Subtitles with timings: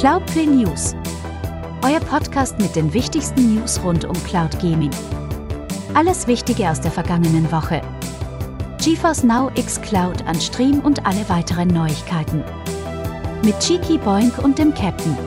[0.00, 0.94] Cloudplay News.
[1.84, 4.90] Euer Podcast mit den wichtigsten News rund um Cloud Gaming.
[5.92, 7.82] Alles Wichtige aus der vergangenen Woche.
[8.82, 12.42] GeForce Now X Cloud an Stream und alle weiteren Neuigkeiten.
[13.44, 15.18] Mit Cheeky Boink und dem Captain.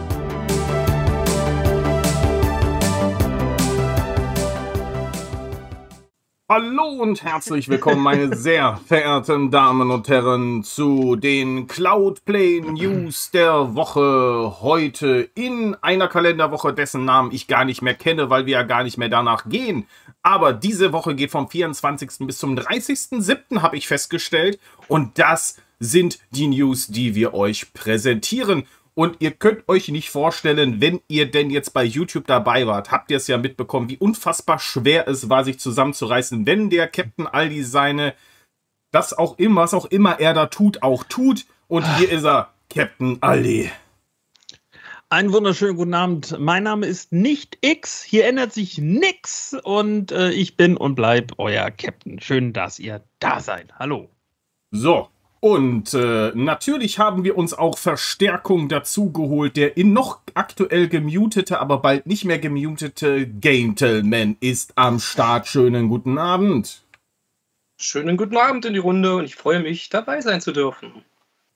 [6.55, 13.73] Hallo und herzlich willkommen, meine sehr verehrten Damen und Herren, zu den Cloudplay News der
[13.73, 18.61] Woche heute in einer Kalenderwoche, dessen Namen ich gar nicht mehr kenne, weil wir ja
[18.61, 19.87] gar nicht mehr danach gehen.
[20.21, 22.27] Aber diese Woche geht vom 24.
[22.27, 23.63] bis zum 30.07.
[23.63, 28.67] habe ich festgestellt und das sind die News, die wir euch präsentieren.
[28.95, 33.09] Und ihr könnt euch nicht vorstellen, wenn ihr denn jetzt bei YouTube dabei wart, habt
[33.09, 37.63] ihr es ja mitbekommen, wie unfassbar schwer es war, sich zusammenzureißen, wenn der Captain Aldi
[37.63, 38.13] seine,
[38.91, 41.45] das auch immer, was auch immer er da tut, auch tut.
[41.67, 43.71] Und hier ist er, Captain Aldi.
[45.09, 46.37] Einen wunderschönen guten Abend.
[46.39, 48.01] Mein Name ist nicht X.
[48.03, 52.19] Hier ändert sich nix und äh, ich bin und bleib euer Captain.
[52.19, 53.73] Schön, dass ihr da seid.
[53.77, 54.09] Hallo.
[54.71, 55.09] So,
[55.43, 59.57] und äh, natürlich haben wir uns auch Verstärkung dazu geholt.
[59.57, 65.49] Der in noch aktuell gemutete, aber bald nicht mehr gemutete Gentleman ist am Start.
[65.49, 66.85] Schönen guten Abend.
[67.77, 71.03] Schönen guten Abend in die Runde und ich freue mich, dabei sein zu dürfen.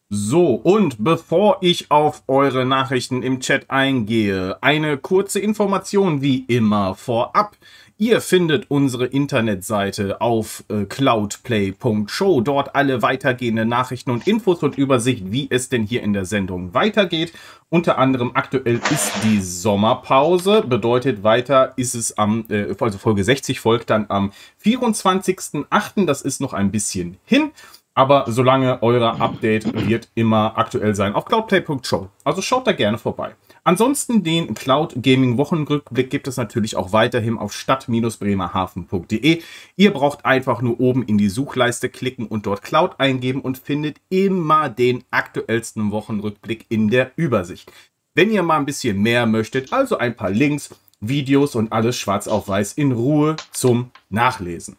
[0.09, 6.95] So, und bevor ich auf eure Nachrichten im Chat eingehe, eine kurze Information wie immer
[6.95, 7.55] vorab.
[7.99, 12.41] Ihr findet unsere Internetseite auf äh, cloudplay.show.
[12.41, 16.75] Dort alle weitergehenden Nachrichten und Infos und Übersicht, wie es denn hier in der Sendung
[16.75, 17.33] weitergeht.
[17.69, 20.61] Unter anderem aktuell ist die Sommerpause.
[20.61, 24.31] Bedeutet weiter ist es am, äh, also Folge 60 folgt dann am
[24.63, 26.05] 24.08.
[26.05, 27.49] Das ist noch ein bisschen hin.
[27.95, 32.09] Aber solange euer Update wird immer aktuell sein auf cloudplay.show.
[32.23, 33.33] Also schaut da gerne vorbei.
[33.67, 39.41] Ansonsten den Cloud Gaming Wochenrückblick gibt es natürlich auch weiterhin auf stadt-bremerhaven.de.
[39.75, 43.97] Ihr braucht einfach nur oben in die Suchleiste klicken und dort Cloud eingeben und findet
[44.07, 47.69] immer den aktuellsten Wochenrückblick in der Übersicht.
[48.13, 50.69] Wenn ihr mal ein bisschen mehr möchtet, also ein paar Links,
[51.01, 54.77] Videos und alles schwarz auf weiß in Ruhe zum Nachlesen.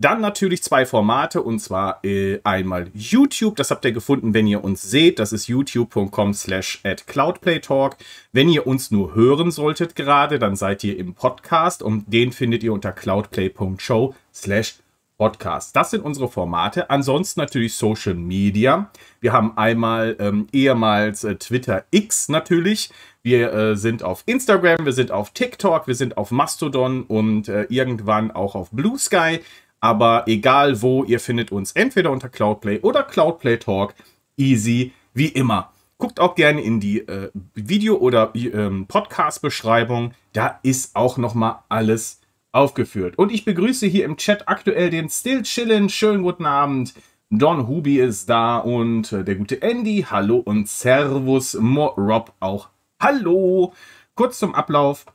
[0.00, 4.64] Dann natürlich zwei Formate und zwar äh, einmal YouTube, das habt ihr gefunden, wenn ihr
[4.64, 7.98] uns seht, das ist youtube.com slash at cloudplaytalk.
[8.32, 12.62] Wenn ihr uns nur hören solltet gerade, dann seid ihr im Podcast und den findet
[12.62, 14.76] ihr unter cloudplay.show slash
[15.18, 15.76] Podcast.
[15.76, 16.88] Das sind unsere Formate.
[16.88, 18.90] Ansonsten natürlich Social Media.
[19.20, 22.88] Wir haben einmal ähm, ehemals äh, Twitter X natürlich.
[23.22, 27.64] Wir äh, sind auf Instagram, wir sind auf TikTok, wir sind auf Mastodon und äh,
[27.68, 29.40] irgendwann auch auf Blue Sky.
[29.80, 33.94] Aber egal wo, ihr findet uns entweder unter Cloudplay oder Cloudplay Talk.
[34.36, 35.72] Easy wie immer.
[35.98, 40.12] Guckt auch gerne in die äh, Video- oder äh, Podcast-Beschreibung.
[40.32, 42.20] Da ist auch nochmal alles
[42.52, 43.18] aufgeführt.
[43.18, 45.88] Und ich begrüße hier im Chat aktuell den Still Chillen.
[45.88, 46.94] Schönen guten Abend.
[47.30, 50.06] Don Hubi ist da und äh, der gute Andy.
[50.10, 51.54] Hallo und Servus.
[51.54, 52.68] Mo Rob auch.
[53.00, 53.72] Hallo.
[54.14, 55.06] Kurz zum Ablauf.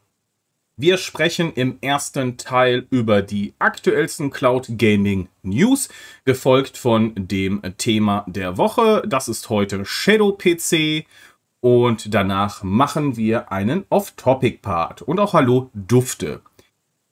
[0.77, 5.87] Wir sprechen im ersten Teil über die aktuellsten Cloud Gaming News,
[6.25, 9.01] gefolgt von dem Thema der Woche.
[9.07, 11.05] Das ist heute Shadow PC.
[11.61, 15.01] Und danach machen wir einen Off-Topic-Part.
[15.01, 16.41] Und auch Hallo Dufte.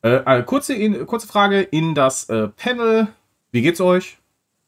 [0.02, 3.08] Äh, eine kurze, in, kurze Frage in das äh, Panel.
[3.52, 4.18] Wie geht's euch?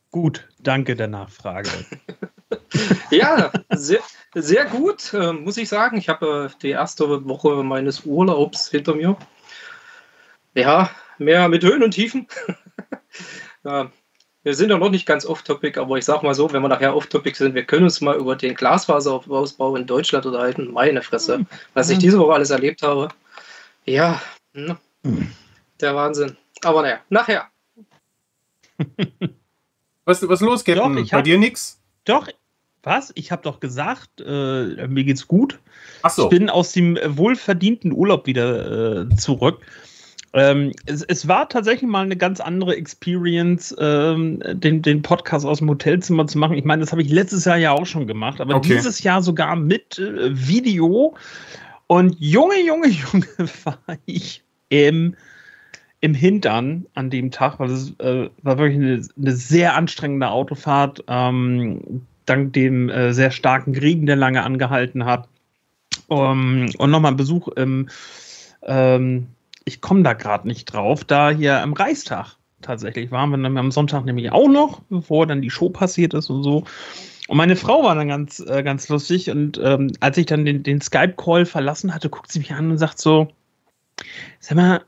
[0.09, 1.69] Gut, danke der Nachfrage.
[3.11, 4.01] ja, sehr,
[4.33, 5.97] sehr gut, äh, muss ich sagen.
[5.97, 9.17] Ich habe äh, die erste Woche meines Urlaubs hinter mir.
[10.53, 12.28] Ja, mehr mit Höhen und Tiefen.
[13.63, 13.91] ja,
[14.44, 16.95] wir sind ja noch nicht ganz off-topic, aber ich sag mal so, wenn wir nachher
[16.95, 20.72] off-topic sind, wir können uns mal über den Glasfaserausbau in Deutschland unterhalten.
[20.72, 21.47] Meine Fresse, hm.
[21.73, 22.01] was ich hm.
[22.01, 23.07] diese Woche alles erlebt habe.
[23.85, 24.22] Ja,
[24.53, 24.77] ne?
[25.81, 26.38] der Wahnsinn.
[26.63, 27.50] Aber naja, nachher.
[30.06, 30.95] was, was los, Captain?
[30.95, 31.80] Doch, Bei dir nichts?
[32.06, 32.30] Doch,
[32.84, 33.12] was?
[33.16, 35.60] Ich habe doch gesagt, äh, mir geht's gut.
[36.04, 36.24] Ach so.
[36.24, 39.60] Ich bin aus dem wohlverdienten Urlaub wieder äh, zurück.
[40.34, 45.60] Ähm, es, es, war tatsächlich mal eine ganz andere Experience, ähm, den, den, Podcast aus
[45.60, 46.57] dem Hotelzimmer zu machen.
[46.57, 48.75] Ich meine, das habe ich letztes Jahr ja auch schon gemacht, aber okay.
[48.75, 51.16] dieses Jahr sogar mit äh, Video.
[51.88, 53.28] Und Junge, Junge, Junge,
[53.63, 55.16] war ich im,
[56.06, 61.04] im Hintern an dem Tag, weil es äh, war wirklich eine, eine, sehr anstrengende Autofahrt.
[61.07, 65.28] Ähm, dank dem äh, sehr starken Regen, der lange angehalten hat.
[66.07, 67.90] Um, und nochmal ein Besuch im,
[68.63, 69.28] ähm,
[69.63, 73.72] ich komme da gerade nicht drauf, da hier im Reichstag tatsächlich waren wir dann am
[73.72, 76.63] Sonntag nämlich auch noch, bevor dann die Show passiert ist und so.
[77.28, 80.63] Und meine Frau war dann ganz, äh, ganz lustig und ähm, als ich dann den,
[80.63, 83.30] den Skype-Call verlassen hatte, guckt sie mich an und sagt so,
[84.40, 84.81] sag mal,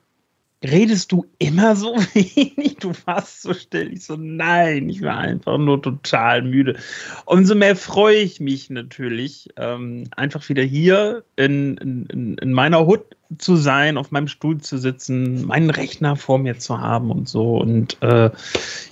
[0.63, 2.77] redest du immer so wenig?
[2.77, 3.93] Du warst so still.
[3.93, 6.77] Ich so, nein, ich war einfach nur total müde.
[7.25, 13.03] Umso mehr freue ich mich natürlich, ähm, einfach wieder hier in, in, in meiner Hut
[13.37, 17.57] zu sein, auf meinem Stuhl zu sitzen, meinen Rechner vor mir zu haben und so.
[17.57, 18.31] Und äh,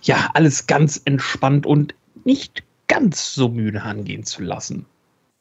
[0.04, 1.96] ja, alles ganz entspannt und
[2.26, 4.86] nicht ganz so müde angehen zu lassen.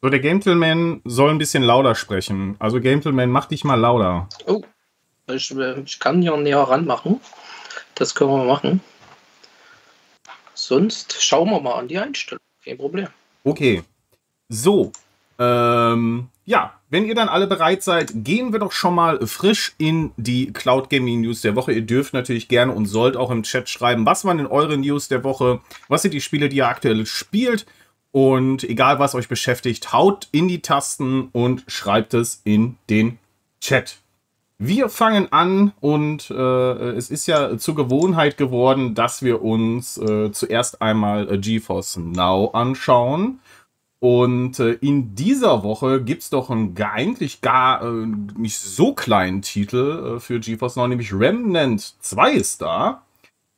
[0.02, 2.56] So, der Gentleman soll ein bisschen lauter sprechen.
[2.58, 4.28] Also, Gentleman, mach dich mal lauter.
[4.46, 4.62] Oh.
[5.26, 7.20] Ich, ich kann hier näher ranmachen.
[7.94, 8.80] Das können wir machen.
[10.54, 12.42] Sonst schauen wir mal an die Einstellung.
[12.64, 13.08] Kein Problem.
[13.42, 13.82] Okay.
[14.48, 14.92] So.
[15.38, 20.12] Ähm, ja, wenn ihr dann alle bereit seid, gehen wir doch schon mal frisch in
[20.16, 21.72] die Cloud Gaming News der Woche.
[21.72, 25.08] Ihr dürft natürlich gerne und sollt auch im Chat schreiben, was waren denn eure News
[25.08, 25.60] der Woche?
[25.88, 27.66] Was sind die Spiele, die ihr aktuell spielt?
[28.12, 33.18] Und egal was euch beschäftigt, haut in die Tasten und schreibt es in den
[33.60, 33.96] Chat.
[34.58, 40.30] Wir fangen an und äh, es ist ja zur Gewohnheit geworden, dass wir uns äh,
[40.30, 43.40] zuerst einmal äh, GeForce Now anschauen.
[43.98, 48.06] Und äh, in dieser Woche gibt es doch einen eigentlich gar äh,
[48.36, 53.02] nicht so kleinen Titel äh, für GeForce Now, nämlich Remnant 2 ist da.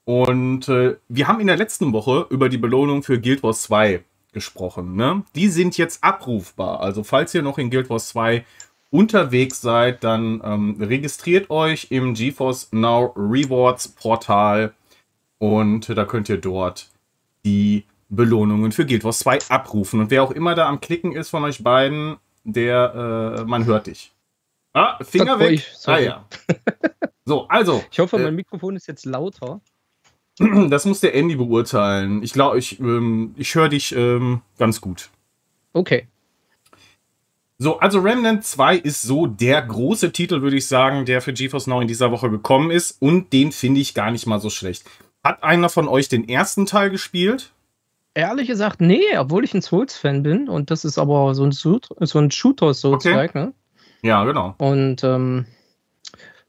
[0.05, 4.95] Und wir haben in der letzten Woche über die Belohnung für Guild Wars 2 gesprochen.
[4.95, 5.25] Ne?
[5.35, 6.79] Die sind jetzt abrufbar.
[6.79, 8.45] Also falls ihr noch in Guild Wars 2
[8.91, 14.75] unterwegs seid, dann ähm, registriert euch im GeForce Now Rewards Portal
[15.39, 16.91] und da könnt ihr dort
[17.45, 20.01] die Belohnungen für Guild Wars 2 abrufen.
[20.01, 23.89] Und wer auch immer da am Klicken ist von euch beiden, der, äh, man hört
[23.89, 24.13] dich.
[24.73, 25.53] Ah, Finger weg.
[25.53, 26.29] Ich, ah ja.
[27.25, 27.83] So, also.
[27.91, 29.61] Ich hoffe, mein äh, Mikrofon ist jetzt lauter.
[30.69, 32.23] Das muss der Andy beurteilen.
[32.23, 35.09] Ich glaube, ich, ähm, ich höre dich ähm, ganz gut.
[35.73, 36.09] Okay.
[37.59, 41.67] So, also Remnant 2 ist so der große Titel, würde ich sagen, der für GeForce
[41.69, 43.01] Now in dieser Woche gekommen ist.
[43.01, 44.85] Und den finde ich gar nicht mal so schlecht.
[45.25, 47.53] Hat einer von euch den ersten Teil gespielt?
[48.15, 50.49] Ehrlich gesagt, nee, obwohl ich ein Souls-Fan bin.
[50.49, 53.39] Und das ist aber so ein, so ein Shooter-Souls-like, okay.
[53.39, 53.53] ne?
[54.03, 54.55] Ja, genau.
[54.59, 55.47] Und ähm,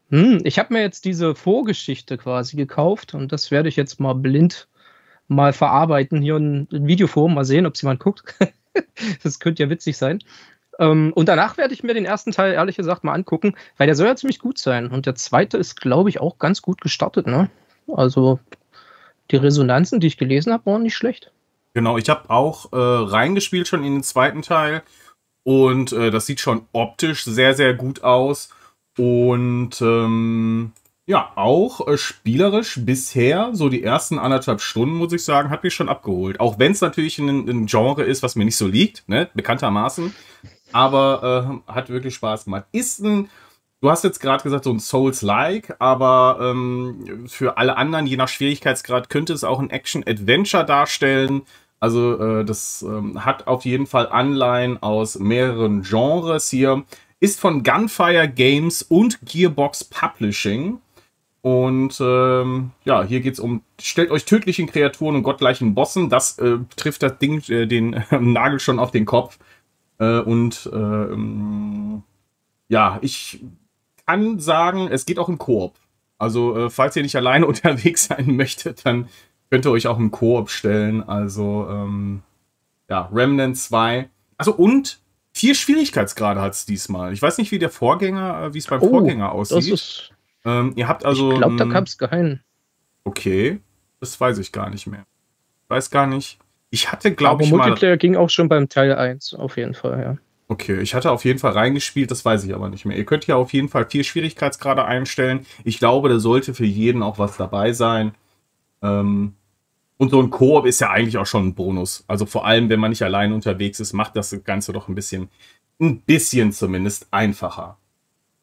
[0.10, 4.14] hm, ich habe mir jetzt diese Vorgeschichte quasi gekauft und das werde ich jetzt mal
[4.14, 4.68] blind
[5.28, 6.22] mal verarbeiten.
[6.22, 8.36] Hier in, in Videoform, mal sehen, ob sie mal guckt.
[9.24, 10.20] das könnte ja witzig sein.
[10.80, 13.96] Ähm, und danach werde ich mir den ersten Teil ehrlich gesagt mal angucken, weil der
[13.96, 14.88] soll ja ziemlich gut sein.
[14.88, 17.28] Und der zweite ist, glaube ich, auch ganz gut gestartet.
[17.28, 17.50] Ne?
[17.88, 18.40] Also
[19.32, 21.32] die Resonanzen, die ich gelesen habe, waren nicht schlecht.
[21.74, 24.84] Genau, ich habe auch äh, reingespielt schon in den zweiten Teil.
[25.44, 28.50] Und äh, das sieht schon optisch sehr, sehr gut aus.
[28.98, 30.72] Und ähm,
[31.06, 35.74] ja, auch äh, spielerisch bisher, so die ersten anderthalb Stunden, muss ich sagen, hat mich
[35.74, 36.40] schon abgeholt.
[36.40, 39.30] Auch wenn es natürlich ein, ein, Genre ist, was mir nicht so liegt, ne?
[39.34, 40.14] bekanntermaßen
[40.72, 42.66] aber äh, hat wirklich Spaß gemacht.
[42.72, 43.30] Ist ein,
[43.82, 48.28] du hast jetzt gerade gesagt, so ein Souls-like, aber ähm, für alle anderen, je nach
[48.28, 51.44] Schwierigkeitsgrad, könnte es auch ein Action-Adventure darstellen.
[51.80, 56.84] Also äh, das ähm, hat auf jeden Fall Anleihen aus mehreren Genres hier.
[57.20, 60.80] Ist von Gunfire Games und Gearbox Publishing.
[61.42, 66.10] Und ähm, ja, hier geht es um, stellt euch tödlichen Kreaturen und gottgleichen Bossen.
[66.10, 69.40] Das äh, trifft das Ding, äh, den Nagel schon auf den Kopf.
[70.00, 72.02] Äh, und äh,
[72.70, 73.44] ja, ich
[74.06, 75.76] kann sagen, es geht auch im Koop.
[76.18, 79.08] Also, äh, falls ihr nicht alleine unterwegs sein möchtet, dann
[79.50, 81.04] könnt ihr euch auch im Koop stellen.
[81.04, 82.24] Also, ähm,
[82.90, 84.10] ja, Remnant 2.
[84.38, 85.00] Also, und
[85.34, 87.14] vier Schwierigkeitsgrade hat es diesmal.
[87.14, 89.74] Ich weiß nicht, wie der Vorgänger, äh, wie es beim oh, Vorgänger aussieht.
[89.74, 90.12] Ist,
[90.46, 91.34] ähm, ihr habt also.
[91.34, 92.40] Ich glaube, da gab es geheim.
[93.04, 93.62] Okay,
[94.00, 95.06] das weiß ich gar nicht mehr.
[95.64, 96.40] Ich weiß gar nicht.
[96.70, 97.98] Ich hatte, glaube ich, Multiplayer mal...
[97.98, 100.18] ging auch schon beim Teil 1, auf jeden Fall, ja.
[100.50, 102.98] Okay, ich hatte auf jeden Fall reingespielt, das weiß ich aber nicht mehr.
[102.98, 105.46] Ihr könnt ja auf jeden Fall vier Schwierigkeitsgrade einstellen.
[105.66, 108.14] Ich glaube, da sollte für jeden auch was dabei sein.
[108.82, 109.34] Ähm,
[109.98, 112.06] und so ein Koop ist ja eigentlich auch schon ein Bonus.
[112.08, 115.28] Also vor allem, wenn man nicht allein unterwegs ist, macht das Ganze doch ein bisschen,
[115.82, 117.78] ein bisschen zumindest einfacher.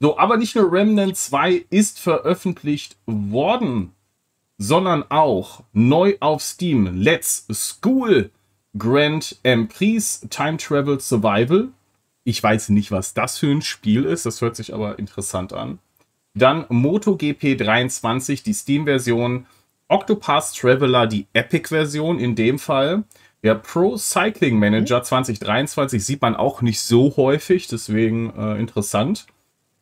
[0.00, 3.93] So, aber nicht nur Remnant 2 ist veröffentlicht worden
[4.58, 8.30] sondern auch neu auf Steam Let's School
[8.76, 11.68] Grand Emprise Time Travel Survival.
[12.25, 15.78] Ich weiß nicht, was das für ein Spiel ist, das hört sich aber interessant an.
[16.34, 19.46] Dann MotoGP 23, die Steam-Version.
[19.87, 23.04] Octopath Traveler, die Epic-Version in dem Fall.
[23.44, 29.26] Der Pro Cycling Manager 2023 sieht man auch nicht so häufig, deswegen äh, interessant.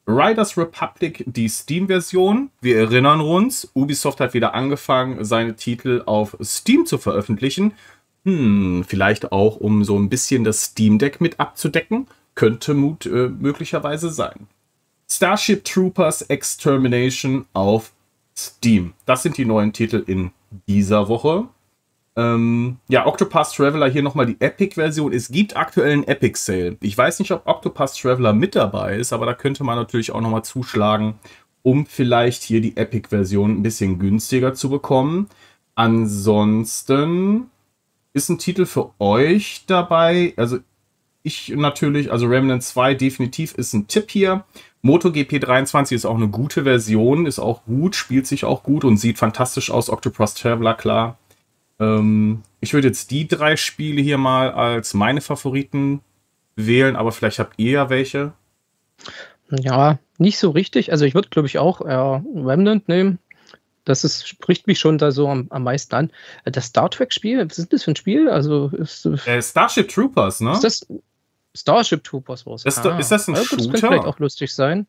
[0.06, 2.50] Riders Republic, die Steam-Version.
[2.60, 7.72] Wir erinnern uns, Ubisoft hat wieder angefangen, seine Titel auf Steam zu veröffentlichen.
[8.24, 12.08] Hm, vielleicht auch, um so ein bisschen das Steam Deck mit abzudecken.
[12.34, 14.48] Könnte Mut, äh, möglicherweise sein.
[15.08, 17.92] Starship Troopers Extermination auf
[18.36, 18.94] Steam.
[19.06, 20.30] Das sind die neuen Titel in
[20.66, 21.48] dieser Woche.
[22.14, 25.12] Ähm, ja, Octopath Traveler hier nochmal die Epic-Version.
[25.12, 26.76] Es gibt aktuell einen Epic-Sale.
[26.80, 30.20] Ich weiß nicht, ob Octopath Traveler mit dabei ist, aber da könnte man natürlich auch
[30.20, 31.14] nochmal zuschlagen,
[31.62, 35.28] um vielleicht hier die Epic-Version ein bisschen günstiger zu bekommen.
[35.74, 37.46] Ansonsten
[38.12, 40.34] ist ein Titel für euch dabei.
[40.36, 40.58] Also
[41.22, 44.44] ich natürlich, also Remnant 2 definitiv ist ein Tipp hier.
[44.82, 48.96] MotoGP 23 ist auch eine gute Version, ist auch gut, spielt sich auch gut und
[48.96, 49.88] sieht fantastisch aus.
[49.88, 51.18] Octopus Traveler, klar.
[51.82, 56.00] Ähm, ich würde jetzt die drei Spiele hier mal als meine Favoriten
[56.54, 58.32] wählen, aber vielleicht habt ihr ja welche.
[59.50, 60.92] Ja, nicht so richtig.
[60.92, 63.18] Also ich würde, glaube ich, auch äh, Remnant nehmen.
[63.84, 66.12] Das ist, spricht mich schon da so am, am meisten an.
[66.44, 68.28] Das Star Trek-Spiel, was ist das für ein Spiel?
[68.30, 70.52] Also ist, äh, Starship Troopers, ne?
[70.52, 70.86] Ist das
[71.54, 72.64] Starship Troopers was?
[72.64, 73.56] Ist, ah, ist das ein Shooter?
[73.56, 74.86] Das könnte vielleicht auch lustig sein.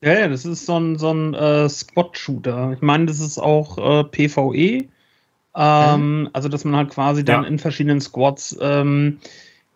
[0.00, 2.72] Ja, ja, das ist so ein, so ein äh, Squad-Shooter.
[2.72, 4.88] Ich meine, das ist auch äh, PvE.
[5.54, 6.30] Ähm, mhm.
[6.32, 7.48] Also, dass man halt quasi dann ja.
[7.48, 9.18] in verschiedenen Squads ähm,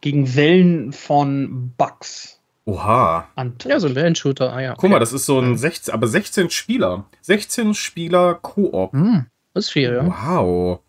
[0.01, 2.41] gegen Wellen von Bugs.
[2.65, 3.29] Oha.
[3.37, 3.71] Antritt.
[3.71, 4.53] Ja, so ein Wellenshooter.
[4.53, 4.75] Ah, ja.
[4.77, 7.05] Guck mal, das ist so ein 16, aber 16 Spieler.
[7.23, 8.93] 16 Spieler Koop.
[8.93, 9.27] Mhm.
[9.55, 10.07] Das ist viel, ja.
[10.07, 10.81] Wow.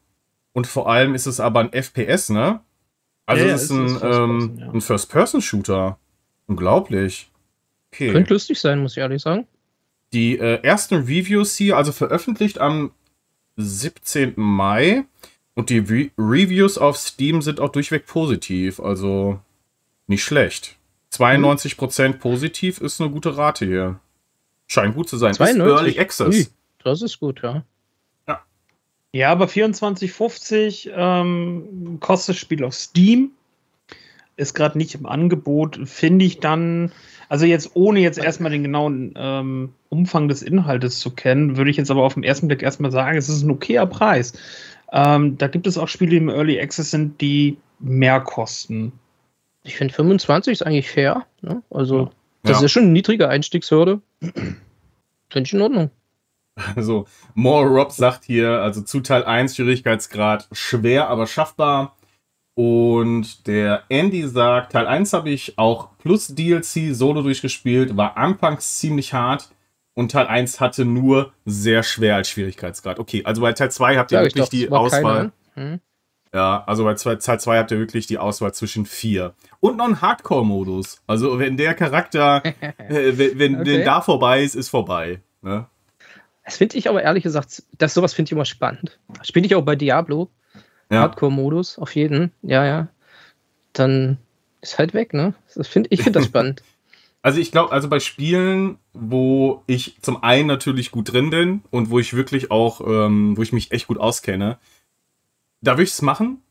[0.54, 2.62] Und vor allem ist es aber ein FPS, ne?
[3.28, 4.72] Also ja, es ist, ein, ähm, ja.
[4.72, 6.00] ein First-Person-Shooter.
[6.48, 7.30] Unglaublich.
[7.94, 8.12] Okay.
[8.12, 9.46] Könnte lustig sein, muss ich ehrlich sagen.
[10.14, 12.92] Die äh, ersten Reviews hier, also veröffentlicht am
[13.58, 14.34] 17.
[14.38, 15.06] Mai.
[15.56, 18.80] Und die Re Reviews auf Steam sind auch durchweg positiv.
[18.80, 19.40] Also
[20.06, 20.76] nicht schlecht.
[21.12, 22.20] 92% hm.
[22.20, 24.00] positiv ist eine gute Rate hier.
[24.68, 25.34] Scheint gut zu sein.
[25.34, 25.66] 92?
[25.66, 26.36] Ist Early Access.
[26.36, 26.48] Ui,
[26.84, 27.64] das ist gut, ja.
[28.28, 28.42] Ja,
[29.14, 33.32] ja aber 24,50 ähm, kostet das Spiel auf Steam.
[34.38, 35.80] Ist gerade nicht im Angebot.
[35.86, 36.92] Finde ich dann
[37.30, 41.78] also jetzt ohne jetzt erstmal den genauen ähm, Umfang des Inhaltes zu kennen, würde ich
[41.78, 44.34] jetzt aber auf den ersten Blick erstmal sagen, es ist ein okayer Preis.
[44.92, 48.94] Ähm, da gibt es auch Spiele, die im Early Access sind, die mehr kosten.
[49.64, 51.26] Ich finde 25 ist eigentlich fair.
[51.42, 51.62] Ne?
[51.70, 52.12] Also
[52.44, 52.66] das ja.
[52.66, 54.00] ist schon eine niedrige Einstiegshürde.
[54.22, 55.92] finde ich in Ordnung.
[56.76, 61.97] Also, More Rob sagt hier, also zu Teil 1 Schwierigkeitsgrad schwer, aber schaffbar.
[62.58, 68.80] Und der Andy sagt, Teil 1 habe ich auch plus DLC solo durchgespielt, war anfangs
[68.80, 69.50] ziemlich hart
[69.94, 72.98] und Teil 1 hatte nur sehr schwer als Schwierigkeitsgrad.
[72.98, 75.32] Okay, also bei Teil 2 habt ihr ja, wirklich dachte, die Auswahl.
[75.54, 75.82] Hm.
[76.34, 79.36] Ja, also bei Teil 2 habt ihr wirklich die Auswahl zwischen vier.
[79.60, 81.04] Und noch einen Hardcore-Modus.
[81.06, 82.42] Also wenn der Charakter,
[82.80, 83.84] äh, wenn, wenn okay.
[83.84, 85.22] da vorbei ist, ist vorbei.
[85.44, 85.68] Ne?
[86.44, 89.00] Das finde ich aber ehrlich gesagt, das sowas finde ich immer spannend.
[89.22, 90.32] Spiele ich auch bei Diablo
[90.92, 91.02] ja.
[91.02, 92.88] Hardcore-Modus, auf jeden, ja, ja,
[93.74, 94.18] dann
[94.62, 95.34] ist halt weg, ne?
[95.56, 96.64] Das find, ich finde das spannend.
[97.22, 101.90] Also ich glaube, also bei Spielen, wo ich zum einen natürlich gut drin bin und
[101.90, 104.58] wo ich wirklich auch, ähm, wo ich mich echt gut auskenne,
[105.62, 106.42] da würde ich es machen.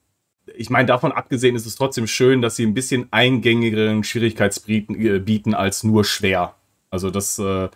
[0.55, 5.19] Ich meine, davon abgesehen ist es trotzdem schön, dass sie ein bisschen eingängigeren Schwierigkeitsbieten äh,
[5.19, 6.55] bieten als nur schwer.
[6.91, 7.69] Also das äh,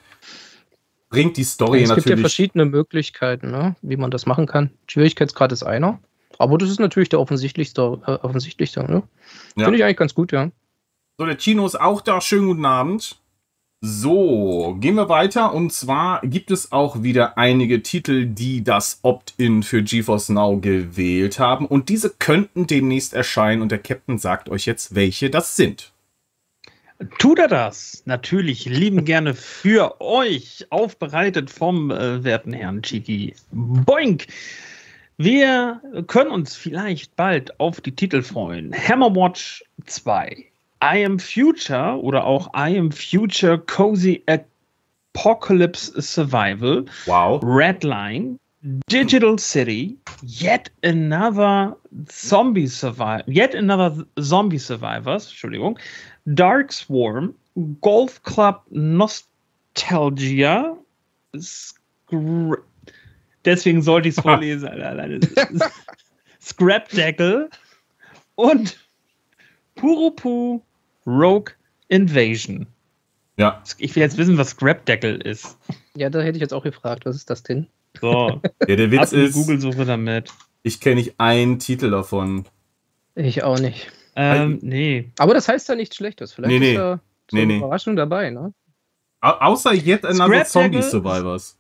[1.09, 1.99] bringt die Story es natürlich.
[1.99, 3.77] Es gibt ja verschiedene Möglichkeiten, ne?
[3.83, 4.71] wie man das machen kann.
[4.87, 6.01] Schwierigkeitsgrad ist einer.
[6.41, 8.01] Aber das ist natürlich der offensichtlichste.
[8.07, 9.03] Äh, offensichtlichste ne?
[9.57, 9.65] ja.
[9.65, 10.51] Finde ich eigentlich ganz gut, ja.
[11.19, 12.23] So, der Chino ist auch da.
[12.23, 13.21] Schönen guten Abend.
[13.83, 15.53] So, gehen wir weiter.
[15.53, 21.39] Und zwar gibt es auch wieder einige Titel, die das Opt-in für GeForce Now gewählt
[21.39, 21.67] haben.
[21.67, 23.61] Und diese könnten demnächst erscheinen.
[23.61, 25.93] Und der Captain sagt euch jetzt, welche das sind.
[27.19, 28.03] Tut er das?
[28.07, 33.35] Natürlich, lieben gerne für euch, aufbereitet vom äh, werten Herrn Chiki.
[33.51, 34.27] Boink!
[35.23, 38.73] Wir können uns vielleicht bald auf die Titel freuen.
[38.73, 40.47] Hammerwatch 2,
[40.83, 44.25] I Am Future oder auch I Am Future Cozy
[45.15, 47.39] Apocalypse Survival, wow.
[47.45, 48.39] Redline,
[48.91, 55.79] Digital City, Yet Another Zombie Survivor, Yet Another Zombie Survivors, Entschuldigung,
[56.25, 57.35] Dark Swarm,
[57.83, 59.19] Golf Club Nostalgia,
[61.39, 62.57] Scr
[63.45, 64.71] Deswegen sollte ich es vorlesen.
[66.41, 67.51] Scrapjackle
[68.35, 68.79] und
[69.75, 70.61] Purupu
[71.07, 71.53] Rogue
[71.89, 72.67] Invasion.
[73.37, 73.63] Ja.
[73.79, 75.59] Ich will jetzt wissen, was Scrapjackle ist.
[75.95, 77.67] Ja, da hätte ich jetzt auch gefragt, was ist das denn?
[78.01, 78.41] So.
[78.69, 79.35] ja, der Witz ist.
[79.35, 80.33] Google-Suche damit.
[80.63, 82.45] Ich kenne nicht einen Titel davon.
[83.15, 83.91] Ich auch nicht.
[84.15, 85.11] Ähm, nee.
[85.19, 86.33] Aber das heißt ja nichts Schlechtes.
[86.33, 86.73] Vielleicht nee, nee.
[86.73, 88.53] ist da so nee, eine Überraschung dabei, ne?
[89.23, 91.59] Au außer Yet Another Zombie Survivors.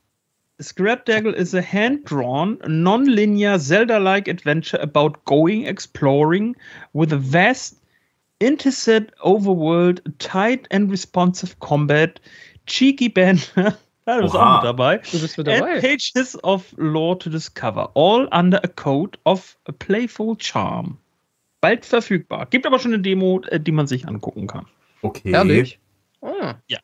[0.60, 6.54] Scrapdagle is a hand-drawn, non-linear Zelda-like adventure about going exploring
[6.92, 7.76] with a vast,
[8.40, 12.20] interset overworld, tight and responsive combat,
[12.66, 13.78] cheeky banner.
[14.04, 14.98] da bist auch mit dabei.
[14.98, 15.74] Du bist mit dabei.
[15.74, 20.98] And pages of lore to discover, all under a code of a playful charm.
[21.60, 22.46] Bald verfügbar.
[22.46, 24.66] Gibt aber schon eine Demo, äh, die man sich angucken kann.
[25.02, 25.32] Okay.
[25.32, 25.78] Ehrlich?
[26.22, 26.54] Ah.
[26.68, 26.78] Ja.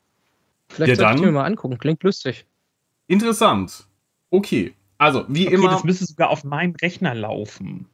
[0.69, 1.79] Vielleicht Ja, sollte ich mir mal angucken.
[1.79, 2.45] Klingt lustig.
[3.07, 3.87] Interessant.
[4.31, 4.75] Okay.
[4.99, 5.71] Also, wie Okay, immer.
[5.71, 7.87] das müsste sogar auf meinem Rechner laufen.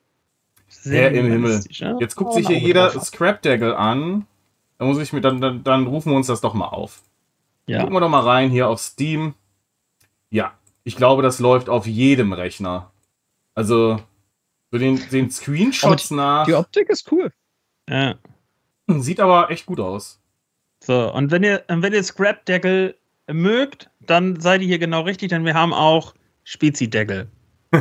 [0.69, 1.61] Sehr Herr im Himmel.
[1.81, 1.97] ne?
[2.01, 3.01] Jetzt guckt Oh, sich hier jeder haben.
[3.01, 4.27] Scrapdaggle an.
[4.79, 7.03] Dann muss ich mir, dann, dann, dann rufen wir uns das doch mal auf.
[7.67, 7.81] Ja.
[7.81, 9.35] Gucken wir doch mal rein hier auf Steam.
[10.31, 10.53] Ja,
[10.85, 12.91] ich glaube, das läuft auf jedem Rechner.
[13.55, 14.01] Also,
[14.71, 16.47] so den, den Screenshots nach.
[16.47, 17.33] Die Optik ist cool.
[17.89, 18.15] ja.
[18.89, 20.21] Sieht aber echt gut aus.
[20.81, 22.97] So, und wenn ihr, wenn ihr Scrapdeckel
[23.35, 27.29] mögt, dann seid ihr hier genau richtig, denn wir haben auch Spezideckel.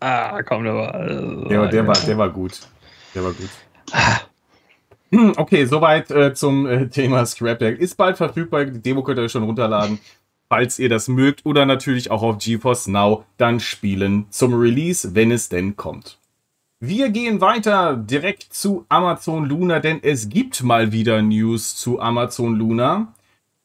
[0.00, 0.94] ah, komm, der war.
[1.08, 2.60] äh, Der, der, war, der war gut.
[3.14, 3.48] Der war gut.
[5.12, 7.78] Hm, Okay, soweit äh, zum äh, Thema Scrapdeck.
[7.78, 8.64] Ist bald verfügbar.
[8.66, 9.98] Die Demo könnt ihr euch schon runterladen,
[10.48, 11.44] falls ihr das mögt.
[11.44, 16.18] Oder natürlich auch auf GeForce Now dann spielen zum Release, wenn es denn kommt.
[16.82, 22.54] Wir gehen weiter direkt zu Amazon Luna, denn es gibt mal wieder News zu Amazon
[22.54, 23.12] Luna.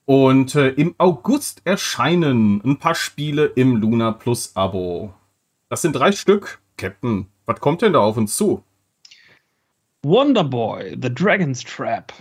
[0.05, 5.13] Und äh, im August erscheinen ein paar Spiele im Luna Plus Abo.
[5.69, 6.61] Das sind drei Stück.
[6.77, 8.63] Captain, was kommt denn da auf uns zu?
[10.03, 12.13] Wonderboy, The Dragon's Trap,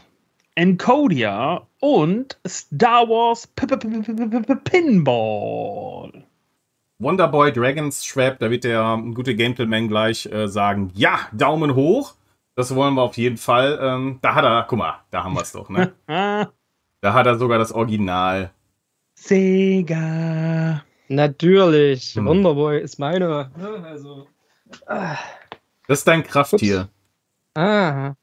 [0.55, 6.25] Encodia und Star Wars P -P -P Pinball.
[6.99, 12.15] Wonderboy Dragon's Trap, da wird der gute Gentleman gleich äh, sagen, ja, Daumen hoch.
[12.55, 13.79] Das wollen wir auf jeden Fall.
[13.83, 15.93] Ähm, da hat er, guck mal, da haben wir es doch, ne?
[17.05, 18.51] Da hat er sogar das Original.
[19.15, 20.83] Sega.
[21.09, 22.15] Natürlich.
[22.15, 22.25] Hm.
[22.25, 23.51] Wonderboy ist meine.
[23.59, 24.27] ne, Also.
[24.87, 25.19] Ah.
[25.87, 26.89] Das ist dein Krafttier.
[27.55, 28.15] Ah.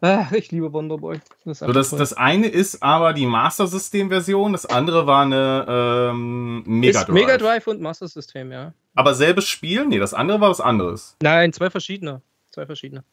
[0.00, 1.20] Ah, ich liebe Wonderboy.
[1.44, 6.62] Das So, das, das eine ist aber die Master System-Version, das andere war eine ähm,
[6.64, 7.14] Mega ist Drive.
[7.14, 8.72] Mega Drive und Master System, ja.
[8.94, 9.84] Aber selbes Spiel?
[9.86, 11.14] Nee, das andere war was anderes.
[11.20, 12.22] Nein, zwei verschiedene.
[12.52, 13.04] Zwei verschiedene.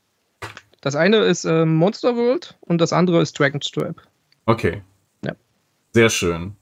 [0.80, 4.02] Das eine ist ähm, Monster World und das andere ist Dragon's Trap.
[4.46, 4.82] Okay.
[5.24, 5.34] Ja.
[5.94, 6.56] Sehr schön.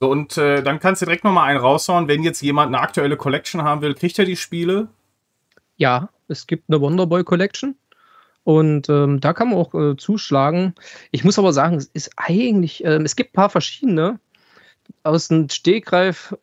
[0.00, 2.08] So, und äh, dann kannst du direkt nochmal einen raushauen.
[2.08, 4.88] Wenn jetzt jemand eine aktuelle Collection haben will, kriegt er die Spiele?
[5.76, 7.76] Ja, es gibt eine Wonderboy Collection.
[8.44, 10.74] Und ähm, da kann man auch äh, zuschlagen.
[11.10, 14.20] Ich muss aber sagen, es ist eigentlich, ähm, es gibt ein paar verschiedene.
[15.02, 16.36] Aus dem Stegreif,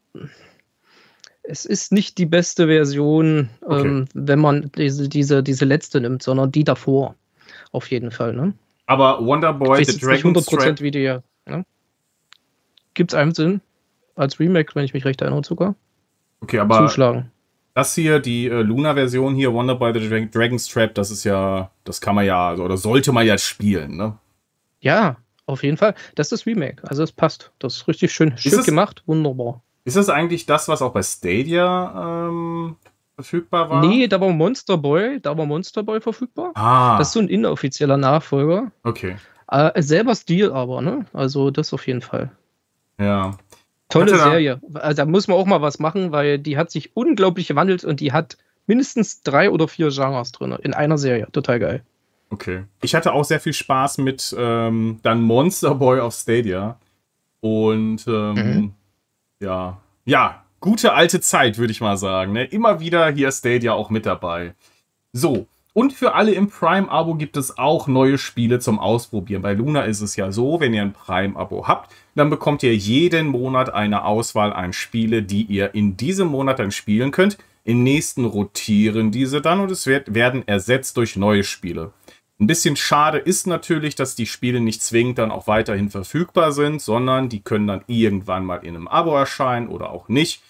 [1.44, 6.52] es ist nicht die beste Version, ähm, wenn man diese, diese, diese letzte nimmt, sondern
[6.52, 7.16] die davor.
[7.72, 8.34] Auf jeden Fall.
[8.34, 8.54] Ne?
[8.92, 10.82] Aber Wonderboy, The Dragon's 100% Trap.
[10.82, 11.18] wie die.
[11.46, 11.66] Ne?
[12.94, 13.62] Gibt es einen Sinn?
[14.16, 15.76] Als Remake, wenn ich mich recht erinnere, sogar.
[16.42, 17.32] Okay, aber Zuschlagen.
[17.74, 22.02] das hier, die äh, Luna-Version hier, Wonderboy, The Dra Dragon's Trap, das ist ja, das
[22.02, 24.18] kann man ja, also, oder sollte man ja spielen, ne?
[24.82, 25.96] Ja, auf jeden Fall.
[26.16, 26.84] Das ist das Remake.
[26.86, 27.52] Also es passt.
[27.60, 29.04] Das ist richtig schön, schön gemacht.
[29.06, 29.64] Wunderbar.
[29.86, 32.76] Ist das eigentlich das, was auch bei Stadia ähm,
[33.24, 33.82] verfügbar war?
[33.86, 36.52] Nee, da war Monster Boy, da war Monster Boy verfügbar.
[36.56, 38.72] Ah, Das ist so ein inoffizieller Nachfolger.
[38.84, 39.16] okay.
[39.50, 41.06] Äh, selber Stil aber, ne?
[41.12, 42.32] Also das auf jeden Fall.
[42.98, 43.38] Ja.
[43.90, 44.62] Tolle Hatte da- Serie.
[44.76, 48.00] Also da muss man auch mal was machen, weil die hat sich unglaublich gewandelt und
[48.00, 51.28] die hat mindestens drei oder vier Genres drin in einer Serie.
[51.34, 51.82] Total geil.
[52.30, 52.64] Okay.
[52.82, 56.78] Ich hatte auch sehr viel Spaß mit ähm, dann Monster Boy auf Stadia.
[57.42, 58.74] Und ähm, Mhm.
[59.42, 62.32] ja, ja, gute alte Zeit, würde ich mal sagen.
[62.32, 62.46] Ne?
[62.46, 64.54] Immer wieder hier Stadia auch mit dabei.
[65.12, 69.42] So, und für alle im Prime-Abo gibt es auch neue Spiele zum Ausprobieren.
[69.42, 73.28] Bei Luna ist es ja so, wenn ihr ein Prime-Abo habt, dann bekommt ihr jeden
[73.28, 77.38] Monat eine Auswahl an Spiele, die ihr in diesem Monat dann spielen könnt.
[77.64, 81.92] Im nächsten rotieren diese dann und es wird, werden ersetzt durch neue Spiele.
[82.40, 86.82] Ein bisschen schade ist natürlich, dass die Spiele nicht zwingend dann auch weiterhin verfügbar sind,
[86.82, 90.42] sondern die können dann irgendwann mal in einem Abo erscheinen oder auch nicht.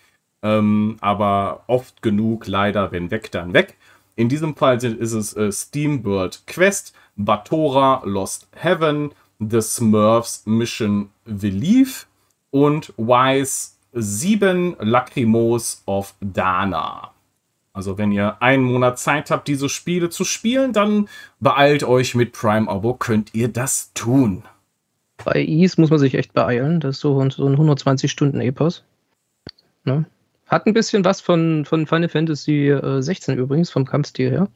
[0.44, 3.78] Ähm, aber oft genug leider, wenn weg, dann weg.
[4.16, 12.08] In diesem Fall ist es äh, SteamWorld Quest, Batora Lost Heaven, The Smurfs Mission Belief
[12.52, 17.12] und Wise 7 Lacrimos of Dana.
[17.74, 21.08] Also wenn ihr einen Monat Zeit habt, diese Spiele zu spielen, dann
[21.40, 24.44] beeilt euch mit Prime Abo, könnt ihr das tun.
[25.24, 26.80] Bei Ease muss man sich echt beeilen.
[26.82, 28.84] Das ist so, ein- so ein 120-Stunden-Epos.
[29.86, 30.06] Ne?
[30.52, 34.50] Hat ein bisschen was von, von Final Fantasy äh, 16 übrigens, vom Kampfstil her.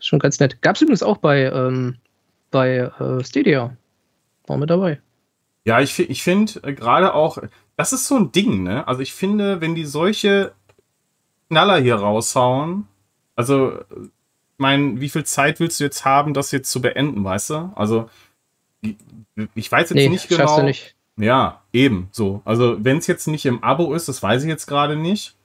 [0.00, 0.62] Schon ganz nett.
[0.62, 1.98] Gab es übrigens auch bei, ähm,
[2.50, 3.76] bei äh, Stadia.
[4.46, 5.02] War mit dabei.
[5.66, 7.36] Ja, ich, ich finde äh, gerade auch,
[7.76, 8.88] das ist so ein Ding, ne?
[8.88, 10.52] Also ich finde, wenn die solche
[11.50, 12.88] Knaller hier raushauen,
[13.36, 14.08] also, ich
[14.56, 17.72] meine, wie viel Zeit willst du jetzt haben, das jetzt zu beenden, weißt du?
[17.74, 18.08] Also,
[18.80, 20.56] ich weiß jetzt nee, nicht genau.
[20.56, 20.94] Du nicht.
[21.16, 22.40] Ja, eben so.
[22.44, 25.36] Also, wenn es jetzt nicht im Abo ist, das weiß ich jetzt gerade nicht.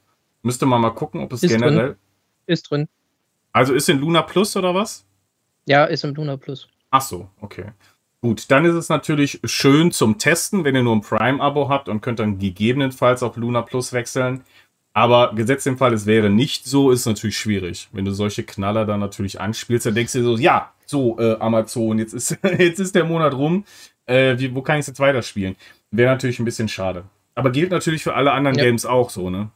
[0.42, 1.88] Müsste man mal gucken, ob es ist generell.
[1.88, 1.96] Drin.
[2.46, 2.88] Ist drin.
[3.52, 5.04] Also ist in Luna Plus oder was?
[5.66, 6.68] Ja, ist im Luna Plus.
[6.90, 7.72] Ach so, okay.
[8.22, 12.00] Gut, dann ist es natürlich schön zum Testen, wenn ihr nur ein Prime-Abo habt und
[12.00, 14.42] könnt dann gegebenenfalls auf Luna Plus wechseln.
[14.92, 17.88] Aber gesetzt im Fall, es wäre nicht so, ist natürlich schwierig.
[17.92, 21.36] Wenn du solche Knaller dann natürlich anspielst, dann denkst du dir so, ja, so, äh,
[21.38, 23.64] Amazon, jetzt ist, jetzt ist der Monat rum.
[24.10, 25.56] Äh, wie, wo kann ich es jetzt weiterspielen?
[25.92, 27.04] Wäre natürlich ein bisschen schade.
[27.36, 28.64] Aber gilt natürlich für alle anderen ja.
[28.64, 29.50] Games auch so, ne?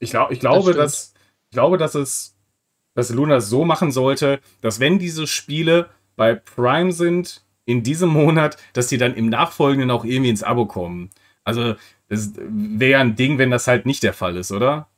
[0.00, 1.14] Ich, glaub, ich glaube, das dass,
[1.50, 2.36] ich glaube, dass es,
[2.94, 8.10] dass Luna es so machen sollte, dass wenn diese Spiele bei Prime sind in diesem
[8.10, 11.10] Monat, dass die dann im Nachfolgenden auch irgendwie ins Abo kommen.
[11.44, 11.76] Also,
[12.08, 14.88] das wäre ja ein Ding, wenn das halt nicht der Fall ist, oder?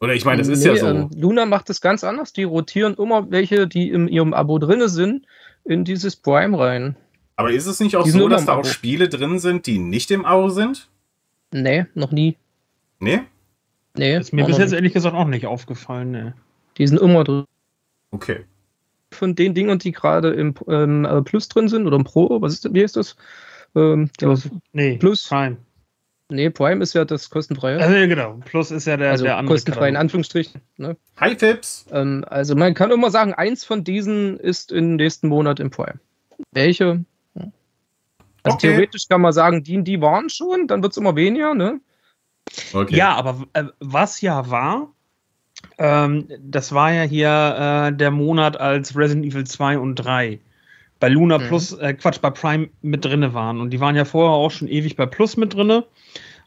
[0.00, 0.86] Oder ich meine, das ist nee, ja so.
[0.86, 2.32] Ähm, Luna macht es ganz anders.
[2.34, 5.26] Die rotieren immer welche, die in ihrem Abo drin sind,
[5.64, 6.96] in dieses Prime rein.
[7.36, 10.10] Aber ist es nicht auch die so, dass da auch Spiele drin sind, die nicht
[10.10, 10.88] im Abo sind?
[11.52, 12.36] Nee, noch nie.
[13.00, 13.22] Nee?
[13.96, 14.18] Nee.
[14.18, 16.32] Ist mir bis jetzt ehrlich gesagt auch nicht aufgefallen, nee.
[16.78, 17.44] Die sind immer drin.
[18.10, 18.44] Okay.
[19.12, 22.54] Von den Dingen, die gerade im ähm, äh, Plus drin sind oder im Pro, was
[22.54, 23.16] ist, wie ist das?
[23.76, 24.48] Ähm, Plus.
[24.72, 25.28] Nee, Plus.
[25.28, 25.56] Prime.
[26.30, 27.78] Nee, Prime ist ja das kostenfreie.
[27.78, 29.54] Also, genau, Plus ist ja der, also der andere.
[29.54, 30.60] Kostenfrei in Anführungsstrichen.
[30.78, 30.96] Ne?
[31.18, 31.86] Hi, Fips!
[31.92, 36.00] Ähm, also, man kann immer sagen, eins von diesen ist im nächsten Monat im Prime.
[36.52, 37.04] Welche?
[38.44, 38.68] Also, okay.
[38.68, 41.80] theoretisch kann man sagen, die, die waren schon, dann wird es immer weniger, ne?
[42.72, 42.94] Okay.
[42.94, 44.92] Ja, aber äh, was ja war,
[45.78, 50.38] ähm, das war ja hier äh, der Monat, als Resident Evil 2 und 3
[51.00, 51.48] bei Luna mhm.
[51.48, 53.60] Plus, äh, Quatsch, bei Prime mit drinne waren.
[53.60, 55.84] Und die waren ja vorher auch schon ewig bei Plus mit drinne.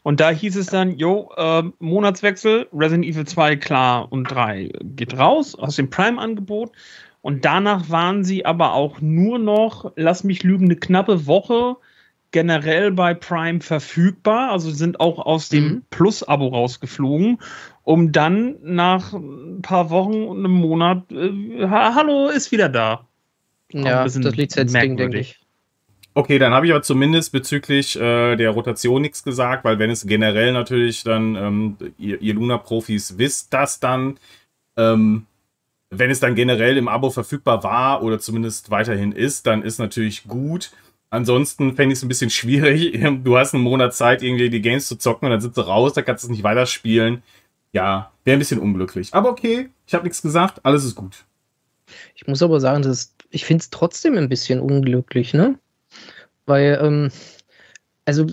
[0.02, 5.18] Und da hieß es dann, jo, äh, Monatswechsel, Resident Evil 2, klar, und 3 geht
[5.18, 6.72] raus aus dem Prime-Angebot.
[7.20, 11.76] Und danach waren sie aber auch nur noch, lass mich lügen, eine knappe Woche
[12.30, 15.82] generell bei Prime verfügbar, also sind auch aus dem mhm.
[15.90, 17.38] Plus-Abo rausgeflogen,
[17.84, 23.06] um dann nach ein paar Wochen und einem Monat, äh, hallo, ist wieder da.
[23.72, 25.40] Ja, das Lizenzding, denke ich.
[26.14, 30.06] Okay, dann habe ich aber zumindest bezüglich äh, der Rotation nichts gesagt, weil wenn es
[30.06, 34.18] generell natürlich dann, ähm, ihr, ihr Luna-Profis wisst das dann,
[34.76, 35.26] ähm,
[35.90, 40.24] wenn es dann generell im Abo verfügbar war oder zumindest weiterhin ist, dann ist natürlich
[40.24, 40.72] gut.
[41.10, 42.92] Ansonsten fände ich es ein bisschen schwierig.
[43.24, 45.94] Du hast einen Monat Zeit, irgendwie die Games zu zocken und dann sitzt du raus,
[45.94, 47.22] da kannst du es nicht weiterspielen.
[47.72, 49.14] Ja, wäre ein bisschen unglücklich.
[49.14, 51.24] Aber okay, ich habe nichts gesagt, alles ist gut.
[52.14, 55.58] Ich muss aber sagen, das, ich finde es trotzdem ein bisschen unglücklich, ne?
[56.46, 57.10] Weil, ähm,
[58.04, 58.26] also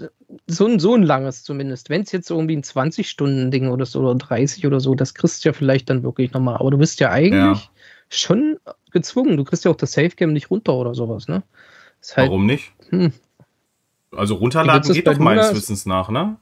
[0.47, 1.89] so ein, so ein langes zumindest.
[1.89, 5.49] Wenn es jetzt irgendwie ein 20-Stunden-Ding oder so oder 30 oder so, das kriegst du
[5.49, 6.55] ja vielleicht dann wirklich nochmal.
[6.55, 7.69] Aber du bist ja eigentlich ja.
[8.09, 8.57] schon
[8.91, 9.37] gezwungen.
[9.37, 11.43] Du kriegst ja auch das Safe-Game nicht runter oder sowas, ne?
[12.15, 12.73] Halt, Warum nicht?
[12.89, 13.13] Hm.
[14.11, 16.37] Also runterladen geht doch meines Wissens nach, ne?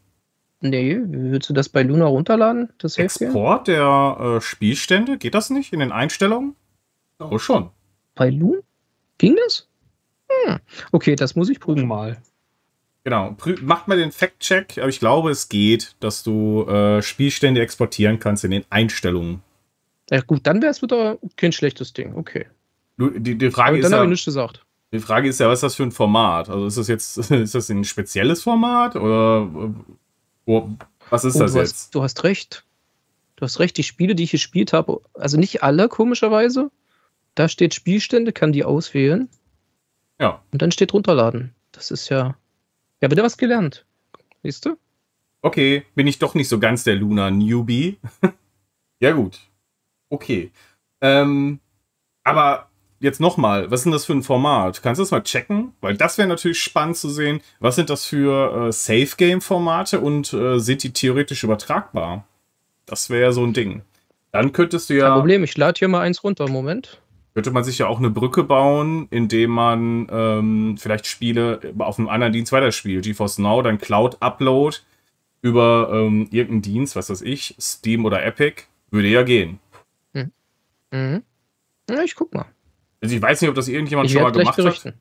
[0.62, 2.72] Nee, willst du das bei Luna runterladen?
[2.78, 6.56] Das Export der äh, Spielstände, geht das nicht in den Einstellungen?
[7.20, 7.70] Oh, schon.
[8.16, 8.62] Bei Luna?
[9.18, 9.68] Ging das?
[10.30, 10.60] Hm.
[10.92, 12.18] Okay, das muss ich prüfen mal.
[13.04, 18.20] Genau, macht mal den Fact-Check, aber ich glaube, es geht, dass du äh, Spielstände exportieren
[18.20, 19.42] kannst in den Einstellungen.
[20.10, 22.46] Ja, gut, dann wäre es wieder kein schlechtes Ding, okay.
[22.98, 23.84] Du, die, die Frage aber ist.
[23.84, 24.66] Dann ja, habe ich nichts gesagt.
[24.94, 26.50] Die Frage ist ja, was ist das für ein Format?
[26.50, 29.50] Also ist das jetzt, ist das ein spezielles Format oder
[30.46, 30.70] wo,
[31.10, 31.74] was ist oh, das du jetzt?
[31.74, 32.64] Hast, du hast recht.
[33.36, 36.70] Du hast recht, die Spiele, die ich gespielt habe, also nicht alle, komischerweise.
[37.34, 39.30] Da steht Spielstände, kann die auswählen.
[40.20, 40.44] Ja.
[40.52, 41.56] Und dann steht runterladen.
[41.72, 42.38] Das ist ja.
[43.02, 43.86] Ja, wieder was gelernt.
[44.44, 44.78] Siehst du?
[45.42, 47.98] Okay, bin ich doch nicht so ganz der Luna Newbie.
[49.00, 49.40] ja, gut.
[50.10, 50.52] Okay.
[51.02, 51.60] Ähm,
[52.24, 52.70] aber
[53.04, 54.82] jetzt nochmal, was ist denn das für ein Format?
[54.82, 55.74] Kannst du das mal checken?
[55.82, 57.42] Weil das wäre natürlich spannend zu sehen.
[57.60, 62.26] Was sind das für äh, Safe-Game-Formate und äh, sind die theoretisch übertragbar?
[62.86, 63.82] Das wäre ja so ein Ding.
[64.32, 65.10] Dann könntest du ja.
[65.10, 66.50] Kein Problem, ich lade hier mal eins runter.
[66.50, 67.02] Moment.
[67.34, 72.10] Könnte man sich ja auch eine Brücke bauen, indem man ähm, vielleicht Spiele auf einem
[72.10, 73.06] anderen Dienst weiterspielt.
[73.06, 74.78] GeForce Now, dann Cloud-Upload
[75.42, 79.60] über ähm, irgendeinen Dienst, was weiß ich, Steam oder Epic, würde ja gehen.
[80.14, 80.32] Mhm.
[80.92, 81.24] Mhm.
[81.90, 82.46] Ja, ich guck mal.
[83.04, 84.90] Also ich weiß nicht, ob das irgendjemand ich schon mal gemacht berichten.
[84.90, 84.96] hat.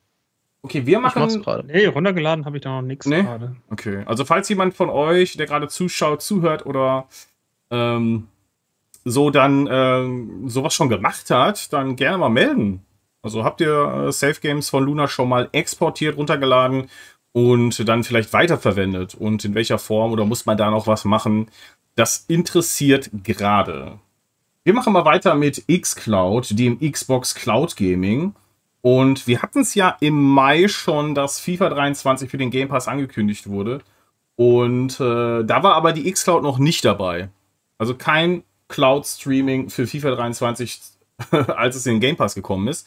[0.63, 1.45] Okay, wir machen.
[1.67, 3.23] Nee, runtergeladen habe ich da noch nichts nee?
[3.23, 3.57] gerade.
[3.71, 7.07] Okay, also falls jemand von euch, der gerade zuschaut, zuhört oder
[7.71, 8.29] ähm,
[9.05, 12.85] so dann ähm, sowas schon gemacht hat, dann gerne mal melden.
[13.23, 16.89] Also habt ihr äh, Safe Games von Luna schon mal exportiert, runtergeladen
[17.33, 21.51] und dann vielleicht weiterverwendet und in welcher Form oder muss man da noch was machen?
[21.95, 23.99] Das interessiert gerade.
[24.65, 28.35] Wir machen mal weiter mit xCloud, dem Xbox Cloud Gaming.
[28.81, 32.87] Und wir hatten es ja im Mai schon, dass FIFA 23 für den Game Pass
[32.87, 33.81] angekündigt wurde.
[34.37, 37.29] Und äh, da war aber die xCloud noch nicht dabei.
[37.77, 40.81] Also kein Cloud-Streaming für FIFA 23,
[41.49, 42.87] als es in den Game Pass gekommen ist.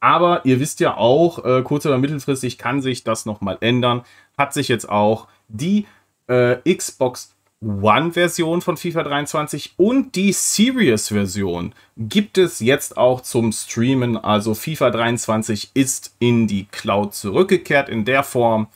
[0.00, 4.02] Aber ihr wisst ja auch, äh, kurz- oder mittelfristig kann sich das nochmal ändern.
[4.36, 5.86] Hat sich jetzt auch die
[6.26, 7.33] äh, Xbox
[7.64, 14.16] One-Version von FIFA 23 und die Series-Version gibt es jetzt auch zum Streamen.
[14.16, 18.68] Also FIFA 23 ist in die Cloud zurückgekehrt in der Form.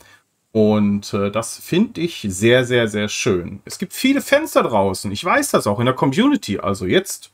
[0.53, 3.61] Und äh, das finde ich sehr, sehr, sehr schön.
[3.67, 5.13] Es gibt viele Fans da draußen.
[5.13, 6.59] Ich weiß das auch in der Community.
[6.59, 7.31] Also jetzt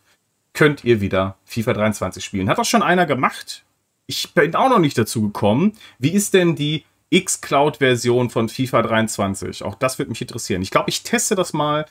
[0.52, 2.48] könnt ihr wieder FIFA 23 spielen.
[2.48, 3.64] Hat das schon einer gemacht?
[4.06, 5.72] Ich bin auch noch nicht dazu gekommen.
[5.98, 9.62] Wie ist denn die X-Cloud-Version von FIFA 23?
[9.62, 10.62] Auch das würde mich interessieren.
[10.62, 11.86] Ich glaube, ich teste das mal,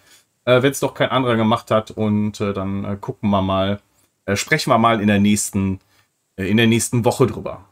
[0.45, 1.91] äh, wenn es doch kein anderer gemacht hat.
[1.91, 3.79] Und äh, dann äh, gucken wir mal,
[4.25, 5.79] äh, sprechen wir mal in der nächsten,
[6.35, 7.65] äh, in der nächsten Woche drüber.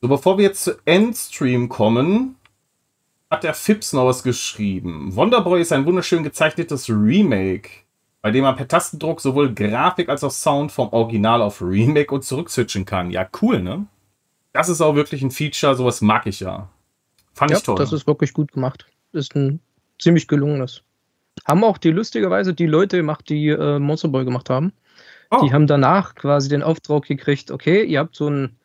[0.00, 2.36] So, bevor wir jetzt zu Endstream kommen,
[3.30, 5.14] hat der Fips noch was geschrieben.
[5.16, 7.70] Wonderboy ist ein wunderschön gezeichnetes Remake,
[8.22, 12.24] bei dem man per Tastendruck sowohl Grafik als auch Sound vom Original auf Remake und
[12.24, 13.10] zurückswitchen kann.
[13.10, 13.86] Ja, cool, ne?
[14.52, 16.68] Das ist auch wirklich ein Feature, sowas mag ich ja.
[17.34, 17.76] Fand ja, ich toll.
[17.76, 18.86] Das ist wirklich gut gemacht.
[19.12, 19.60] Ist ein
[19.98, 20.82] ziemlich gelungenes.
[21.46, 24.72] Haben auch die lustigerweise die Leute gemacht, die äh, Monster Boy gemacht haben.
[25.30, 25.44] Oh.
[25.44, 28.56] Die haben danach quasi den Auftrag gekriegt, okay, ihr habt so ein,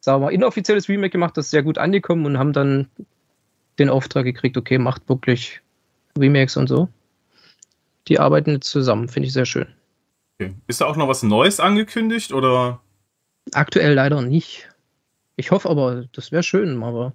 [0.00, 2.88] sagen wir mal, inoffizielles Remake gemacht, das ist sehr gut angekommen und haben dann
[3.78, 5.60] den Auftrag gekriegt, okay, macht wirklich
[6.18, 6.88] Remakes und so.
[8.08, 9.66] Die arbeiten jetzt zusammen, finde ich sehr schön.
[10.38, 10.54] Okay.
[10.68, 12.80] Ist da auch noch was Neues angekündigt oder?
[13.52, 14.68] Aktuell leider nicht.
[15.36, 17.12] Ich hoffe aber, das wäre schön, aber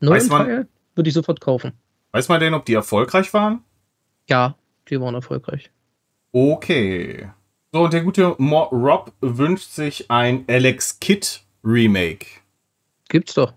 [0.00, 1.72] neuen man, Teil würde ich sofort kaufen.
[2.12, 3.62] Weiß man denn, ob die erfolgreich waren?
[4.28, 4.56] Ja,
[4.88, 5.70] die waren erfolgreich.
[6.32, 7.30] Okay.
[7.72, 12.26] So, und der gute Mo Rob wünscht sich ein Alex Kidd Remake.
[13.08, 13.54] Gibt's doch.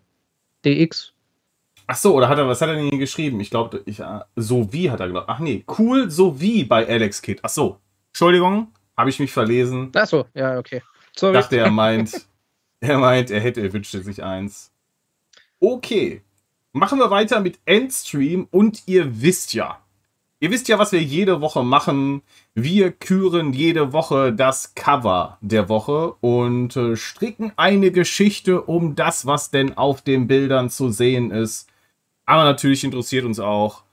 [0.66, 1.14] DX.
[1.88, 3.40] Ach so, oder hat er, was hat er denn hier geschrieben?
[3.40, 5.28] Ich glaube, ich, äh, so wie hat er gesagt.
[5.28, 7.40] Ach nee, cool, so wie bei Alex Kidd.
[7.44, 7.80] Ach so,
[8.10, 9.92] Entschuldigung, habe ich mich verlesen.
[9.96, 10.82] Ach so, ja, okay.
[11.16, 11.34] Sorry.
[11.34, 12.26] Dachte, er meint,
[12.80, 14.72] er meint, er hätte, er wünschte sich eins.
[15.60, 16.22] Okay,
[16.74, 19.80] machen wir weiter mit Endstream und ihr wisst ja,
[20.40, 22.22] ihr wisst ja, was wir jede Woche machen.
[22.54, 29.26] Wir küren jede Woche das Cover der Woche und äh, stricken eine Geschichte um das,
[29.26, 31.70] was denn auf den Bildern zu sehen ist.
[32.26, 33.84] Aber natürlich interessiert uns auch,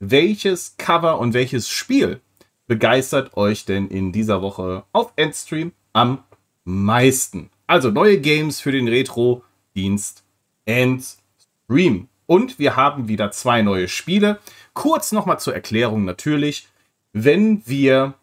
[0.00, 2.20] welches Cover und welches Spiel
[2.66, 6.24] begeistert euch denn in dieser Woche auf Endstream am
[6.64, 7.50] meisten?
[7.66, 10.24] Also neue Games für den Retro-Dienst
[10.64, 12.08] Endstream.
[12.30, 14.38] Und wir haben wieder zwei neue Spiele.
[14.72, 16.68] Kurz nochmal zur Erklärung natürlich.
[17.12, 18.14] Wenn wir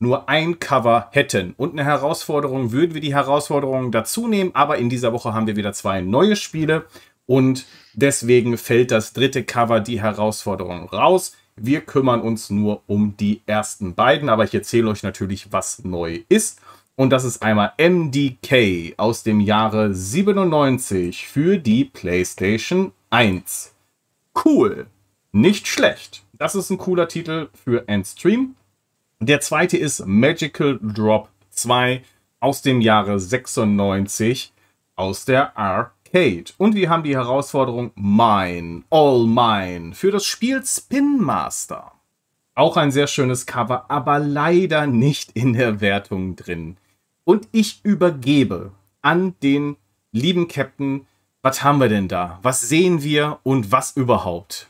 [0.00, 4.50] nur ein Cover hätten und eine Herausforderung, würden wir die Herausforderung dazu nehmen.
[4.54, 6.86] Aber in dieser Woche haben wir wieder zwei neue Spiele
[7.26, 11.36] und deswegen fällt das dritte Cover die Herausforderung raus.
[11.54, 16.22] Wir kümmern uns nur um die ersten beiden, aber ich erzähle euch natürlich, was neu
[16.28, 16.60] ist.
[16.96, 23.72] Und das ist einmal MDK aus dem Jahre 97 für die PlayStation 1.
[24.44, 24.88] Cool,
[25.30, 26.24] nicht schlecht.
[26.32, 28.56] Das ist ein cooler Titel für Endstream.
[29.20, 32.02] Der zweite ist Magical Drop 2
[32.40, 34.52] aus dem Jahre 96
[34.96, 36.52] aus der Arc Arcade.
[36.58, 41.92] Und wir haben die Herausforderung Mine, All Mine für das Spiel Spin Master.
[42.56, 46.78] Auch ein sehr schönes Cover, aber leider nicht in der Wertung drin.
[47.22, 48.72] Und ich übergebe
[49.02, 49.76] an den
[50.10, 51.06] lieben Captain,
[51.44, 52.38] was haben wir denn da?
[52.42, 54.68] Was sehen wir und was überhaupt?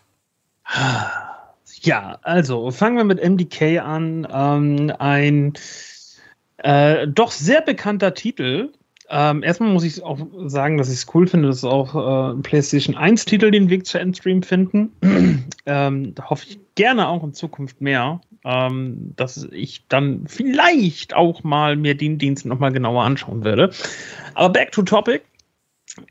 [1.83, 4.27] Ja, also fangen wir mit MDK an.
[4.29, 5.53] Ähm, ein
[6.59, 8.73] äh, doch sehr bekannter Titel,
[9.09, 12.97] ähm, erstmal muss ich auch sagen, dass ich es cool finde, dass auch äh, PlayStation
[12.97, 14.91] 1-Titel den Weg zu Endstream finden.
[15.67, 21.45] ähm, da hoffe ich gerne auch in Zukunft mehr, ähm, dass ich dann vielleicht auch
[21.45, 23.71] mal mir den Dienst nochmal genauer anschauen werde.
[24.35, 25.23] Aber back to topic.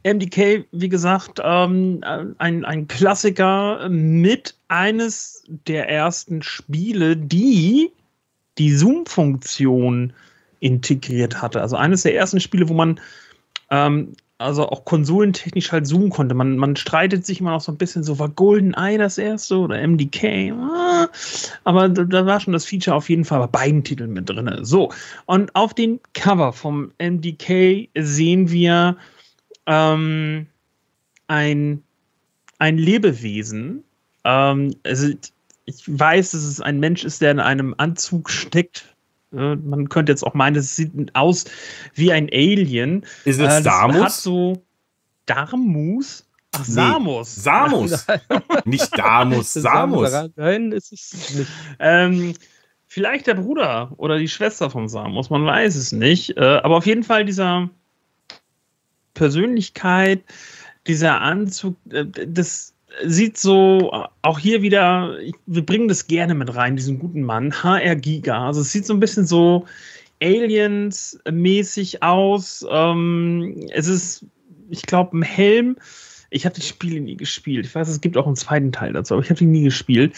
[0.03, 2.01] MDK, wie gesagt, ähm,
[2.37, 7.91] ein, ein Klassiker mit eines der ersten Spiele, die
[8.57, 10.13] die Zoom-Funktion
[10.59, 11.61] integriert hatte.
[11.61, 12.99] Also eines der ersten Spiele, wo man
[13.69, 16.35] ähm, also auch konsolentechnisch halt zoomen konnte.
[16.35, 19.85] Man, man streitet sich immer noch so ein bisschen, so war GoldenEye das erste oder
[19.85, 20.51] MDK.
[20.51, 21.07] Ah,
[21.63, 24.59] aber da, war schon das Feature auf jeden Fall bei beiden Titeln mit drin.
[24.61, 24.91] So,
[25.25, 28.97] und auf dem Cover vom MDK sehen wir
[29.67, 30.47] ähm,
[31.27, 31.83] ein
[32.63, 33.83] ein Lebewesen.
[34.23, 35.09] Ähm, also
[35.65, 38.95] ich weiß, dass es ein Mensch ist, der in einem Anzug steckt.
[39.33, 41.45] Äh, man könnte jetzt auch meinen, es sieht aus
[41.93, 43.05] wie ein Alien.
[43.25, 44.01] Ist es äh, Damus?
[44.01, 44.63] Hat so
[45.25, 46.25] Darmus.
[46.55, 47.37] Ach, Samus.
[47.37, 48.07] Nee, Samus.
[48.65, 50.11] nicht Damus, Samus.
[50.35, 51.51] Nein, ist es nicht.
[51.79, 52.33] Ähm,
[52.85, 56.37] vielleicht der Bruder oder die Schwester von Samus, man weiß es nicht.
[56.37, 57.69] Äh, aber auf jeden Fall dieser
[59.13, 60.21] Persönlichkeit,
[60.87, 62.73] dieser Anzug, äh, das
[63.03, 67.95] sieht so, auch hier wieder, wir bringen das gerne mit rein, diesen guten Mann, HR
[67.95, 68.47] Giga.
[68.47, 69.65] Also es sieht so ein bisschen so
[70.21, 72.65] Aliens-mäßig aus.
[72.69, 74.25] Ähm, es ist,
[74.69, 75.77] ich glaube, ein Helm.
[76.29, 77.65] Ich habe die Spiele nie gespielt.
[77.65, 80.13] Ich weiß, es gibt auch einen zweiten Teil dazu, aber ich habe die nie gespielt.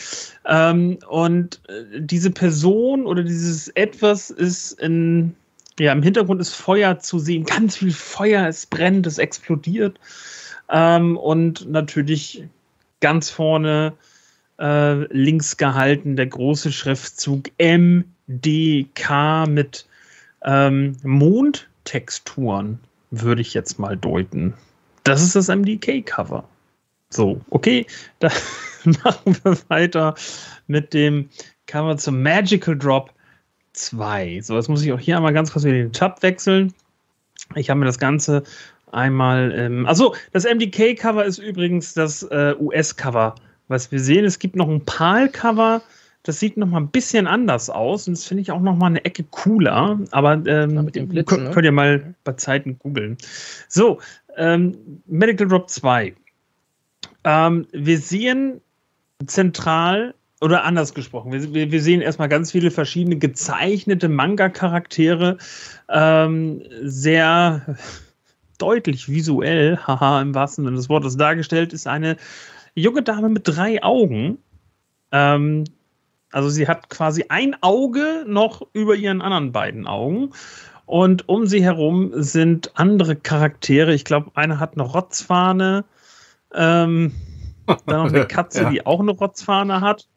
[0.46, 5.36] Ähm, und äh, diese Person oder dieses Etwas ist in,
[5.80, 7.44] ja, im Hintergrund ist Feuer zu sehen.
[7.44, 10.00] Ganz viel Feuer, es brennt, es explodiert.
[10.70, 12.44] Ähm, und natürlich
[13.02, 13.94] ganz vorne
[14.60, 19.86] äh, links gehalten der große Schriftzug MDK mit
[20.44, 22.80] ähm, Mondtexturen,
[23.12, 24.54] würde ich jetzt mal deuten.
[25.04, 26.48] Das ist das MDK-Cover.
[27.10, 27.86] So, okay,
[28.20, 28.32] dann
[29.04, 30.16] machen wir weiter
[30.68, 31.30] mit dem
[31.68, 33.12] Cover zum Magical Drop
[33.76, 34.42] 2.
[34.42, 36.74] So, jetzt muss ich auch hier einmal ganz kurz wieder den Tab wechseln.
[37.56, 38.44] Ich habe mir das Ganze
[38.92, 39.54] einmal.
[39.56, 43.36] Ähm, also das MDK-Cover ist übrigens das äh, US-Cover,
[43.68, 44.26] was wir sehen.
[44.26, 45.82] Es gibt noch ein PAL-Cover.
[46.24, 48.88] Das sieht noch mal ein bisschen anders aus und das finde ich auch noch mal
[48.88, 50.00] eine Ecke cooler.
[50.10, 51.52] Aber ähm, mit dem Blitzen, könnt, ne?
[51.52, 53.18] könnt ihr mal bei Zeiten googeln.
[53.68, 54.00] So,
[54.36, 56.16] ähm, Medical Drop 2.
[57.26, 58.62] Ähm, wir sehen
[59.28, 65.40] zentral oder anders gesprochen, wir, wir, sehen erstmal ganz viele verschiedene gezeichnete Manga-Charaktere,
[65.90, 67.78] ähm, sehr
[68.60, 72.18] deutlich visuell, haha, im wahrsten Sinne des Wortes dargestellt, ist eine
[72.76, 74.38] junge Dame mit drei Augen.
[75.12, 75.64] Ähm,
[76.32, 80.30] also sie hat quasi ein Auge noch über ihren anderen beiden Augen.
[80.86, 83.96] Und um sie herum sind andere Charaktere.
[83.96, 85.86] Ich glaube, einer hat eine Rotzfahne.
[86.54, 87.14] Ähm,
[87.66, 88.70] dann noch eine Katze, ja.
[88.70, 90.08] die auch eine Rotzfahne hat.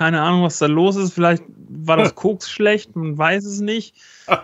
[0.00, 1.12] Keine Ahnung, was da los ist.
[1.12, 3.94] Vielleicht war das Koks schlecht, man weiß es nicht.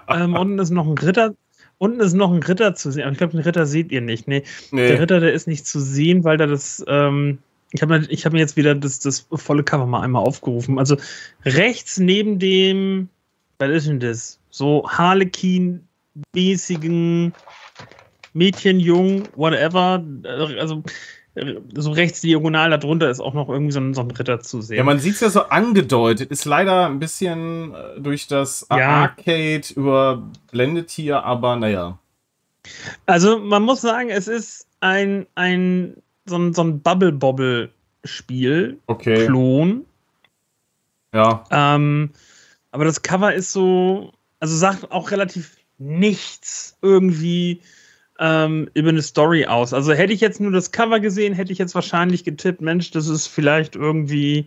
[0.06, 1.34] Ähm, unten ist noch ein Ritter,
[1.78, 4.28] Unten ist noch ein Ritter zu sehen, aber ich glaube, den Ritter seht ihr nicht.
[4.28, 6.84] Nee, nee, der Ritter, der ist nicht zu sehen, weil da das.
[6.88, 7.38] Ähm,
[7.72, 10.78] ich habe ich hab mir jetzt wieder das, das volle Cover mal einmal aufgerufen.
[10.78, 10.98] Also
[11.46, 13.08] rechts neben dem,
[13.58, 14.38] was ist denn das?
[14.50, 17.32] So Harlequin-mäßigen
[18.34, 20.04] Mädchen, Jung, whatever.
[20.58, 20.82] Also
[21.74, 24.78] so rechts diagonal darunter ist auch noch irgendwie so ein, so ein Ritter zu sehen.
[24.78, 26.30] Ja, man sieht es ja so angedeutet.
[26.30, 29.02] Ist leider ein bisschen äh, durch das ja.
[29.02, 31.98] Arcade überblendet hier, aber naja.
[33.04, 38.78] Also man muss sagen, es ist ein, ein so ein, so ein Bubble-Bobble-Spiel.
[38.86, 39.26] Okay.
[39.26, 39.84] Klon.
[41.12, 41.44] Ja.
[41.50, 42.10] Ähm,
[42.72, 47.60] aber das Cover ist so, also sagt auch relativ nichts irgendwie
[48.18, 49.72] ähm, über eine Story aus.
[49.72, 53.08] Also hätte ich jetzt nur das Cover gesehen, hätte ich jetzt wahrscheinlich getippt, Mensch, das
[53.08, 54.46] ist vielleicht irgendwie,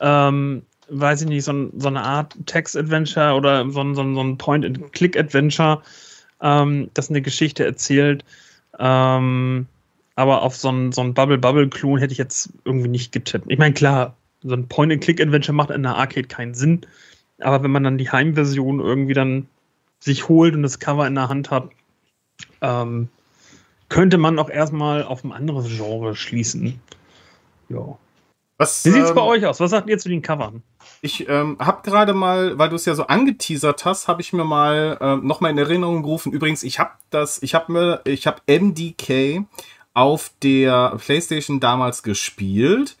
[0.00, 5.82] ähm, weiß ich nicht, so, so eine Art Text-Adventure oder so, so, so ein Point-and-Click-Adventure,
[6.40, 8.24] ähm, das eine Geschichte erzählt.
[8.78, 9.66] Ähm,
[10.14, 13.46] aber auf so ein, so ein Bubble-Bubble-Klon hätte ich jetzt irgendwie nicht getippt.
[13.48, 16.82] Ich meine, klar, so ein Point-and-Click-Adventure macht in der Arcade keinen Sinn.
[17.40, 19.48] Aber wenn man dann die Heimversion irgendwie dann
[19.98, 21.70] sich holt und das Cover in der Hand hat,
[22.62, 23.08] ähm,
[23.88, 26.80] könnte man auch erstmal auf ein anderes Genre schließen.
[27.68, 27.98] Ja.
[28.56, 29.60] Was, Wie sieht es ähm, bei euch aus?
[29.60, 30.62] Was sagt ihr zu den Covern?
[31.00, 34.44] Ich ähm, habe gerade mal, weil du es ja so angeteasert hast, habe ich mir
[34.44, 36.32] mal ähm, noch mal in Erinnerung gerufen.
[36.32, 39.44] Übrigens, ich habe das, ich habe mir, ich habe MDK
[39.94, 42.96] auf der PlayStation damals gespielt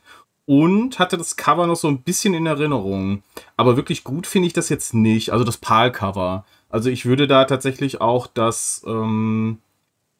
[0.46, 3.22] und hatte das Cover noch so ein bisschen in Erinnerung.
[3.56, 5.30] Aber wirklich gut finde ich das jetzt nicht.
[5.30, 6.44] Also das PAL-Cover.
[6.72, 9.58] Also ich würde da tatsächlich auch das, ähm,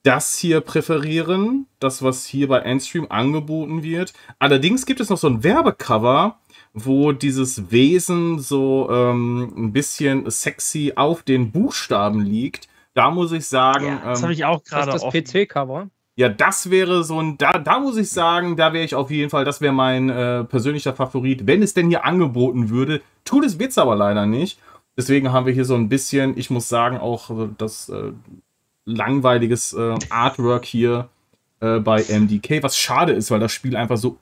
[0.03, 4.13] das hier präferieren, das, was hier bei Endstream angeboten wird.
[4.39, 6.39] Allerdings gibt es noch so ein Werbecover,
[6.75, 12.69] wo dieses Wesen so ähm, ein bisschen sexy auf den Buchstaben liegt.
[12.95, 13.87] Da muss ich sagen.
[13.87, 14.93] Ja, das ähm, habe ich auch gerade.
[14.93, 15.89] Das das PC-Cover.
[16.15, 19.31] Ja, das wäre so ein, da, da muss ich sagen, da wäre ich auf jeden
[19.31, 23.01] Fall, das wäre mein äh, persönlicher Favorit, wenn es denn hier angeboten würde.
[23.25, 24.59] Tut es wird's aber leider nicht.
[24.97, 28.13] Deswegen haben wir hier so ein bisschen, ich muss sagen, auch das äh,
[28.85, 31.09] langweiliges äh, Artwork hier
[31.61, 34.19] äh, bei MDK, was schade ist, weil das Spiel einfach so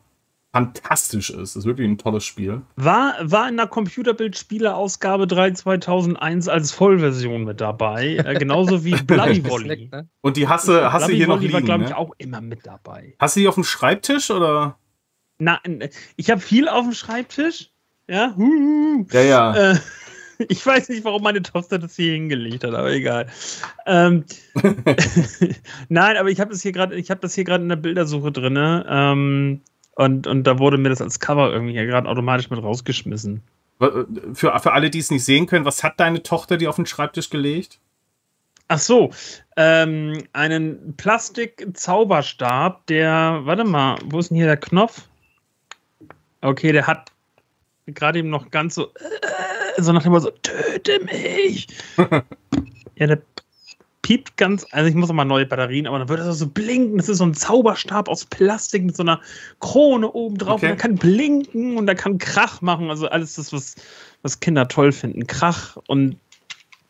[0.52, 1.38] fantastisch ist.
[1.38, 2.62] Das ist wirklich ein tolles Spiel.
[2.76, 8.16] War, war in der Computerbildspiele-Ausgabe 3 2001 als Vollversion mit dabei.
[8.16, 9.88] Äh, genauso wie Bloody Volley.
[9.92, 10.08] Ne?
[10.20, 11.96] Und die hasse, hasse hier noch liegen, war, glaube ich, ne?
[11.96, 13.14] auch immer mit dabei.
[13.18, 14.76] Hast du die auf dem Schreibtisch oder?
[15.38, 17.70] Nein, ich habe viel auf dem Schreibtisch.
[18.08, 18.34] Ja,
[19.12, 19.54] ja, ja.
[19.54, 19.78] Äh,
[20.49, 23.26] ich weiß nicht, warum meine Tochter das hier hingelegt hat, aber egal.
[23.86, 24.24] Ähm,
[25.88, 28.32] Nein, aber ich habe das hier gerade, ich habe das hier gerade in der Bildersuche
[28.32, 28.57] drin.
[28.57, 29.61] Ähm,
[29.97, 33.43] und, und da wurde mir das als Cover irgendwie gerade automatisch mit rausgeschmissen.
[33.78, 36.86] Für, für alle, die es nicht sehen können, was hat deine Tochter dir auf den
[36.86, 37.78] Schreibtisch gelegt?
[38.68, 39.11] Ach so,
[39.57, 45.09] ähm, einen Plastik-Zauberstab, der, warte mal, wo ist denn hier der Knopf?
[46.41, 47.11] Okay, der hat
[47.95, 51.66] gerade eben noch ganz so, äh, so nach dem Motto, so, töte mich.
[52.97, 53.22] ja, der
[54.03, 56.97] piept ganz, also ich muss noch mal neue Batterien, aber dann wird das so blinken.
[56.97, 59.20] Das ist so ein Zauberstab aus Plastik mit so einer
[59.61, 60.55] Krone oben drauf.
[60.57, 60.66] Okay.
[60.66, 62.91] Und der kann blinken und der kann Krach machen.
[62.91, 63.76] Also alles das, was,
[64.22, 65.26] was Kinder toll finden.
[65.26, 66.16] Krach und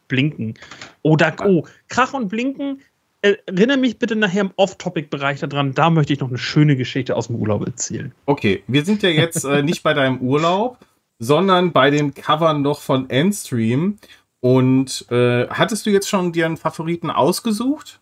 [0.09, 0.55] Blinken.
[1.03, 2.81] Oh, da, oh, Krach und Blinken.
[3.23, 5.75] Erinnere mich bitte nachher im Off-Topic-Bereich daran.
[5.75, 8.13] Da möchte ich noch eine schöne Geschichte aus dem Urlaub erzählen.
[8.25, 10.79] Okay, wir sind ja jetzt äh, nicht bei deinem Urlaub,
[11.21, 13.99] sondern bei dem Cover noch von Endstream.
[14.41, 18.01] Und äh, hattest du jetzt schon dir einen Favoriten ausgesucht?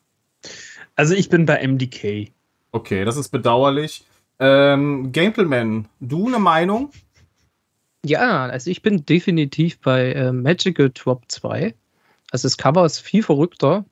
[0.94, 2.32] Also ich bin bei MDK.
[2.70, 4.04] Okay, das ist bedauerlich.
[4.38, 6.90] Ähm, Gameplman, du eine Meinung?
[8.04, 11.74] Ja, also ich bin definitiv bei äh, Magical Drop 2.
[12.30, 13.84] Also das Cover ist viel verrückter,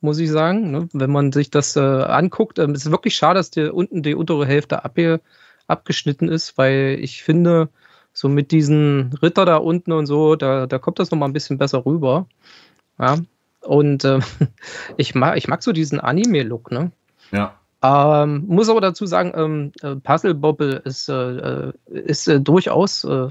[0.00, 0.70] muss ich sagen.
[0.70, 0.88] Ne?
[0.92, 4.14] Wenn man sich das äh, anguckt, ähm, es ist wirklich schade, dass die, unten die
[4.14, 4.96] untere Hälfte ab,
[5.66, 7.68] abgeschnitten ist, weil ich finde,
[8.12, 11.58] so mit diesen Ritter da unten und so, da, da kommt das nochmal ein bisschen
[11.58, 12.26] besser rüber.
[12.98, 13.16] Ja.
[13.62, 14.20] Und äh,
[14.96, 16.92] ich, mag, ich mag so diesen Anime-Look, ne?
[17.30, 17.58] Ja.
[17.82, 23.02] Ähm, muss aber dazu sagen, ähm, äh, Puzzle Bobble ist, äh, äh, ist äh, durchaus
[23.04, 23.28] äh,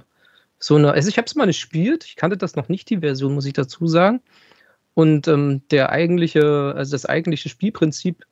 [0.59, 0.91] so eine.
[0.91, 3.53] Also ich habe es mal gespielt, ich kannte das noch nicht, die Version, muss ich
[3.53, 4.21] dazu sagen.
[4.93, 8.25] Und ähm, der eigentliche, also das eigentliche Spielprinzip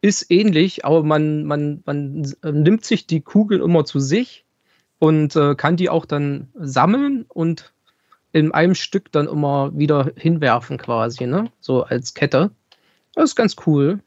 [0.00, 4.44] ist ähnlich, aber man, man, man nimmt sich die Kugeln immer zu sich
[4.98, 7.72] und äh, kann die auch dann sammeln und
[8.32, 11.50] in einem Stück dann immer wieder hinwerfen quasi, ne?
[11.60, 12.50] So als Kette.
[13.14, 14.00] Das ist ganz cool.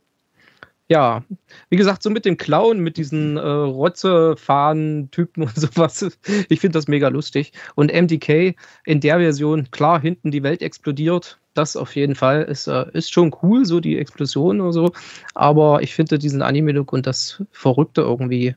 [0.87, 1.23] Ja,
[1.69, 6.05] wie gesagt, so mit dem Clown, mit diesen äh, Rotze-Fahnen-Typen und sowas,
[6.49, 7.53] ich finde das mega lustig.
[7.75, 12.67] Und MDK in der Version, klar, hinten die Welt explodiert, das auf jeden Fall ist,
[12.67, 14.91] äh, ist schon cool, so die Explosion oder so.
[15.33, 18.55] Aber ich finde diesen Anime-Look und das Verrückte irgendwie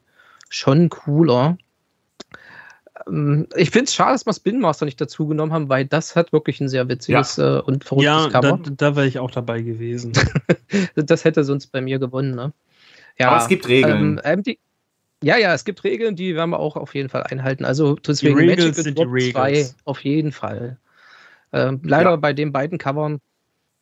[0.48, 1.56] schon cooler.
[3.06, 6.16] Ähm, ich finde es schade, dass wir Spin Master nicht dazu genommen haben, weil das
[6.16, 7.58] hat wirklich ein sehr witziges ja.
[7.58, 8.48] äh, und verrücktes ja, Cover.
[8.48, 10.12] Ja, da, da wäre ich auch dabei gewesen.
[10.94, 12.52] das hätte sonst bei mir gewonnen, ne?
[13.18, 14.20] Ja, Aber es gibt Regeln.
[14.24, 14.58] Ähm, die,
[15.22, 17.64] ja, ja, es gibt Regeln, die werden wir auch auf jeden Fall einhalten.
[17.64, 20.78] Also deswegen die Magic sind Drop die 2 auf jeden Fall.
[21.52, 22.16] Ähm, leider ja.
[22.16, 23.20] bei den beiden Covern,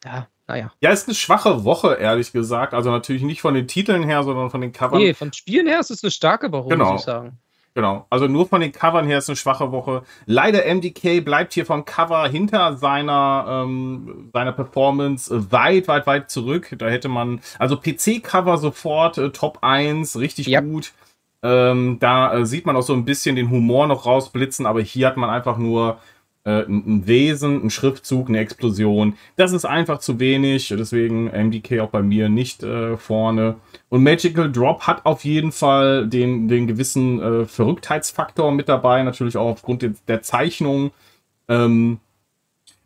[0.05, 0.73] ja, naja.
[0.81, 2.75] Ja, ist eine schwache Woche, ehrlich gesagt.
[2.75, 4.99] Also natürlich nicht von den Titeln her, sondern von den Covern.
[4.99, 6.93] Nee, von Spielen her ist es eine starke Woche, genau.
[6.93, 7.39] muss ich sagen.
[7.75, 10.03] Genau, also nur von den Covern her ist eine schwache Woche.
[10.27, 16.75] Leider MDK bleibt hier vom Cover hinter seiner, ähm, seiner Performance weit, weit, weit zurück.
[16.77, 20.64] Da hätte man, also PC-Cover sofort äh, Top 1, richtig yep.
[20.64, 20.93] gut.
[21.43, 25.07] Ähm, da äh, sieht man auch so ein bisschen den Humor noch rausblitzen, aber hier
[25.07, 25.99] hat man einfach nur
[26.45, 29.16] äh, ein Wesen, ein Schriftzug, eine Explosion.
[29.36, 33.57] Das ist einfach zu wenig, deswegen MDK auch bei mir nicht äh, vorne.
[33.88, 39.36] Und Magical Drop hat auf jeden Fall den, den gewissen äh, Verrücktheitsfaktor mit dabei, natürlich
[39.36, 40.90] auch aufgrund der, der Zeichnung.
[41.49, 42.01] Ähm,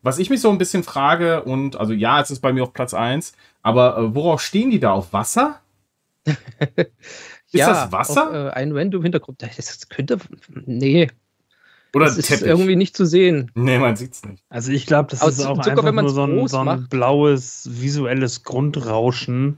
[0.02, 2.72] was ich mich so ein bisschen frage, und also ja, es ist bei mir auf
[2.72, 4.92] Platz 1, aber äh, worauf stehen die da?
[4.92, 5.60] Auf Wasser?
[6.26, 6.34] ist
[7.52, 8.28] ja, das Wasser?
[8.28, 9.42] Auf, äh, ein Random Hintergrund.
[9.42, 10.18] Das könnte.
[10.64, 11.08] Nee,
[11.96, 13.50] oder das ist irgendwie nicht zu sehen.
[13.54, 14.44] Nee, man sieht es nicht.
[14.50, 18.42] Also ich glaube, das ist auch sogar, einfach nur so ein, so ein blaues visuelles
[18.42, 19.56] Grundrauschen,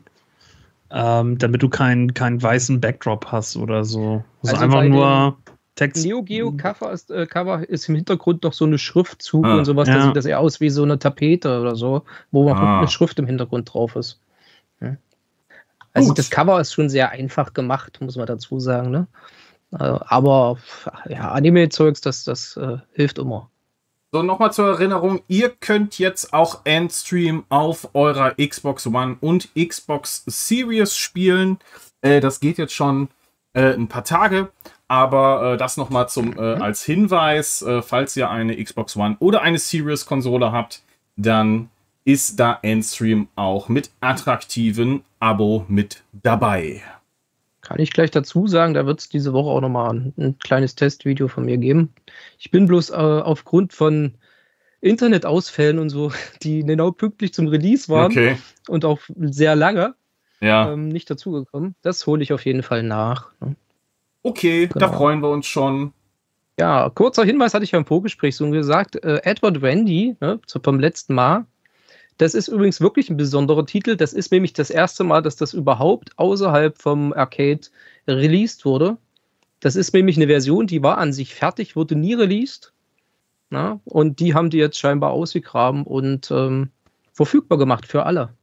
[0.92, 4.22] ähm, damit du keinen keinen weißen Backdrop hast oder so.
[4.42, 5.36] Also, also einfach nur
[5.74, 6.04] Text.
[6.04, 9.64] Neo Geo Cover ist, äh, Cover ist im Hintergrund noch so eine Schriftzug ah, und
[9.64, 9.88] sowas.
[9.88, 9.96] Ja.
[9.96, 12.78] Da sieht das eher aus wie so eine Tapete oder so, wo ah.
[12.78, 14.20] eine Schrift im Hintergrund drauf ist.
[14.80, 14.96] Ja.
[15.92, 16.18] Also Gut.
[16.18, 18.92] das Cover ist schon sehr einfach gemacht, muss man dazu sagen.
[18.92, 19.08] Ne?
[19.72, 20.58] Äh, aber
[21.08, 23.50] ja, Anime-Zeugs, das, das äh, hilft immer.
[24.10, 30.22] So, nochmal zur Erinnerung, ihr könnt jetzt auch Endstream auf eurer Xbox One und Xbox
[30.26, 31.58] Series spielen.
[32.00, 33.08] Äh, das geht jetzt schon
[33.52, 34.48] äh, ein paar Tage,
[34.86, 36.62] aber äh, das nochmal zum äh, mhm.
[36.62, 40.82] als Hinweis, äh, falls ihr eine Xbox One oder eine Series-Konsole habt,
[41.16, 41.68] dann
[42.04, 46.82] ist da Endstream auch mit attraktiven Abo mit dabei.
[47.68, 50.74] Kann ich gleich dazu sagen, da wird es diese Woche auch nochmal ein, ein kleines
[50.74, 51.92] Testvideo von mir geben.
[52.38, 54.14] Ich bin bloß äh, aufgrund von
[54.80, 56.10] Internetausfällen und so,
[56.42, 58.38] die genau pünktlich zum Release waren okay.
[58.68, 59.94] und auch sehr lange,
[60.40, 60.72] ja.
[60.72, 61.74] ähm, nicht dazugekommen.
[61.82, 63.32] Das hole ich auf jeden Fall nach.
[63.42, 63.54] Ne?
[64.22, 64.86] Okay, genau.
[64.86, 65.92] da freuen wir uns schon.
[66.58, 68.96] Ja, kurzer Hinweis hatte ich ja im Vorgespräch so gesagt.
[69.04, 71.44] Äh, Edward Wendy, ne, vom letzten Mal,
[72.18, 73.96] das ist übrigens wirklich ein besonderer Titel.
[73.96, 77.60] Das ist nämlich das erste Mal, dass das überhaupt außerhalb vom Arcade
[78.06, 78.98] released wurde.
[79.60, 82.72] Das ist nämlich eine Version, die war an sich fertig, wurde nie released.
[83.50, 83.80] Na?
[83.84, 86.70] Und die haben die jetzt scheinbar ausgegraben und ähm,
[87.12, 88.34] verfügbar gemacht für alle.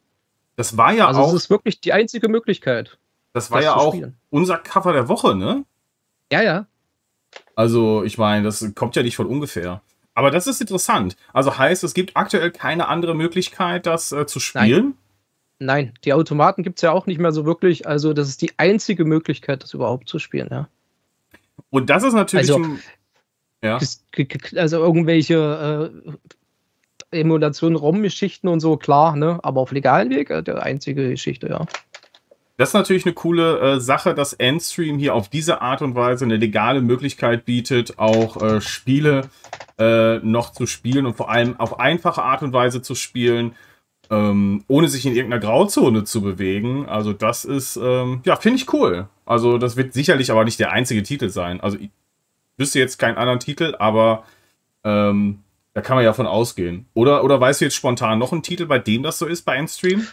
[0.56, 1.34] Das war ja also auch.
[1.34, 2.98] Das ist wirklich die einzige Möglichkeit.
[3.34, 4.18] Das war das ja auch spielen.
[4.30, 5.66] unser Cover der Woche, ne?
[6.32, 6.66] Ja, ja.
[7.56, 9.82] Also, ich meine, das kommt ja nicht von ungefähr.
[10.16, 11.16] Aber das ist interessant.
[11.34, 14.84] Also heißt, es gibt aktuell keine andere Möglichkeit, das äh, zu spielen?
[14.86, 14.94] Nein.
[15.58, 17.88] Nein, die Automaten gibt es ja auch nicht mehr so wirklich.
[17.88, 20.68] Also, das ist die einzige Möglichkeit, das überhaupt zu spielen, ja.
[21.70, 22.52] Und das ist natürlich.
[22.52, 22.80] Also, ein,
[23.64, 23.80] ja.
[24.58, 25.94] also irgendwelche
[27.12, 29.40] äh, Emulationen, ROM-Geschichten und so, klar, ne?
[29.44, 31.66] Aber auf legalen Weg, äh, der einzige Geschichte, ja.
[32.58, 36.24] Das ist natürlich eine coole äh, Sache, dass Endstream hier auf diese Art und Weise
[36.24, 39.30] eine legale Möglichkeit bietet, auch äh, Spiele
[39.78, 43.56] äh, noch zu spielen und vor allem auf einfache Art und Weise zu spielen,
[44.10, 46.88] ähm, ohne sich in irgendeiner Grauzone zu bewegen.
[46.88, 49.10] Also das ist, ähm, ja, finde ich cool.
[49.26, 51.60] Also das wird sicherlich aber nicht der einzige Titel sein.
[51.60, 51.90] Also ich
[52.58, 54.24] wüsste jetzt keinen anderen Titel, aber
[54.86, 55.40] ähm,
[55.74, 56.86] da kann man ja von ausgehen.
[56.94, 59.58] Oder, oder weißt du jetzt spontan noch einen Titel, bei dem das so ist bei
[59.58, 60.08] Endstream?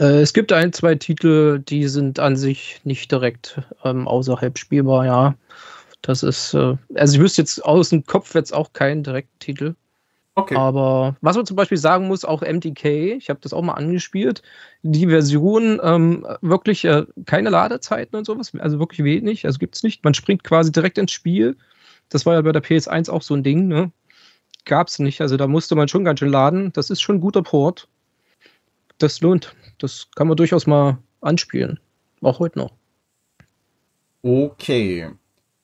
[0.00, 5.04] Äh, es gibt ein, zwei Titel, die sind an sich nicht direkt ähm, außerhalb spielbar,
[5.04, 5.34] ja.
[6.02, 9.74] Das ist, äh, also ich wüsste jetzt aus dem Kopf jetzt auch keinen direkten Titel.
[10.36, 10.54] Okay.
[10.54, 14.42] Aber was man zum Beispiel sagen muss, auch MDK, ich habe das auch mal angespielt,
[14.82, 19.82] die Version ähm, wirklich äh, keine Ladezeiten und sowas, also wirklich wenig, also gibt es
[19.82, 20.02] nicht.
[20.02, 21.58] Man springt quasi direkt ins Spiel.
[22.08, 23.92] Das war ja bei der PS1 auch so ein Ding, ne?
[24.64, 26.72] Gab es nicht, also da musste man schon ganz schön laden.
[26.72, 27.88] Das ist schon ein guter Port.
[28.98, 31.80] Das lohnt das kann man durchaus mal anspielen.
[32.22, 32.72] Auch heute noch.
[34.22, 35.10] Okay.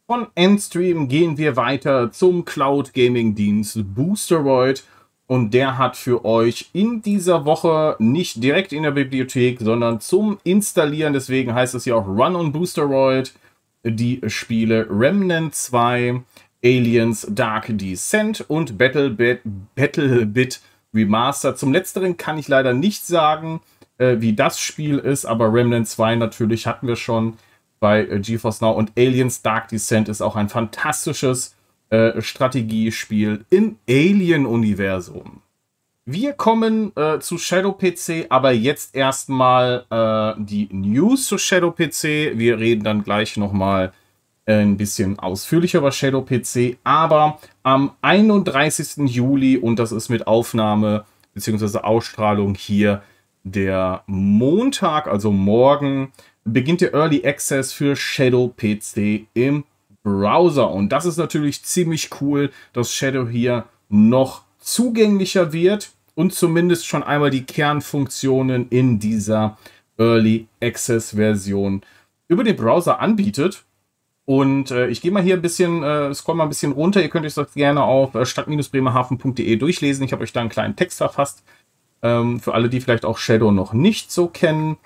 [0.06, 4.84] Von Endstream gehen wir weiter zum Cloud Gaming Dienst Boosteroid.
[5.26, 10.38] Und der hat für euch in dieser Woche nicht direkt in der Bibliothek, sondern zum
[10.44, 13.34] Installieren, deswegen heißt es ja auch Run on Boosteroid,
[13.82, 16.22] die Spiele Remnant 2,
[16.64, 19.40] Aliens Dark Descent und Battlebit,
[19.74, 20.60] Battlebit
[20.94, 21.58] Remastered.
[21.58, 23.60] Zum letzteren kann ich leider nicht sagen
[23.98, 27.34] äh, wie das Spiel ist, aber Remnant 2 natürlich hatten wir schon
[27.80, 31.54] bei äh, GeForce Now und Aliens Dark Descent ist auch ein fantastisches
[31.90, 35.42] äh, Strategiespiel im Alien-Universum.
[36.04, 42.38] Wir kommen äh, zu Shadow PC, aber jetzt erstmal äh, die News zu Shadow PC.
[42.38, 43.92] Wir reden dann gleich nochmal
[44.46, 49.08] ein bisschen ausführlicher über Shadow PC, aber am 31.
[49.12, 51.78] Juli, und das ist mit Aufnahme bzw.
[51.78, 53.02] Ausstrahlung hier
[53.46, 56.12] der Montag, also morgen,
[56.44, 59.64] beginnt der Early Access für Shadow PC im
[60.02, 60.70] Browser.
[60.70, 67.04] Und das ist natürlich ziemlich cool, dass Shadow hier noch zugänglicher wird und zumindest schon
[67.04, 69.56] einmal die Kernfunktionen in dieser
[69.96, 71.82] Early Access Version
[72.28, 73.64] über den Browser anbietet.
[74.24, 77.00] Und äh, ich gehe mal hier ein bisschen, äh, scroll mal ein bisschen runter.
[77.00, 80.04] Ihr könnt euch das gerne auf äh, stadt-bremerhaven.de durchlesen.
[80.04, 81.44] Ich habe euch da einen kleinen Text verfasst,
[82.06, 84.76] ähm, für alle, die vielleicht auch Shadow noch nicht so kennen.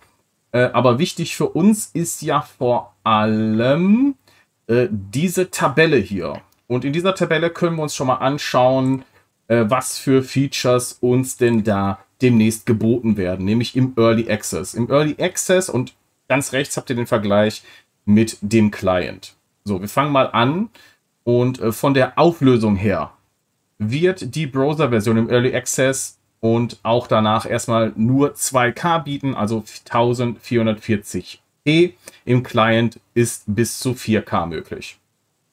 [0.53, 4.15] Äh, aber wichtig für uns ist ja vor allem
[4.67, 6.41] äh, diese Tabelle hier.
[6.67, 9.05] Und in dieser Tabelle können wir uns schon mal anschauen,
[9.49, 14.75] äh, was für Features uns denn da demnächst geboten werden, nämlich im Early Access.
[14.75, 15.95] Im Early Access und
[16.29, 17.63] ganz rechts habt ihr den Vergleich
[18.05, 19.35] mit dem Client.
[19.65, 20.69] So, wir fangen mal an
[21.25, 23.13] und äh, von der Auflösung her
[23.79, 31.93] wird die Browser-Version im Early Access und auch danach erstmal nur 2K bieten, also 1440p.
[32.25, 34.99] Im Client ist bis zu 4K möglich.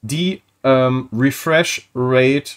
[0.02, 2.54] Die ähm, Refresh Rate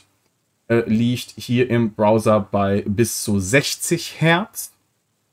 [0.68, 4.72] äh, liegt hier im Browser bei bis zu 60 Hertz.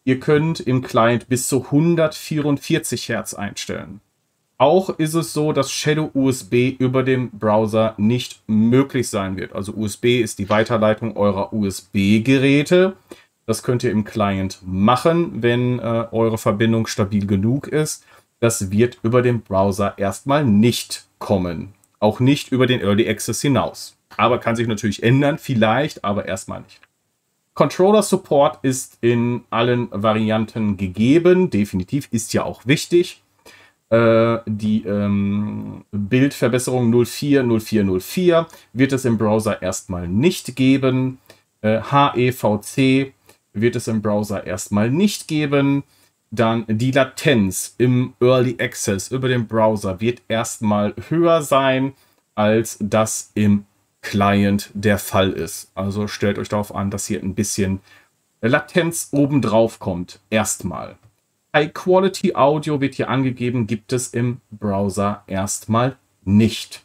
[0.04, 4.02] Ihr könnt im Client bis zu 144 Hertz einstellen.
[4.60, 9.54] Auch ist es so, dass Shadow USB über dem Browser nicht möglich sein wird.
[9.54, 12.96] Also USB ist die Weiterleitung eurer USB-Geräte.
[13.46, 18.04] Das könnt ihr im Client machen, wenn äh, eure Verbindung stabil genug ist.
[18.40, 21.74] Das wird über den Browser erstmal nicht kommen.
[22.00, 23.96] Auch nicht über den Early Access hinaus.
[24.18, 26.82] Aber kann sich natürlich ändern, vielleicht, aber erstmal nicht.
[27.54, 31.50] Controller Support ist in allen Varianten gegeben.
[31.52, 33.24] Definitiv ist ja auch wichtig.
[33.90, 41.20] Äh, die ähm, Bildverbesserung 040404 wird es im Browser erstmal nicht geben.
[41.62, 43.14] Äh, HEVC
[43.54, 45.84] wird es im Browser erstmal nicht geben.
[46.32, 51.94] Dann die Latenz im Early Access über den Browser wird erstmal höher sein,
[52.36, 53.66] als das im
[54.02, 55.72] Client der Fall ist.
[55.76, 57.80] Also stellt euch darauf an, dass hier ein bisschen
[58.42, 60.20] Latenz obendrauf kommt.
[60.30, 60.98] Erstmal.
[61.58, 66.84] High Quality Audio wird hier angegeben, gibt es im Browser erstmal nicht.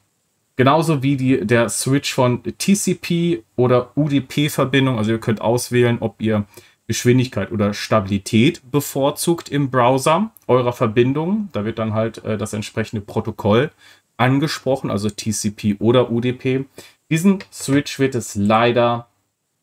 [0.57, 4.97] Genauso wie die, der Switch von TCP oder UDP-Verbindung.
[4.97, 6.47] Also ihr könnt auswählen, ob ihr
[6.87, 11.51] Geschwindigkeit oder Stabilität bevorzugt im Browser eurer Verbindung.
[11.53, 13.73] Da wird dann halt äh, das entsprechende Protokoll
[14.17, 16.65] angesprochen, also TCP oder UDP.
[17.11, 19.07] Diesen Switch wird es leider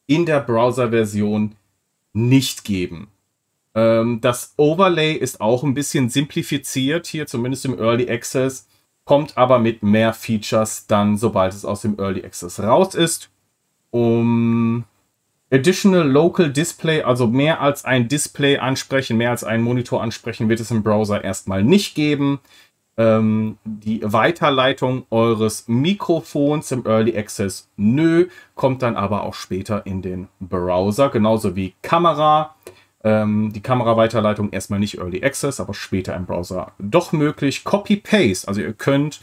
[0.05, 1.55] in der Browser-Version
[2.13, 3.07] nicht geben.
[3.75, 8.67] Ähm, das Overlay ist auch ein bisschen simplifiziert hier, zumindest im Early Access,
[9.05, 13.29] kommt aber mit mehr Features dann, sobald es aus dem Early Access raus ist.
[13.91, 14.83] Um
[15.51, 20.59] Additional Local Display, also mehr als ein Display ansprechen, mehr als einen Monitor ansprechen, wird
[20.59, 22.39] es im Browser erstmal nicht geben.
[22.97, 30.01] Ähm, die Weiterleitung eures Mikrofons im Early Access, nö, kommt dann aber auch später in
[30.01, 32.55] den Browser, genauso wie Kamera.
[33.03, 37.63] Ähm, die Kameraweiterleitung erstmal nicht Early Access, aber später im Browser doch möglich.
[37.63, 39.21] Copy-Paste, also ihr könnt,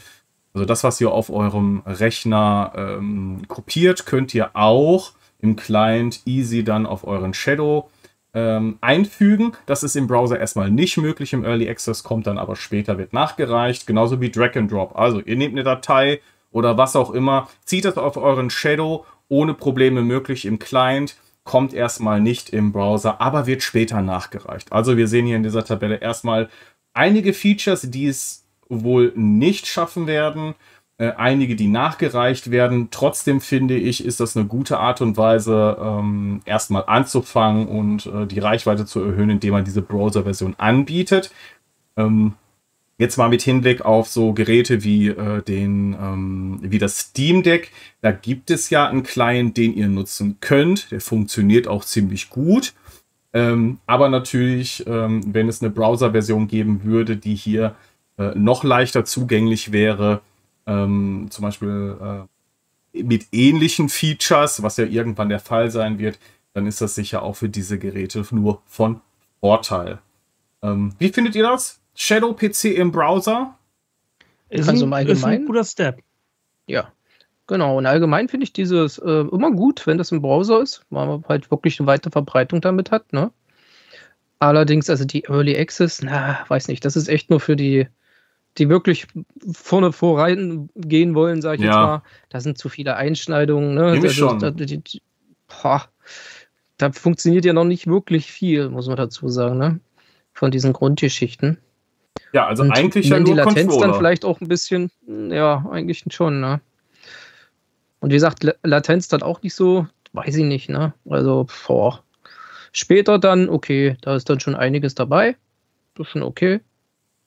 [0.53, 6.63] also das, was ihr auf eurem Rechner ähm, kopiert, könnt ihr auch im Client easy
[6.63, 7.89] dann auf euren Shadow
[8.33, 9.53] ähm, einfügen.
[9.65, 11.33] Das ist im Browser erstmal nicht möglich.
[11.33, 13.87] Im Early Access kommt dann aber später, wird nachgereicht.
[13.87, 14.97] Genauso wie Drag and Drop.
[14.97, 16.21] Also ihr nehmt eine Datei
[16.51, 21.15] oder was auch immer, zieht das auf euren Shadow ohne Probleme möglich im Client.
[21.47, 24.71] Kommt erstmal nicht im Browser, aber wird später nachgereicht.
[24.73, 26.49] Also wir sehen hier in dieser Tabelle erstmal
[26.93, 30.55] einige Features, die es wohl nicht schaffen werden
[30.97, 32.89] äh, einige, die nachgereicht werden.
[32.89, 38.25] Trotzdem finde ich, ist das eine gute Art und Weise, ähm, erstmal anzufangen und äh,
[38.25, 41.31] die Reichweite zu erhöhen, indem man diese Browser-Version anbietet.
[41.97, 42.33] Ähm,
[42.97, 47.71] jetzt mal mit Hinblick auf so Geräte wie äh, den, ähm, wie das Steam Deck.
[48.01, 50.91] Da gibt es ja einen Client, den ihr nutzen könnt.
[50.91, 52.73] Der funktioniert auch ziemlich gut.
[53.33, 57.75] Ähm, aber natürlich, ähm, wenn es eine Browser-Version geben würde, die hier
[58.17, 60.21] äh, noch leichter zugänglich wäre,
[60.65, 66.17] ähm, zum Beispiel äh, mit ähnlichen Features, was ja irgendwann der Fall sein wird,
[66.53, 69.01] dann ist das sicher auch für diese Geräte nur von
[69.39, 69.99] Vorteil.
[70.63, 71.79] Ähm, wie findet ihr das?
[71.99, 73.57] Shadow PC im Browser?
[74.49, 75.99] Ist, also ein, ist ein guter Step.
[76.67, 76.91] Ja,
[77.47, 81.07] Genau, und allgemein finde ich dieses äh, immer gut, wenn das im Browser ist, weil
[81.07, 83.13] man halt wirklich eine weite Verbreitung damit hat.
[83.13, 83.31] Ne?
[84.39, 87.87] Allerdings, also die Early Access, na, weiß nicht, das ist echt nur für die
[88.57, 89.05] die wirklich
[89.53, 91.67] vorne voran gehen wollen, sage ich ja.
[91.67, 92.01] jetzt mal.
[92.29, 93.75] Da sind zu viele Einschneidungen.
[93.75, 93.83] Ne?
[93.83, 94.39] Also, schon.
[94.39, 95.01] Da, die, die,
[95.47, 95.87] boah,
[96.77, 99.79] da funktioniert ja noch nicht wirklich viel, muss man dazu sagen, ne?
[100.33, 101.59] von diesen Grundgeschichten.
[102.33, 103.87] Ja, also Und eigentlich ja nur die Latenz Controller.
[103.87, 106.61] dann vielleicht auch ein bisschen, ja, eigentlich schon, ne?
[107.99, 110.93] Und wie gesagt, Latenz dann auch nicht so, weiß ich nicht, ne?
[111.09, 112.03] Also, boah.
[112.73, 115.35] Später dann, okay, da ist dann schon einiges dabei.
[115.95, 116.59] Das ist schon okay.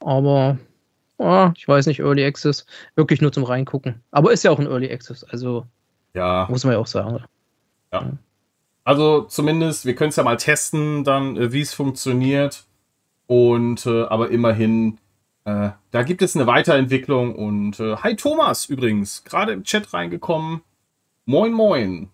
[0.01, 0.59] Aber
[1.21, 4.03] oh, ich weiß nicht, Early Access, wirklich nur zum Reingucken.
[4.11, 5.67] Aber ist ja auch ein Early Access, also
[6.15, 6.47] ja.
[6.51, 7.23] muss man ja auch sagen.
[7.93, 8.13] Ja.
[8.85, 12.65] Also zumindest, wir können es ja mal testen, dann, äh, wie es funktioniert.
[13.31, 14.99] Und äh, aber immerhin,
[15.45, 17.37] äh, da gibt es eine Weiterentwicklung.
[17.37, 20.63] Und äh, hi Thomas übrigens, gerade im Chat reingekommen.
[21.27, 22.09] Moin, moin.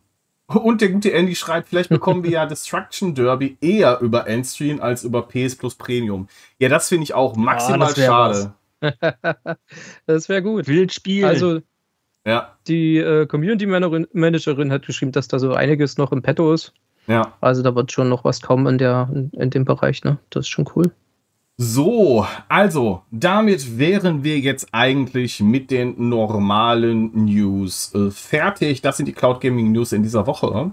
[0.47, 5.05] Und der gute Andy schreibt, vielleicht bekommen wir ja Destruction Derby eher über Endstream als
[5.05, 6.29] über PS Plus Premium.
[6.59, 8.53] Ja, das finde ich auch maximal ah, schade.
[8.81, 8.93] Was.
[10.07, 10.69] das wäre gut.
[10.69, 11.25] Wildspiel.
[11.25, 11.61] Also,
[12.27, 12.59] ja.
[12.69, 16.75] die äh, Community Managerin hat geschrieben, dass da so einiges noch im Petto ist.
[17.07, 17.33] Ja.
[17.41, 20.19] Also da wird schon noch was kommen in, der, in, in dem Bereich, ne?
[20.29, 20.93] Das ist schon cool.
[21.59, 28.83] So, also, damit wären wir jetzt eigentlich mit den normalen News äh, fertig.
[28.83, 30.73] Das sind die Cloud Gaming News in dieser Woche.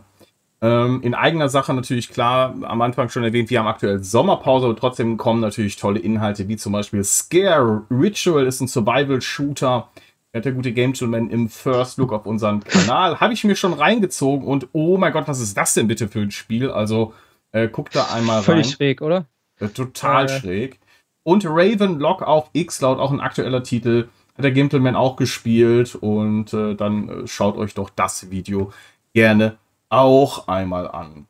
[0.61, 4.75] Ähm, in eigener Sache natürlich klar, am Anfang schon erwähnt, wir haben aktuell Sommerpause, aber
[4.75, 9.87] trotzdem kommen natürlich tolle Inhalte, wie zum Beispiel Scare Ritual ist ein Survival-Shooter.
[10.33, 13.21] Hat der gute Game Man im First Look auf unseren Kanal.
[13.21, 16.21] Habe ich mir schon reingezogen und oh mein Gott, was ist das denn bitte für
[16.21, 16.71] ein Spiel?
[16.71, 17.13] Also
[17.53, 18.43] äh, guck da einmal rein.
[18.43, 19.27] Völlig schräg, oder?
[19.63, 20.39] Äh, total äh.
[20.39, 20.79] schräg.
[21.23, 24.09] Und Raven Lock auf Xcloud, auch ein aktueller Titel.
[24.35, 28.73] Hat der Gentleman auch gespielt und äh, dann äh, schaut euch doch das Video
[29.13, 29.57] gerne
[29.89, 31.27] auch einmal an.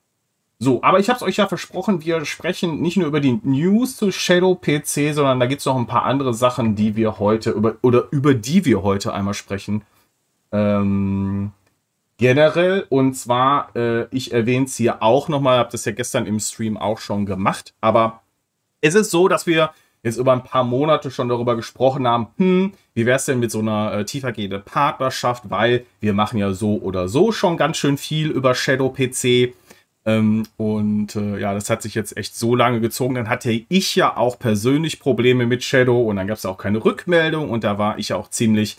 [0.58, 3.96] So, aber ich habe es euch ja versprochen, wir sprechen nicht nur über die News
[3.96, 7.50] zu Shadow PC, sondern da gibt es noch ein paar andere Sachen, die wir heute
[7.50, 9.82] über oder über die wir heute einmal sprechen.
[10.52, 11.52] Ähm,
[12.16, 16.40] generell und zwar, äh, ich erwähne es hier auch nochmal, habe das ja gestern im
[16.40, 18.22] Stream auch schon gemacht, aber
[18.84, 19.70] es ist so, dass wir
[20.02, 23.50] jetzt über ein paar Monate schon darüber gesprochen haben, hm, wie wäre es denn mit
[23.50, 27.96] so einer äh, tiefergehenden Partnerschaft, weil wir machen ja so oder so schon ganz schön
[27.96, 29.54] viel über Shadow PC.
[30.04, 33.14] Ähm, und äh, ja, das hat sich jetzt echt so lange gezogen.
[33.14, 36.84] Dann hatte ich ja auch persönlich Probleme mit Shadow und dann gab es auch keine
[36.84, 38.76] Rückmeldung und da war ich auch ziemlich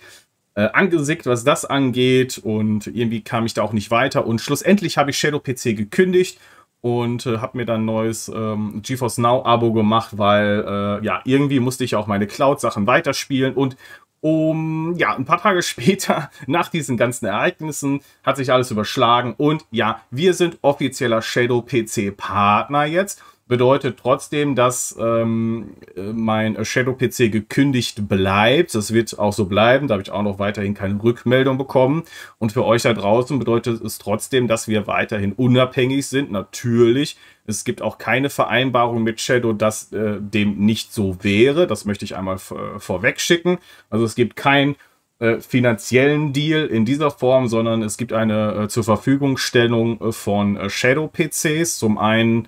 [0.54, 5.00] äh, angesickt, was das angeht und irgendwie kam ich da auch nicht weiter und schlussendlich
[5.00, 6.40] habe ich Shadow PC gekündigt
[6.86, 11.20] und äh, habe mir dann ein neues ähm, GeForce Now Abo gemacht, weil äh, ja,
[11.26, 13.76] irgendwie musste ich auch meine Cloud-Sachen weiterspielen und
[14.22, 19.66] um, ja, ein paar Tage später, nach diesen ganzen Ereignissen, hat sich alles überschlagen und
[19.72, 28.08] ja, wir sind offizieller Shadow PC Partner jetzt bedeutet trotzdem, dass ähm, mein Shadow-PC gekündigt
[28.08, 28.74] bleibt.
[28.74, 29.88] Das wird auch so bleiben.
[29.88, 32.04] Da habe ich auch noch weiterhin keine Rückmeldung bekommen.
[32.40, 36.32] Und für euch da draußen bedeutet es trotzdem, dass wir weiterhin unabhängig sind.
[36.32, 37.18] Natürlich.
[37.46, 41.68] Es gibt auch keine Vereinbarung mit Shadow, dass äh, dem nicht so wäre.
[41.68, 43.60] Das möchte ich einmal vorweg schicken.
[43.92, 44.76] Also es gibt kein
[45.20, 50.58] äh, finanziellen Deal in dieser Form, sondern es gibt eine äh, zur Verfügungstellung äh, von
[50.58, 51.78] äh, Shadow PCs.
[51.78, 52.48] Zum einen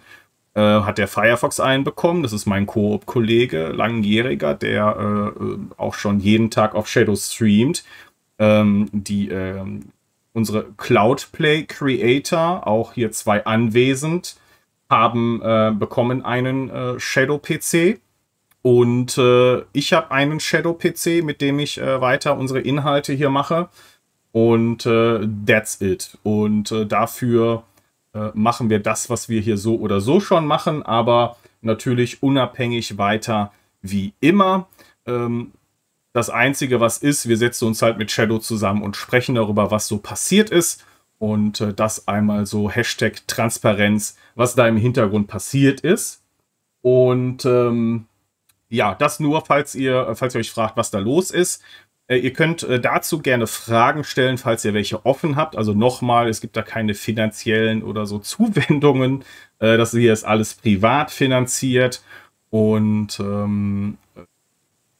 [0.58, 2.24] äh, hat der Firefox einen bekommen.
[2.24, 7.84] Das ist mein Koop-Kollege, langjähriger, der äh, auch schon jeden Tag auf Shadow streamt.
[8.39, 9.64] Ähm, die äh,
[10.34, 14.36] unsere Cloudplay Creator, auch hier zwei anwesend,
[14.89, 17.99] haben äh, bekommen einen äh, Shadow PC.
[18.64, 23.70] Und äh, ich habe einen Shadow PC, mit dem ich weiter unsere Inhalte hier mache.
[24.32, 24.84] Und
[25.45, 26.18] that's it.
[26.24, 27.64] Und dafür
[28.18, 32.97] äh, machen wir das, was wir hier so oder so schon machen, aber natürlich unabhängig
[32.97, 33.51] weiter
[33.82, 34.68] wie immer.
[35.05, 35.51] Ähm,
[36.13, 39.88] das Einzige, was ist, wir setzen uns halt mit Shadow zusammen und sprechen darüber, was
[39.88, 40.84] so passiert ist.
[41.20, 46.24] Und äh, das einmal so Hashtag Transparenz, was da im Hintergrund passiert ist.
[46.82, 48.05] Und ähm,
[48.70, 51.61] ja, das nur, falls ihr, falls ihr euch fragt, was da los ist.
[52.08, 55.55] Äh, ihr könnt äh, dazu gerne Fragen stellen, falls ihr welche offen habt.
[55.55, 59.24] Also nochmal, es gibt da keine finanziellen oder so Zuwendungen.
[59.60, 62.01] Äh, das hier ist alles privat finanziert.
[62.49, 63.97] Und ähm,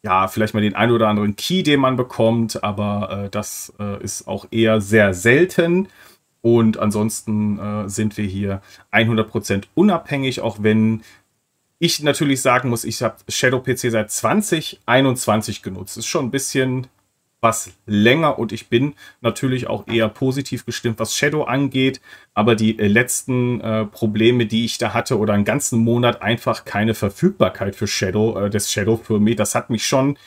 [0.04, 4.02] ja, vielleicht mal den einen oder anderen Key, den man bekommt, aber äh, das äh,
[4.04, 5.88] ist auch eher sehr selten.
[6.42, 11.02] Und ansonsten äh, sind wir hier 100% unabhängig, auch wenn
[11.80, 15.98] ich natürlich sagen muss, ich habe Shadow PC seit 2021 genutzt.
[15.98, 16.88] Ist schon ein bisschen
[17.40, 22.02] was länger und ich bin natürlich auch eher positiv gestimmt, was Shadow angeht.
[22.34, 26.66] Aber die äh, letzten äh, Probleme, die ich da hatte oder einen ganzen Monat einfach
[26.66, 30.18] keine Verfügbarkeit für Shadow, äh, des Shadow für mich, das hat mich schon,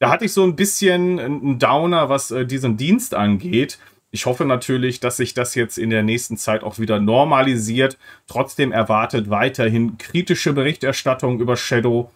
[0.00, 3.78] da hatte ich so ein bisschen einen Downer, was äh, diesen Dienst angeht.
[4.10, 7.96] Ich hoffe natürlich, dass sich das jetzt in der nächsten Zeit auch wieder normalisiert.
[8.26, 12.10] Trotzdem erwartet weiterhin kritische Berichterstattung über Shadow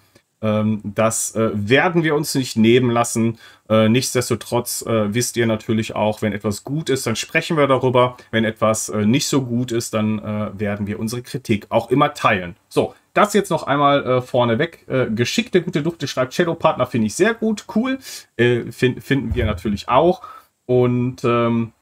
[0.83, 3.39] das äh, werden wir uns nicht nehmen lassen.
[3.69, 8.17] Äh, nichtsdestotrotz äh, wisst ihr natürlich auch, wenn etwas gut ist, dann sprechen wir darüber.
[8.31, 10.21] Wenn etwas nicht so gut ist, dann
[10.59, 12.57] werden wir unsere Kritik auch immer teilen.
[12.69, 14.85] So, das jetzt noch einmal äh, vorneweg.
[14.89, 17.99] Äh, geschickte, gute Dufte schreibt Shadow Partner, finde ich sehr gut, cool.
[18.37, 20.23] Äh, find, finden wir natürlich auch.
[20.67, 21.73] Und ähm,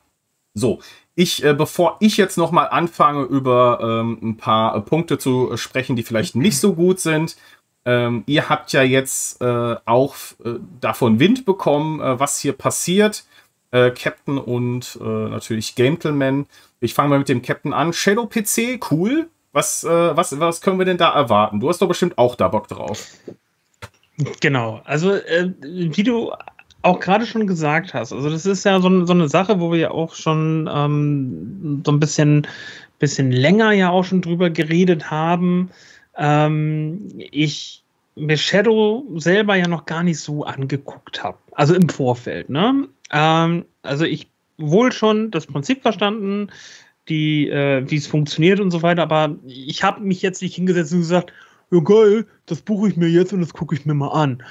[0.52, 0.80] so,
[1.14, 5.96] ich, äh, bevor ich jetzt noch mal anfange, über ähm, ein paar Punkte zu sprechen,
[5.96, 7.36] die vielleicht nicht so gut sind,
[7.84, 10.14] ähm, ihr habt ja jetzt äh, auch
[10.44, 13.24] äh, davon Wind bekommen, äh, was hier passiert.
[13.72, 16.46] Äh, Captain und äh, natürlich Gentleman.
[16.80, 17.92] Ich fange mal mit dem Captain an.
[17.92, 19.28] Shadow PC, cool.
[19.52, 21.60] Was, äh, was, was können wir denn da erwarten?
[21.60, 23.08] Du hast doch bestimmt auch da Bock drauf.
[24.40, 24.80] Genau.
[24.84, 25.14] Also,
[25.62, 26.32] wie du
[26.82, 29.78] auch gerade schon gesagt hast, also das ist ja so, so eine Sache, wo wir
[29.78, 32.46] ja auch schon ähm, so ein bisschen,
[32.98, 35.70] bisschen länger ja auch schon drüber geredet haben
[36.16, 37.82] ähm, ich
[38.14, 41.38] mir Shadow selber ja noch gar nicht so angeguckt habe.
[41.52, 42.50] Also im Vorfeld.
[42.50, 42.88] Ne?
[43.10, 46.48] Ähm, also ich wohl schon das Prinzip verstanden,
[47.08, 50.92] die, äh, wie es funktioniert und so weiter, aber ich habe mich jetzt nicht hingesetzt
[50.92, 51.32] und gesagt,
[51.70, 54.42] ja geil, das buche ich mir jetzt und das gucke ich mir mal an.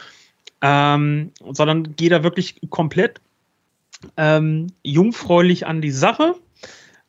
[0.61, 3.21] Ähm, sondern gehe da wirklich komplett
[4.17, 6.35] ähm, jungfräulich an die Sache.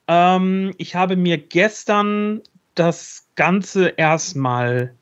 [0.07, 2.43] Ähm, ich habe mir gestern
[2.75, 4.95] das Ganze erstmal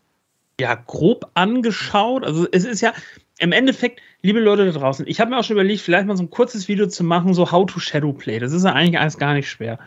[0.61, 2.25] ja grob angeschaut.
[2.25, 2.93] Also es ist ja
[3.39, 6.23] im Endeffekt, liebe Leute da draußen, ich habe mir auch schon überlegt, vielleicht mal so
[6.23, 8.39] ein kurzes Video zu machen, so How to Shadowplay.
[8.39, 9.79] Das ist ja eigentlich alles gar nicht schwer.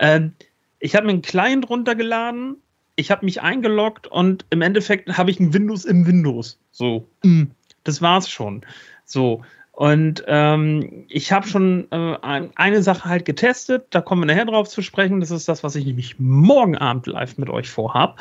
[0.00, 0.32] Ähm,
[0.78, 2.56] ich habe mir einen Client runtergeladen,
[2.96, 6.58] ich habe mich eingeloggt und im Endeffekt habe ich ein Windows im Windows.
[6.70, 7.44] So, mm,
[7.84, 8.62] das war's schon.
[9.04, 9.42] So.
[9.78, 12.16] Und ähm, ich habe schon äh,
[12.56, 15.20] eine Sache halt getestet, da kommen wir nachher drauf zu sprechen.
[15.20, 18.18] Das ist das, was ich nämlich morgen Abend live mit euch vorhab,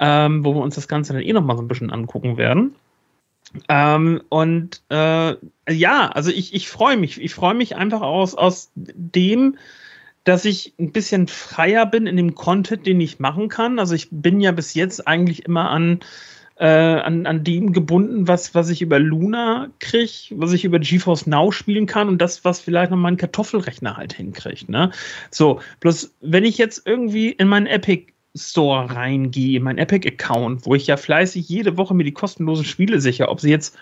[0.00, 2.74] ähm, wo wir uns das Ganze dann eh nochmal so ein bisschen angucken werden.
[3.68, 5.36] Ähm, und äh,
[5.70, 7.20] ja, also ich, ich freue mich.
[7.20, 9.58] Ich freue mich einfach aus, aus dem,
[10.24, 13.78] dass ich ein bisschen freier bin in dem Content, den ich machen kann.
[13.78, 16.00] Also ich bin ja bis jetzt eigentlich immer an,
[16.58, 21.26] äh, an, an dem gebunden, was, was ich über Luna kriege, was ich über GeForce
[21.26, 24.68] Now spielen kann und das, was vielleicht noch mein Kartoffelrechner halt hinkriegt.
[24.68, 24.90] Ne?
[25.30, 30.74] So, bloß wenn ich jetzt irgendwie in meinen Epic Store reingehe, in meinen Epic-Account, wo
[30.74, 33.78] ich ja fleißig jede Woche mir die kostenlosen Spiele sicher, ob sie jetzt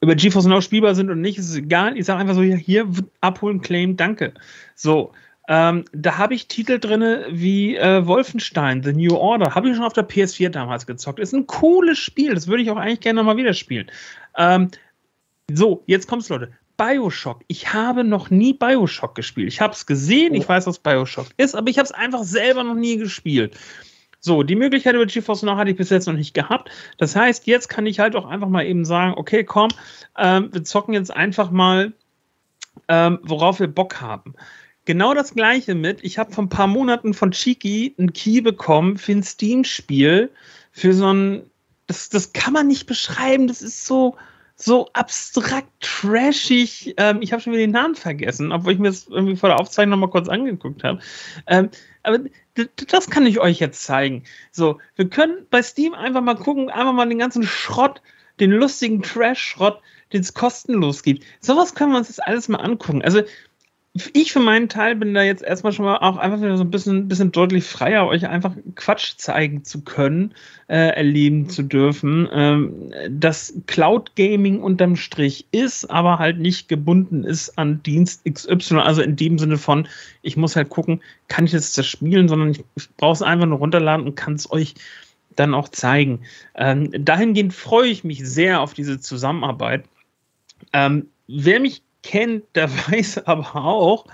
[0.00, 1.96] über GeForce Now spielbar sind oder nicht, ist egal.
[1.96, 2.86] Ich sage einfach so, hier, hier
[3.20, 4.34] abholen, claim, danke.
[4.74, 5.12] So,
[5.48, 9.54] ähm, da habe ich Titel drin wie äh, Wolfenstein, The New Order.
[9.54, 11.20] Habe ich schon auf der PS4 damals gezockt.
[11.20, 12.34] Ist ein cooles Spiel.
[12.34, 13.90] Das würde ich auch eigentlich gerne nochmal wieder spielen.
[14.36, 14.70] Ähm,
[15.52, 16.52] so, jetzt kommt's, Leute.
[16.76, 17.42] Bioshock.
[17.46, 19.48] Ich habe noch nie Bioshock gespielt.
[19.48, 20.48] Ich habe es gesehen, ich oh.
[20.48, 23.56] weiß, was Bioshock ist, aber ich habe es einfach selber noch nie gespielt.
[24.20, 26.70] So, die Möglichkeit über GeForce Now hatte ich bis jetzt noch nicht gehabt.
[26.98, 29.70] Das heißt, jetzt kann ich halt auch einfach mal eben sagen, okay, komm,
[30.18, 31.92] ähm, wir zocken jetzt einfach mal,
[32.88, 34.34] ähm, worauf wir Bock haben
[34.86, 36.02] genau das gleiche mit.
[36.02, 40.30] Ich habe vor ein paar Monaten von Chiki einen Key bekommen für ein Steam-Spiel,
[40.72, 41.42] für so ein.
[41.86, 43.46] Das, das kann man nicht beschreiben.
[43.46, 44.16] Das ist so,
[44.56, 46.94] so abstrakt, trashig.
[46.96, 49.60] Ähm, ich habe schon wieder den Namen vergessen, obwohl ich mir das irgendwie vor der
[49.60, 51.00] Aufzeichnung noch mal kurz angeguckt habe.
[51.46, 51.68] Ähm,
[52.02, 52.20] aber
[52.88, 54.24] das kann ich euch jetzt zeigen.
[54.50, 58.00] So, wir können bei Steam einfach mal gucken, einfach mal den ganzen Schrott,
[58.40, 59.80] den lustigen Trash-Schrott,
[60.12, 61.24] den es kostenlos gibt.
[61.40, 63.02] Sowas können wir uns jetzt alles mal angucken.
[63.02, 63.22] Also,
[64.12, 66.70] ich für meinen Teil bin da jetzt erstmal schon mal auch einfach wieder so ein
[66.70, 70.34] bisschen, bisschen deutlich freier, euch einfach Quatsch zeigen zu können,
[70.68, 77.24] äh, erleben zu dürfen, ähm, dass Cloud Gaming unterm Strich ist, aber halt nicht gebunden
[77.24, 79.86] ist an Dienst XY, also in dem Sinne von,
[80.22, 83.46] ich muss halt gucken, kann ich jetzt das spielen, sondern ich, ich brauche es einfach
[83.46, 84.74] nur runterladen und kann es euch
[85.36, 86.20] dann auch zeigen.
[86.54, 89.84] Ähm, dahingehend freue ich mich sehr auf diese Zusammenarbeit.
[90.72, 94.06] Ähm, wer mich kennt, der weiß aber auch,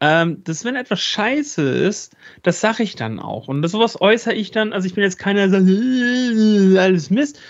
[0.00, 3.48] ähm, dass wenn etwas scheiße ist, das sage ich dann auch.
[3.48, 5.64] Und das, sowas äußere ich dann, also ich bin jetzt keiner, der sagt,
[6.78, 7.40] alles Mist.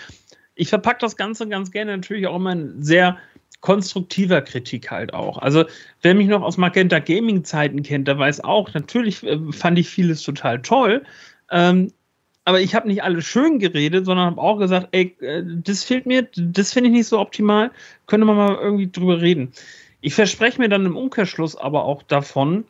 [0.55, 3.19] Ich verpacke das Ganze ganz gerne natürlich auch immer in sehr
[3.61, 5.39] konstruktiver Kritik halt auch.
[5.39, 5.65] Also,
[6.03, 9.89] wer mich noch aus Magenta Gaming Zeiten kennt, der weiß auch, natürlich äh, fand ich
[9.89, 11.03] vieles total toll.
[11.51, 11.91] Ähm,
[12.45, 16.05] aber ich habe nicht alles schön geredet, sondern habe auch gesagt, ey, äh, das fehlt
[16.05, 17.71] mir, das finde ich nicht so optimal,
[18.07, 19.53] könnte man mal irgendwie drüber reden.
[20.05, 22.65] Ich verspreche mir dann im Umkehrschluss aber auch davon,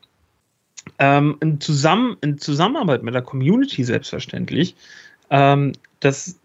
[1.01, 4.77] ähm, in, Zusammen in Zusammenarbeit mit der Community selbstverständlich,
[5.31, 6.39] ähm, dass,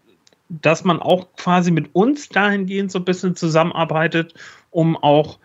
[0.48, 4.34] dass man auch quasi mit uns dahingehend so ein bisschen zusammenarbeitet,
[4.72, 5.38] um auch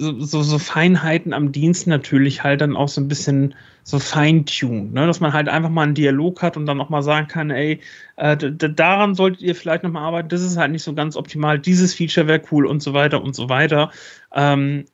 [0.00, 5.06] so, so, Feinheiten am Dienst natürlich halt dann auch so ein bisschen so feintunen, ne?
[5.06, 7.80] dass man halt einfach mal einen Dialog hat und dann auch mal sagen kann, ey,
[8.16, 11.94] äh, daran solltet ihr vielleicht nochmal arbeiten, das ist halt nicht so ganz optimal, dieses
[11.94, 13.90] Feature wäre cool und so weiter und so weiter.
[14.32, 14.84] Ähm,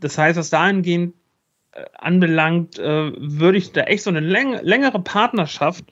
[0.00, 1.14] das heißt, was dahingehend
[1.72, 5.84] äh, anbelangt, äh, würde ich da echt so eine läng längere Partnerschaft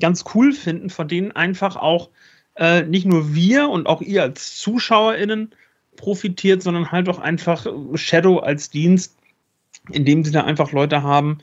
[0.00, 2.08] ganz cool finden, von denen einfach auch
[2.54, 5.50] äh, nicht nur wir und auch ihr als ZuschauerInnen
[5.96, 9.16] profitiert, sondern halt auch einfach Shadow als Dienst,
[9.90, 11.38] in dem sie da einfach Leute haben,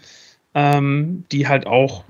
[0.54, 2.04] ähm, die halt auch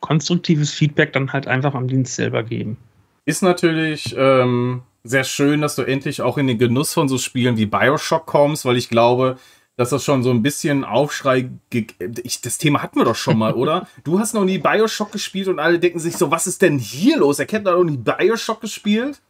[0.00, 2.76] konstruktives Feedback dann halt einfach am Dienst selber geben.
[3.24, 7.56] Ist natürlich ähm, sehr schön, dass du endlich auch in den Genuss von so Spielen
[7.56, 9.38] wie Bioshock kommst, weil ich glaube,
[9.76, 11.50] dass das schon so ein bisschen Aufschrei.
[12.22, 13.86] Ich, das Thema hatten wir doch schon mal, oder?
[14.04, 17.18] Du hast noch nie Bioshock gespielt und alle denken sich so, was ist denn hier
[17.18, 17.38] los?
[17.38, 19.20] Er kennt noch nie Bioshock gespielt?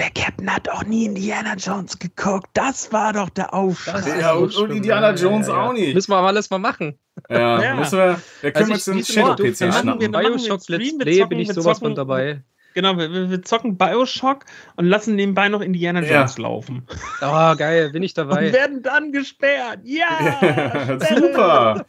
[0.00, 2.48] Der Captain hat auch nie Indiana Jones geguckt.
[2.54, 4.18] Das war doch der Aufschrei.
[4.18, 5.62] Ja, und, und Indiana Jones ja, ja.
[5.62, 5.94] auch nicht.
[5.94, 6.98] Müssen wir aber alles mal machen.
[7.28, 7.74] Ja, ja.
[7.74, 8.22] müssen wir.
[8.40, 10.10] Wir können also uns den Shadow-PC schnappen.
[10.10, 12.42] Bioshock Let's Play bin ich sowas von dabei.
[12.72, 14.46] Genau, wir, wir, zocken Bioshock
[14.76, 16.42] und lassen nebenbei noch Indiana Jones ja.
[16.44, 16.86] laufen.
[17.20, 18.46] Oh, geil, bin ich dabei.
[18.46, 19.80] Und werden dann gesperrt.
[19.84, 20.38] Ja!
[21.14, 21.84] super!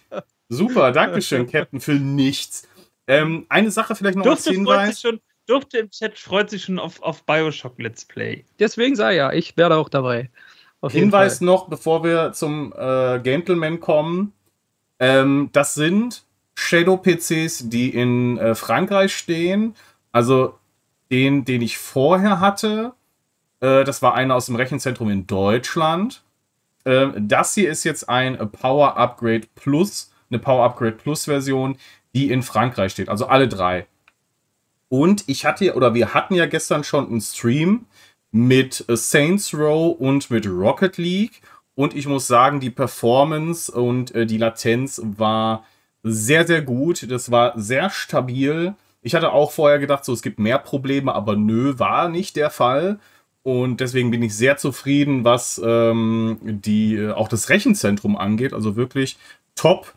[0.50, 2.68] Super, Dankeschön, Captain, für nichts.
[3.08, 5.02] Ähm, eine Sache vielleicht noch Durfte als Hinweis.
[5.02, 8.46] Schon, Durfte im Chat freut sich schon auf, auf Bioshock Let's Play.
[8.60, 10.30] Deswegen sei ja, ich werde auch dabei.
[10.90, 14.34] Hinweis noch, bevor wir zum äh, Gentleman kommen.
[15.00, 16.24] Ähm, das sind
[16.56, 19.76] Shadow-PCs, die in äh, Frankreich stehen.
[20.12, 20.56] Also
[21.12, 22.94] den, den ich vorher hatte,
[23.60, 26.24] äh, das war einer aus dem Rechenzentrum in Deutschland.
[26.84, 31.78] Äh, das hier ist jetzt ein Power Upgrade Plus eine Power Upgrade Plus Version,
[32.16, 33.10] die in Frankreich steht.
[33.10, 33.86] Also alle drei.
[34.92, 37.86] Und ich hatte, oder wir hatten ja gestern schon einen Stream
[38.32, 41.42] mit Saints Row und mit Rocket League.
[41.76, 45.64] Und ich muss sagen, die Performance und äh, die Latenz war
[46.04, 47.10] sehr, sehr gut.
[47.10, 48.76] Das war sehr stabil.
[49.02, 52.50] Ich hatte auch vorher gedacht, so es gibt mehr Probleme, aber nö, war nicht der
[52.50, 53.00] Fall.
[53.44, 58.52] Und deswegen bin ich sehr zufrieden, was ähm, die äh, auch das Rechenzentrum angeht.
[58.52, 59.18] Also wirklich
[59.56, 59.94] top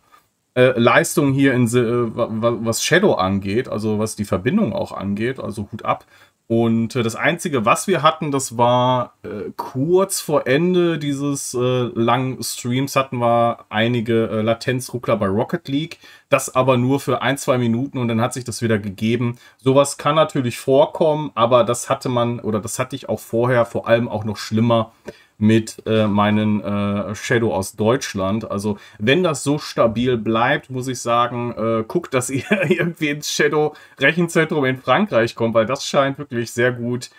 [0.54, 5.40] äh, Leistung hier in äh, was Shadow angeht, also was die Verbindung auch angeht.
[5.40, 6.06] Also Hut ab.
[6.46, 11.58] Und äh, das Einzige, was wir hatten, das war äh, kurz vor Ende dieses äh,
[11.58, 16.00] langen Streams hatten wir einige äh, Latenzruckler bei Rocket League.
[16.28, 19.38] Das aber nur für ein, zwei Minuten und dann hat sich das wieder gegeben.
[19.56, 23.88] Sowas kann natürlich vorkommen, aber das hatte man oder das hatte ich auch vorher vor
[23.88, 24.92] allem auch noch schlimmer
[25.38, 28.50] mit äh, meinen äh, Shadow aus Deutschland.
[28.50, 33.30] Also wenn das so stabil bleibt, muss ich sagen, äh, guckt, dass ihr irgendwie ins
[33.30, 37.10] Shadow Rechenzentrum in Frankreich kommt, weil das scheint wirklich sehr gut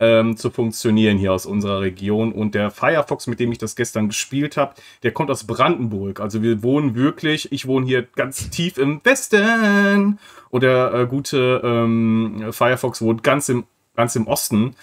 [0.00, 2.32] ähm, zu funktionieren hier aus unserer Region.
[2.32, 6.20] Und der Firefox, mit dem ich das gestern gespielt habe, der kommt aus Brandenburg.
[6.20, 10.18] Also wir wohnen wirklich, ich wohne hier ganz tief im Westen.
[10.50, 13.64] Und der äh, gute ähm, Firefox wohnt ganz im,
[13.94, 14.74] ganz im Osten.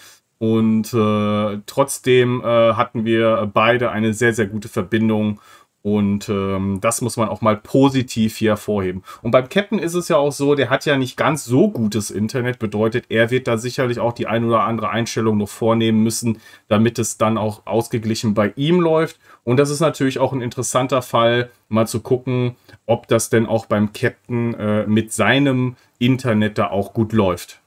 [0.42, 5.40] Und äh, trotzdem äh, hatten wir beide eine sehr, sehr gute Verbindung.
[5.82, 9.04] Und ähm, das muss man auch mal positiv hier hervorheben.
[9.22, 12.10] Und beim Captain ist es ja auch so, der hat ja nicht ganz so gutes
[12.10, 12.58] Internet.
[12.58, 16.98] Bedeutet, er wird da sicherlich auch die ein oder andere Einstellung noch vornehmen müssen, damit
[16.98, 19.20] es dann auch ausgeglichen bei ihm läuft.
[19.44, 23.66] Und das ist natürlich auch ein interessanter Fall, mal zu gucken, ob das denn auch
[23.66, 27.60] beim Captain äh, mit seinem Internet da auch gut läuft.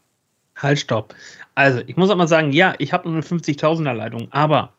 [0.58, 1.16] Halt, stopp.
[1.56, 4.74] Also, ich muss auch mal sagen, ja, ich habe eine 50.000er Leitung, aber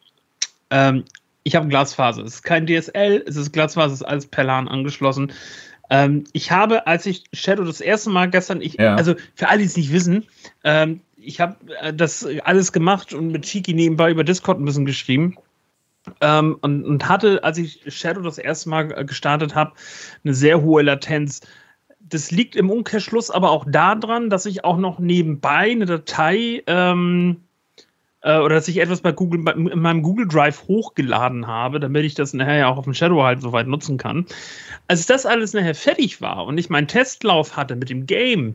[0.71, 1.05] ähm,
[1.43, 2.23] ich habe Glasfaser.
[2.23, 5.33] Es ist kein DSL, es ist Glasfaser, es ist alles per LAN angeschlossen.
[5.91, 8.97] Ähm, ich habe, als ich Shadow das erste Mal gestern, ich, ja.
[8.97, 10.27] also für alle, die es nicht wissen,
[10.65, 14.87] ähm, ich habe äh, das alles gemacht und mit Chiki nebenbei über Discord ein bisschen
[14.87, 15.37] geschrieben.
[16.21, 19.73] Ähm, und, und, hatte, als ich Shadow das erste Mal äh, gestartet habe,
[20.25, 21.41] eine sehr hohe Latenz
[22.09, 27.43] das liegt im Umkehrschluss aber auch daran, dass ich auch noch nebenbei eine Datei ähm,
[28.23, 32.05] äh, oder dass ich etwas bei Google bei, in meinem Google Drive hochgeladen habe, damit
[32.05, 34.27] ich das nachher ja auch auf dem Shadow halt soweit nutzen kann.
[34.89, 38.55] Als das alles nachher fertig war und ich meinen Testlauf hatte mit dem Game,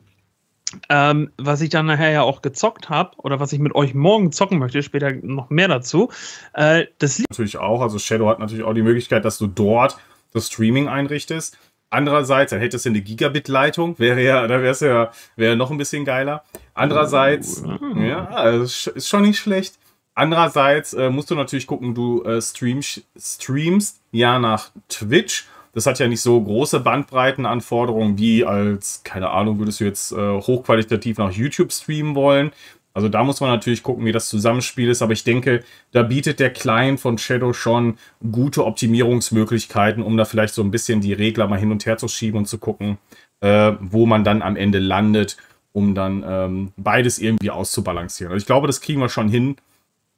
[0.87, 4.31] ähm, was ich dann nachher ja auch gezockt habe oder was ich mit euch morgen
[4.31, 6.09] zocken möchte, später noch mehr dazu.
[6.53, 9.97] Äh, das liegt natürlich auch, also Shadow hat natürlich auch die Möglichkeit, dass du dort
[10.33, 11.57] das Streaming einrichtest.
[11.91, 15.77] Andererseits, dann hättest du eine Gigabit-Leitung, wäre ja, da wäre es ja, wäre noch ein
[15.77, 16.43] bisschen geiler.
[16.73, 17.99] Andererseits, oh.
[17.99, 19.77] ja, also ist schon nicht schlecht.
[20.15, 25.47] Andererseits äh, musst du natürlich gucken, du äh, streamst, streamst ja nach Twitch.
[25.73, 30.15] Das hat ja nicht so große Bandbreitenanforderungen wie als, keine Ahnung, würdest du jetzt äh,
[30.15, 32.51] hochqualitativ nach YouTube streamen wollen.
[32.93, 36.39] Also da muss man natürlich gucken, wie das Zusammenspiel ist, aber ich denke, da bietet
[36.39, 37.97] der Client von Shadow schon
[38.31, 42.07] gute Optimierungsmöglichkeiten, um da vielleicht so ein bisschen die Regler mal hin und her zu
[42.07, 42.97] schieben und zu gucken,
[43.39, 45.37] äh, wo man dann am Ende landet,
[45.71, 48.33] um dann ähm, beides irgendwie auszubalancieren.
[48.33, 49.55] Also ich glaube, das kriegen wir schon hin.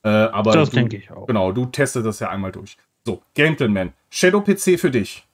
[0.04, 1.28] Äh, aber das denke ich auch.
[1.28, 2.78] Genau, du testest das ja einmal durch.
[3.06, 5.26] So, Gentleman, Shadow PC für dich.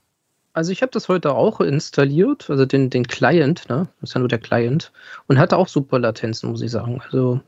[0.60, 3.88] Also ich habe das heute auch installiert, also den, den Client, ne?
[4.02, 4.92] Das ist ja nur der Client.
[5.28, 7.02] Und hatte auch super Latenzen, muss ich sagen.
[7.02, 7.40] Also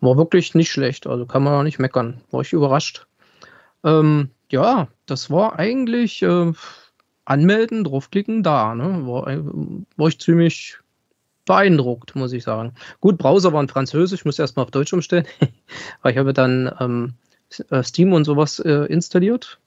[0.00, 1.06] war wirklich nicht schlecht.
[1.06, 2.20] Also kann man auch nicht meckern.
[2.32, 3.06] War ich überrascht.
[3.84, 6.52] Ähm, ja, das war eigentlich äh,
[7.24, 8.74] anmelden, draufklicken, da.
[8.74, 9.06] Ne?
[9.06, 9.40] War, äh,
[9.96, 10.78] war ich ziemlich
[11.44, 12.74] beeindruckt, muss ich sagen.
[13.00, 15.28] Gut, Browser waren französisch, muss erstmal auf Deutsch umstellen.
[16.02, 17.14] weil ich habe dann ähm,
[17.70, 19.60] äh, Steam und sowas äh, installiert.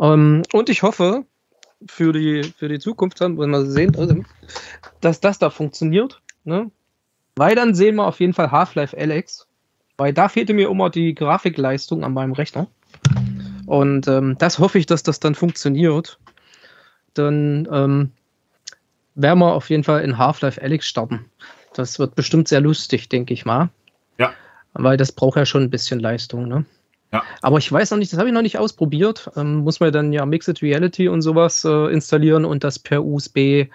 [0.00, 1.24] Ähm, und ich hoffe,
[1.86, 4.24] für die, für die Zukunft haben, wollen wir sehen, also,
[5.00, 6.20] dass das da funktioniert.
[6.44, 6.70] Ne?
[7.36, 9.46] Weil dann sehen wir auf jeden Fall Half-Life Alex.
[9.96, 12.68] Weil da fehlte mir immer die Grafikleistung an meinem Rechner.
[13.66, 16.18] Und ähm, das hoffe ich, dass das dann funktioniert.
[17.14, 18.12] Dann ähm,
[19.14, 21.26] werden wir auf jeden Fall in Half-Life Alex starten.
[21.74, 23.70] Das wird bestimmt sehr lustig, denke ich mal.
[24.18, 24.32] Ja.
[24.72, 26.64] Weil das braucht ja schon ein bisschen Leistung, ne?
[27.12, 27.22] Ja.
[27.42, 29.30] Aber ich weiß noch nicht, das habe ich noch nicht ausprobiert.
[29.36, 33.66] Ähm, muss man dann ja Mixed Reality und sowas äh, installieren und das per USB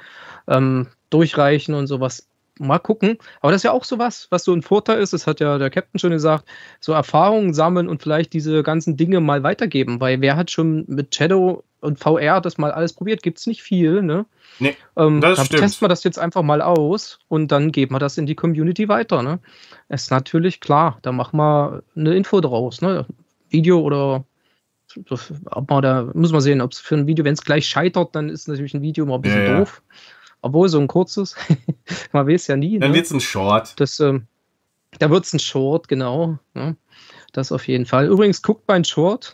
[0.47, 2.27] ähm, durchreichen und sowas.
[2.59, 3.17] Mal gucken.
[3.41, 5.11] Aber das ist ja auch sowas, was so ein Vorteil ist.
[5.11, 6.45] Das hat ja der Captain schon gesagt.
[6.79, 9.99] So Erfahrungen sammeln und vielleicht diese ganzen Dinge mal weitergeben.
[9.99, 13.23] Weil wer hat schon mit Shadow und VR das mal alles probiert?
[13.23, 14.25] Gibt es nicht viel, ne?
[14.59, 15.61] Nee, ähm, das dann stimmt.
[15.61, 18.87] testen wir das jetzt einfach mal aus und dann geben wir das in die Community
[18.87, 19.23] weiter.
[19.23, 19.39] Ne?
[19.89, 22.81] Ist natürlich klar, da machen wir eine Info draus.
[22.81, 23.05] Ne?
[23.53, 24.25] Video oder
[25.51, 28.15] ob man da, muss man sehen, ob es für ein Video, wenn es gleich scheitert,
[28.15, 29.81] dann ist natürlich ein Video immer ein bisschen ja, doof.
[30.41, 31.35] Obwohl so ein kurzes,
[32.11, 32.77] man weiß ja nie.
[32.79, 32.97] Dann ne?
[32.97, 33.79] wird es ein Short.
[33.79, 34.27] Das, ähm,
[34.99, 36.37] da wird es ein Short, genau.
[36.53, 36.75] Ne?
[37.31, 38.07] Das auf jeden Fall.
[38.07, 39.31] Übrigens, guckt mein Short.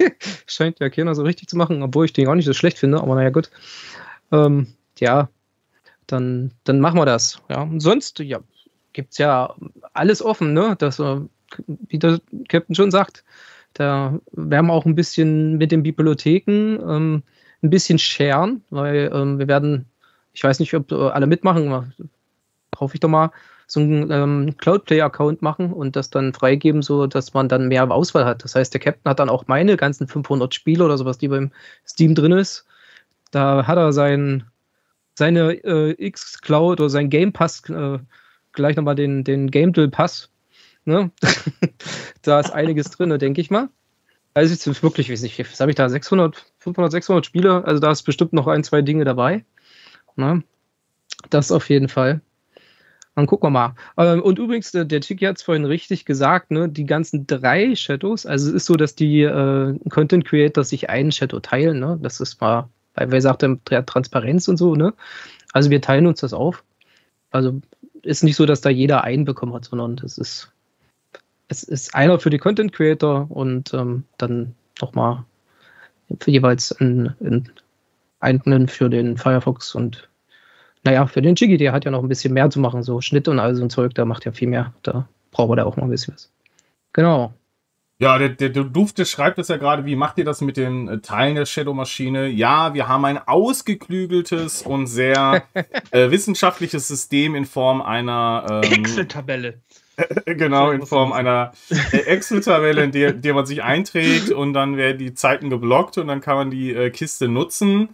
[0.46, 3.00] Scheint ja keiner so richtig zu machen, obwohl ich den gar nicht so schlecht finde,
[3.00, 3.50] aber naja, gut.
[4.30, 4.68] Ähm,
[4.98, 5.28] ja,
[6.06, 7.42] dann, dann machen wir das.
[7.50, 8.40] Ja, und sonst, ja,
[8.92, 9.54] gibt es ja
[9.92, 10.76] alles offen, ne?
[10.78, 11.20] Das, äh,
[11.66, 13.24] wie der Captain schon sagt,
[13.74, 17.22] da werden wir auch ein bisschen mit den Bibliotheken ähm,
[17.62, 19.86] ein bisschen scheren, weil ähm, wir werden,
[20.32, 21.92] ich weiß nicht, ob alle mitmachen,
[22.78, 23.30] hoffe ich doch mal,
[23.72, 28.26] so einen ähm, Cloudplay-Account machen und das dann freigeben, so dass man dann mehr Auswahl
[28.26, 28.44] hat.
[28.44, 31.52] Das heißt, der Captain hat dann auch meine ganzen 500 Spiele oder sowas, die beim
[31.86, 32.66] Steam drin ist.
[33.30, 34.44] Da hat er sein,
[35.14, 37.98] seine äh, X-Cloud oder sein Game Pass, äh,
[38.52, 40.30] gleich nochmal den, den Game Deal Pass.
[40.84, 41.10] Ne?
[42.22, 43.68] da ist einiges drin, denke ich mal.
[44.34, 47.64] Also ist wirklich, weiß nicht, was habe ich da, 600, 500, 600 Spiele?
[47.64, 49.44] Also da ist bestimmt noch ein, zwei Dinge dabei.
[50.16, 50.42] Ne?
[51.30, 52.22] Das auf jeden Fall.
[53.14, 53.74] Dann gucken wir mal.
[53.98, 58.24] Ähm, und übrigens, der Tiki hat es vorhin richtig gesagt, ne, die ganzen drei Shadows,
[58.24, 61.98] also es ist so, dass die äh, Content Creators sich einen Shadow teilen, ne?
[62.00, 64.94] Das ist mal, weil wer sagt denn Transparenz und so, ne?
[65.52, 66.64] Also wir teilen uns das auf.
[67.30, 67.60] Also
[68.02, 70.50] ist nicht so, dass da jeder einen bekommen hat, sondern das ist,
[71.52, 75.24] es ist einer für die Content Creator und ähm, dann nochmal
[76.26, 77.52] jeweils einen,
[78.20, 80.08] einen für den Firefox und
[80.84, 83.28] naja, für den Jiggy, der hat ja noch ein bisschen mehr zu machen, so Schnitt
[83.28, 84.72] und all so ein Zeug, der macht ja viel mehr.
[84.82, 86.32] Da braucht er auch noch ein bisschen was.
[86.92, 87.32] Genau.
[88.00, 90.88] Ja, der, der, der Dufte schreibt es ja gerade, wie macht ihr das mit den
[90.88, 92.26] äh, Teilen der Shadow-Maschine?
[92.26, 95.44] Ja, wir haben ein ausgeklügeltes und sehr
[95.92, 99.60] äh, wissenschaftliches System in Form einer ähm, Excel-Tabelle.
[100.26, 101.52] genau, in Form einer
[101.92, 106.06] äh, Excel-Tabelle, in der, der man sich einträgt und dann werden die Zeiten geblockt und
[106.08, 107.90] dann kann man die äh, Kiste nutzen.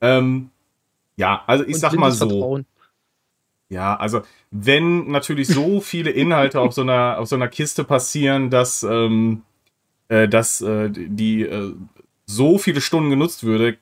[0.00, 0.50] Ähm,
[1.16, 2.28] ja, also ich und sag mal so.
[2.28, 2.66] Vertrauen.
[3.68, 8.50] Ja, also wenn natürlich so viele Inhalte auf so einer auf so einer Kiste passieren,
[8.50, 9.42] dass ähm,
[10.08, 11.72] äh, dass äh, die äh,
[12.26, 13.76] so viele Stunden genutzt würde,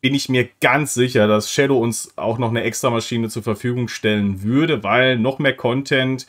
[0.00, 3.88] bin ich mir ganz sicher, dass Shadow uns auch noch eine extra Maschine zur Verfügung
[3.88, 6.26] stellen würde, weil noch mehr Content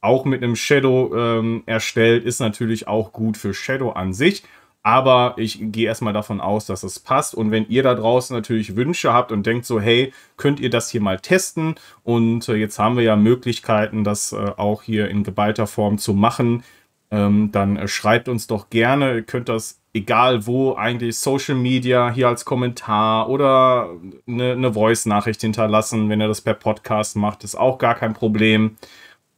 [0.00, 4.44] auch mit einem Shadow ähm, erstellt ist natürlich auch gut für Shadow an sich.
[4.82, 7.34] Aber ich gehe erstmal davon aus, dass es passt.
[7.34, 10.90] Und wenn ihr da draußen natürlich Wünsche habt und denkt so, hey, könnt ihr das
[10.90, 11.74] hier mal testen?
[12.02, 16.14] Und äh, jetzt haben wir ja Möglichkeiten, das äh, auch hier in geballter Form zu
[16.14, 16.62] machen.
[17.10, 19.16] Ähm, dann äh, schreibt uns doch gerne.
[19.16, 23.90] Ihr könnt das egal wo eigentlich Social Media hier als Kommentar oder
[24.26, 26.08] eine, eine Voice-Nachricht hinterlassen.
[26.08, 28.76] Wenn ihr das per Podcast macht, ist auch gar kein Problem.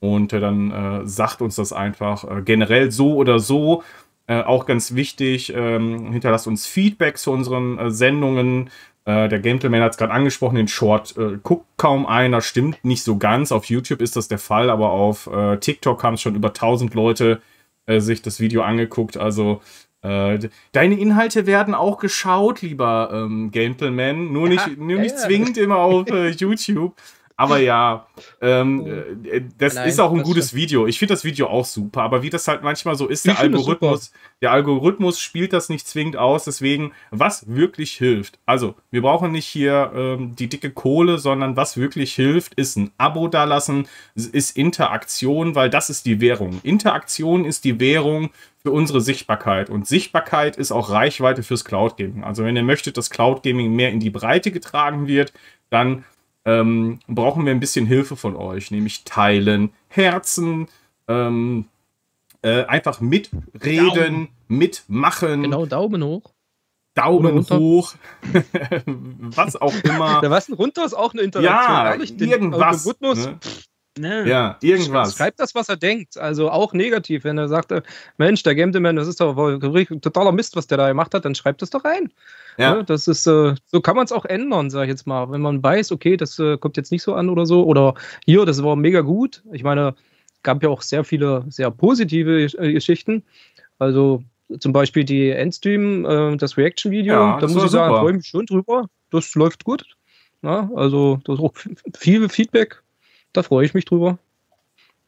[0.03, 3.83] Und äh, dann äh, sagt uns das einfach äh, generell so oder so.
[4.29, 8.71] Auch ganz wichtig, ähm, hinterlasst uns Feedback zu unseren Sendungen.
[9.05, 13.03] Äh, der Gentleman hat es gerade angesprochen, den Short äh, guckt kaum einer, stimmt nicht
[13.03, 13.51] so ganz.
[13.51, 17.43] Auf YouTube ist das der Fall, aber auf äh, TikTok haben schon über 1000 Leute
[17.89, 19.17] sich das Video angeguckt.
[19.17, 19.61] Also
[20.03, 26.09] deine Inhalte werden auch geschaut, lieber ähm, Gentleman, nur nicht, nur nicht zwingend immer auf
[26.37, 26.95] YouTube.
[27.37, 28.07] Aber ja,
[28.41, 28.87] ähm,
[29.25, 30.55] äh, das Nein, ist auch ein gutes.
[30.55, 30.87] Video.
[30.87, 34.13] Ich finde das Video auch super, aber wie das halt manchmal so ist, der Algorithmus,
[34.41, 36.45] der Algorithmus spielt das nicht zwingend aus.
[36.45, 38.39] Deswegen, was wirklich hilft.
[38.47, 42.91] Also, wir brauchen nicht hier ähm, die dicke Kohle, sondern was wirklich hilft, ist ein
[42.99, 46.61] Abo dalassen, ist Interaktion, weil das ist die Währung.
[46.63, 48.31] Interaktion ist die Währung
[48.63, 49.71] für unsere Sichtbarkeit.
[49.71, 52.25] Und Sichtbarkeit ist auch Reichweite fürs Cloud Gaming.
[52.25, 55.33] Also, wenn ihr möchtet, dass Cloud Gaming mehr in die Breite getragen wird,
[55.71, 56.05] dann
[56.45, 60.69] ähm, brauchen wir ein bisschen Hilfe von euch, nämlich teilen, Herzen,
[61.09, 61.67] ähm,
[62.43, 64.29] äh, einfach mitreden, Daumen.
[64.49, 65.43] mitmachen.
[65.43, 66.33] Genau, Daumen hoch.
[66.95, 67.95] Daumen hoch,
[68.87, 70.21] was auch immer.
[70.23, 71.55] Der was runter ist auch eine Interaktion.
[71.55, 72.85] Ja, Ehrlich, irgendwas.
[73.01, 73.39] Ne?
[73.99, 74.27] Ne.
[74.27, 75.17] Ja, irgendwas.
[75.17, 76.17] Schreibt das, was er denkt.
[76.17, 77.25] Also auch negativ.
[77.25, 77.83] Wenn er sagt, äh,
[78.17, 79.35] Mensch, der Game Man, das ist doch
[80.01, 82.11] totaler Mist, was der da gemacht hat, dann schreibt das doch rein.
[82.57, 82.77] Ja.
[82.77, 85.31] Ne, das ist, äh, so kann man es auch ändern, sag ich jetzt mal.
[85.31, 87.65] Wenn man weiß, okay, das äh, kommt jetzt nicht so an oder so.
[87.65, 87.95] Oder
[88.25, 89.43] hier, das war mega gut.
[89.53, 89.95] Ich meine,
[90.43, 93.23] gab ja auch sehr viele sehr positive Geschichten.
[93.79, 94.23] Also
[94.59, 98.47] zum Beispiel die Endstream, das Reaction-Video, ja, da muss ich sagen, freue ich mich schon
[98.47, 98.87] drüber.
[99.11, 99.85] Das läuft gut.
[100.43, 101.55] Na, also, das ist auch
[101.97, 102.83] viel Feedback
[103.33, 104.19] da freue ich mich drüber.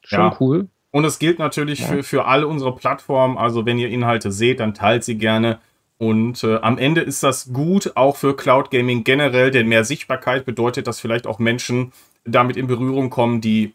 [0.03, 0.37] Schon ja.
[0.41, 0.69] cool.
[0.91, 1.87] Und es gilt natürlich ja.
[1.89, 3.37] für, für alle unsere Plattformen.
[3.37, 5.59] Also wenn ihr Inhalte seht, dann teilt sie gerne.
[5.99, 10.45] Und äh, am Ende ist das gut, auch für Cloud Gaming generell, denn mehr Sichtbarkeit
[10.45, 11.93] bedeutet, dass vielleicht auch Menschen
[12.25, 13.73] damit in Berührung kommen, die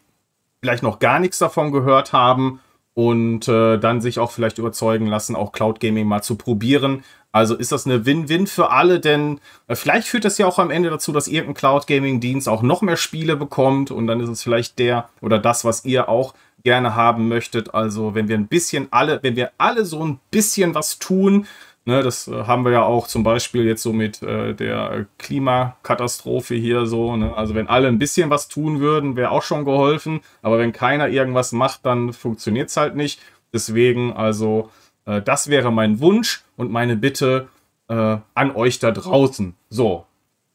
[0.61, 2.59] vielleicht noch gar nichts davon gehört haben
[2.99, 7.05] und äh, dann sich auch vielleicht überzeugen lassen, auch Cloud Gaming mal zu probieren.
[7.31, 9.39] Also ist das eine Win-Win für alle, denn
[9.69, 12.61] äh, vielleicht führt das ja auch am Ende dazu, dass irgendein Cloud Gaming Dienst auch
[12.61, 16.33] noch mehr Spiele bekommt und dann ist es vielleicht der oder das, was ihr auch
[16.65, 17.73] gerne haben möchtet.
[17.73, 21.47] Also wenn wir ein bisschen alle, wenn wir alle so ein bisschen was tun,
[21.85, 26.55] ne, das äh, haben wir ja auch zum Beispiel jetzt so mit äh, der Klimakatastrophe
[26.55, 27.35] hier so, ne?
[27.35, 31.09] also wenn alle ein bisschen was tun würden, wäre auch schon geholfen, aber wenn keiner
[31.09, 33.21] irgendwas macht, dann funktioniert es halt nicht.
[33.53, 34.69] Deswegen also
[35.05, 37.49] äh, das wäre mein Wunsch und meine Bitte
[37.89, 39.55] äh, an euch da draußen.
[39.69, 40.05] So.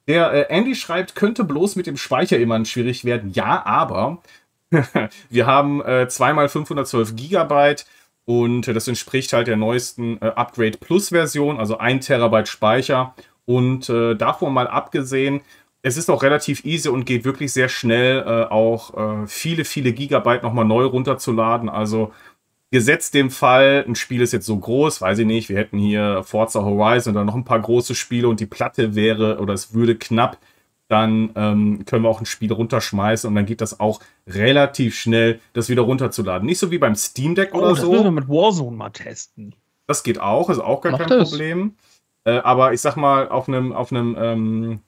[0.07, 3.31] Der äh, Andy schreibt, könnte bloß mit dem Speicher immer schwierig werden.
[3.33, 4.23] Ja, aber
[5.31, 7.87] wir haben äh, zweimal 512 Gigabyte
[8.25, 13.15] und das entspricht halt der neuesten äh, Upgrade Plus Version, also 1 Terabyte Speicher.
[13.45, 15.43] Und äh, davon mal abgesehen,
[15.83, 18.95] es ist auch relativ easy und geht wirklich sehr schnell, äh, auch
[19.25, 21.69] äh, viele, viele Gigabyte nochmal neu runterzuladen.
[21.69, 22.13] Also
[22.75, 26.25] Gesetzt dem Fall, ein Spiel ist jetzt so groß, weiß ich nicht, wir hätten hier
[26.25, 29.95] Forza Horizon oder noch ein paar große Spiele und die Platte wäre oder es würde
[29.95, 30.39] knapp,
[30.89, 35.41] dann ähm, können wir auch ein Spiel runterschmeißen und dann geht das auch relativ schnell,
[35.53, 36.47] das wieder runterzuladen.
[36.47, 37.85] Nicht so wie beim Steam Deck oh, oder das so.
[37.85, 39.55] Das müssen wir mit Warzone mal testen.
[39.87, 41.31] Das geht auch, ist auch gar Macht kein das.
[41.31, 41.75] Problem.
[42.25, 44.81] Äh, aber ich sag mal, auf einem, auf einem, ähm,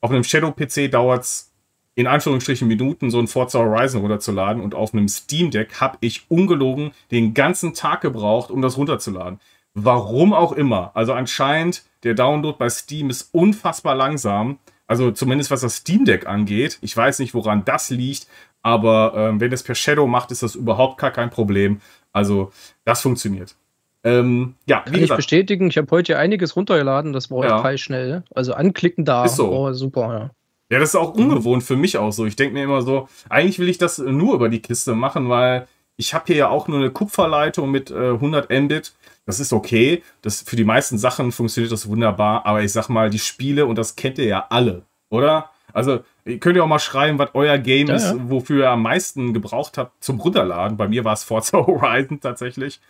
[0.00, 1.52] auf einem Shadow-PC dauert es
[1.94, 6.24] in Anführungsstrichen Minuten so ein Forza Horizon runterzuladen und auf einem Steam Deck habe ich
[6.28, 9.40] ungelogen den ganzen Tag gebraucht, um das runterzuladen.
[9.74, 10.90] Warum auch immer.
[10.94, 14.58] Also anscheinend der Download bei Steam ist unfassbar langsam.
[14.92, 16.76] Also zumindest was das Steam Deck angeht.
[16.82, 18.26] Ich weiß nicht, woran das liegt,
[18.60, 21.80] aber ähm, wenn es per Shadow macht, ist das überhaupt gar kein Problem.
[22.12, 22.52] Also
[22.84, 23.56] das funktioniert.
[24.04, 27.70] Ähm, ja, Kann ich bestätigen, ich habe heute einiges runtergeladen, das war ja.
[27.70, 28.22] echt schnell.
[28.34, 29.50] Also anklicken da, ist so.
[29.50, 30.30] Oh, super, ja.
[30.68, 32.26] Ja, das ist auch ungewohnt für mich auch so.
[32.26, 35.68] Ich denke mir immer so, eigentlich will ich das nur über die Kiste machen, weil
[35.96, 38.92] ich habe hier ja auch nur eine Kupferleitung mit äh, 100 Mbit.
[39.24, 40.02] Das ist okay.
[40.20, 42.44] Das, für die meisten Sachen funktioniert das wunderbar.
[42.46, 45.50] Aber ich sag mal, die Spiele, und das kennt ihr ja alle, oder?
[45.72, 48.30] Also, ihr könnt ja auch mal schreiben, was euer Game ja, ist, ja.
[48.30, 50.76] wofür ihr am meisten gebraucht habt zum Runterladen.
[50.76, 52.80] Bei mir war es Forza Horizon tatsächlich.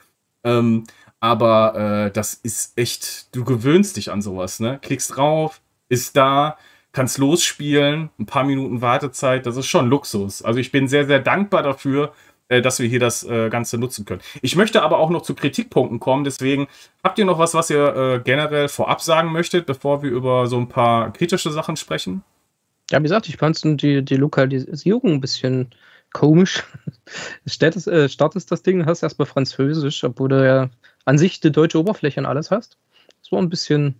[0.45, 0.85] Ähm,
[1.21, 4.81] aber äh, das ist echt, du gewöhnst dich an sowas, ne?
[4.83, 6.57] Klickst drauf, ist da,
[6.93, 10.43] kannst losspielen, ein paar Minuten Wartezeit, das ist schon Luxus.
[10.43, 12.13] Also ich bin sehr, sehr dankbar dafür,
[12.61, 14.21] dass wir hier das äh, Ganze nutzen können.
[14.43, 16.69] Ich möchte aber auch noch zu Kritikpunkten kommen, deswegen
[17.03, 20.59] habt ihr noch was, was ihr äh, generell vorab sagen möchtet, bevor wir über so
[20.59, 22.23] ein paar kritische Sachen sprechen?
[22.91, 25.71] Ja, wie gesagt, ich fand die, die Lokalisierung ein bisschen
[26.13, 26.65] komisch.
[27.47, 30.71] Startest, äh, startest das Ding, hast erstmal Französisch, obwohl du ja
[31.05, 32.77] an sich die deutsche Oberfläche und alles hast.
[33.23, 33.97] Das war ein bisschen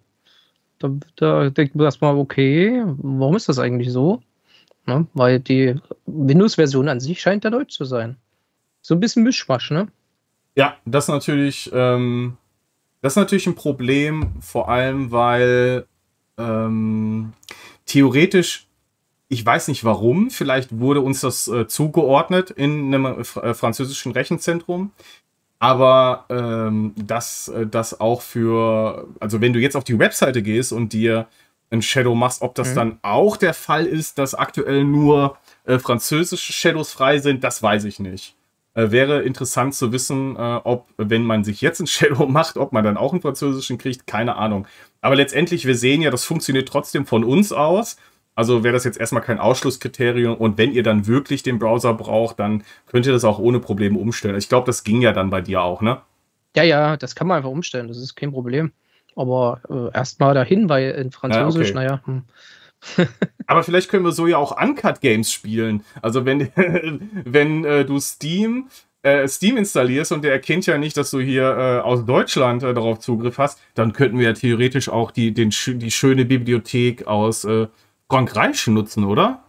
[0.83, 4.21] da, da denkt man erstmal, okay, warum ist das eigentlich so?
[4.87, 5.07] Ne?
[5.15, 5.77] Weil die
[6.07, 8.17] Windows-Version an sich scheint ja deutsch zu sein.
[8.83, 9.89] So ein bisschen Mischmasch, ne?
[10.55, 12.37] Ja, das natürlich, ähm,
[13.01, 15.87] das ist natürlich ein Problem, vor allem, weil
[16.37, 17.33] ähm,
[17.87, 18.67] theoretisch,
[19.29, 24.93] ich weiß nicht warum, vielleicht wurde uns das äh, zugeordnet in einem äh, französischen Rechenzentrum.
[25.59, 30.73] Aber ähm, dass äh, das auch für, also wenn du jetzt auf die Webseite gehst
[30.73, 31.29] und dir
[31.71, 32.75] ein Shadow machst, ob das mhm.
[32.75, 37.85] dann auch der Fall ist, dass aktuell nur äh, französische Shadows frei sind, das weiß
[37.85, 38.35] ich nicht.
[38.75, 42.73] Äh, wäre interessant zu wissen, äh, ob, wenn man sich jetzt ein Shadow macht, ob
[42.73, 44.67] man dann auch einen französischen kriegt, keine Ahnung.
[45.01, 47.97] Aber letztendlich, wir sehen ja, das funktioniert trotzdem von uns aus.
[48.35, 52.41] Also wäre das jetzt erstmal kein Ausschlusskriterium und wenn ihr dann wirklich den Browser braucht,
[52.41, 54.37] dann könnt ihr das auch ohne Probleme umstellen.
[54.37, 56.01] Ich glaube, das ging ja dann bei dir auch, ne?
[56.57, 58.73] Ja, ja, das kann man einfach umstellen, das ist kein Problem.
[59.17, 61.87] Aber äh, erstmal dahin, weil in Französisch, ja, okay.
[61.87, 62.01] naja.
[62.07, 62.23] Hm.
[63.47, 65.85] Aber vielleicht können wir so ja auch Uncut Games spielen.
[66.01, 66.49] Also wenn,
[67.25, 68.69] wenn äh, du Steam
[69.03, 72.73] äh, Steam installierst und der erkennt ja nicht, dass du hier äh, aus Deutschland äh,
[72.73, 77.45] darauf Zugriff hast, dann könnten wir ja theoretisch auch die, den, die schöne Bibliothek aus
[77.45, 77.67] äh,
[78.09, 79.43] Frankreich nutzen, oder?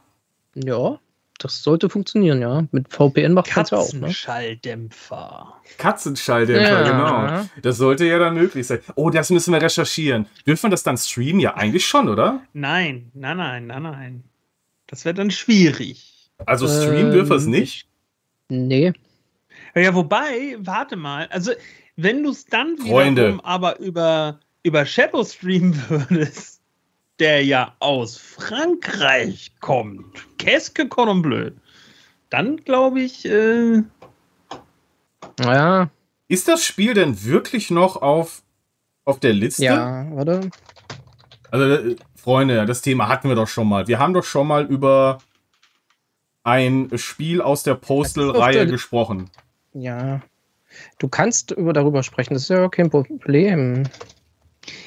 [0.55, 0.99] Ja,
[1.43, 2.65] das sollte funktionieren, ja.
[2.71, 3.93] Mit VPN macht das ja auch.
[3.93, 3.99] Ne?
[3.99, 5.61] Katzenschalldämpfer.
[5.77, 7.37] Katzenschalldämpfer, ja.
[7.37, 7.49] genau.
[7.61, 8.79] Das sollte ja dann möglich sein.
[8.95, 10.25] Oh, das müssen wir recherchieren.
[10.47, 11.41] Dürfen wir das dann streamen?
[11.41, 12.41] Ja, eigentlich schon, oder?
[12.53, 14.23] Nein, nein, nein, nein, nein.
[14.87, 16.31] Das wäre dann schwierig.
[16.45, 17.87] Also streamen ähm, dürfen wir es nicht?
[18.47, 18.93] Nee.
[19.75, 21.27] Ja, wobei, warte mal.
[21.29, 21.51] Also,
[21.95, 26.52] wenn du es dann wiederum aber über, über Shadow streamen würdest,
[27.19, 30.05] der ja aus Frankreich kommt,
[30.89, 31.51] Cordon Bleu,
[32.29, 33.25] dann glaube ich.
[33.25, 33.83] Äh
[35.39, 35.89] ja.
[36.27, 38.41] Ist das Spiel denn wirklich noch auf,
[39.05, 39.65] auf der Liste?
[39.65, 40.41] Ja, oder?
[41.51, 43.87] Also, äh, Freunde, das Thema hatten wir doch schon mal.
[43.87, 45.19] Wir haben doch schon mal über
[46.43, 49.29] ein Spiel aus der Postal-Reihe gesprochen.
[49.73, 50.21] Ja.
[50.99, 53.83] Du kannst über, darüber sprechen, das ist ja kein Problem.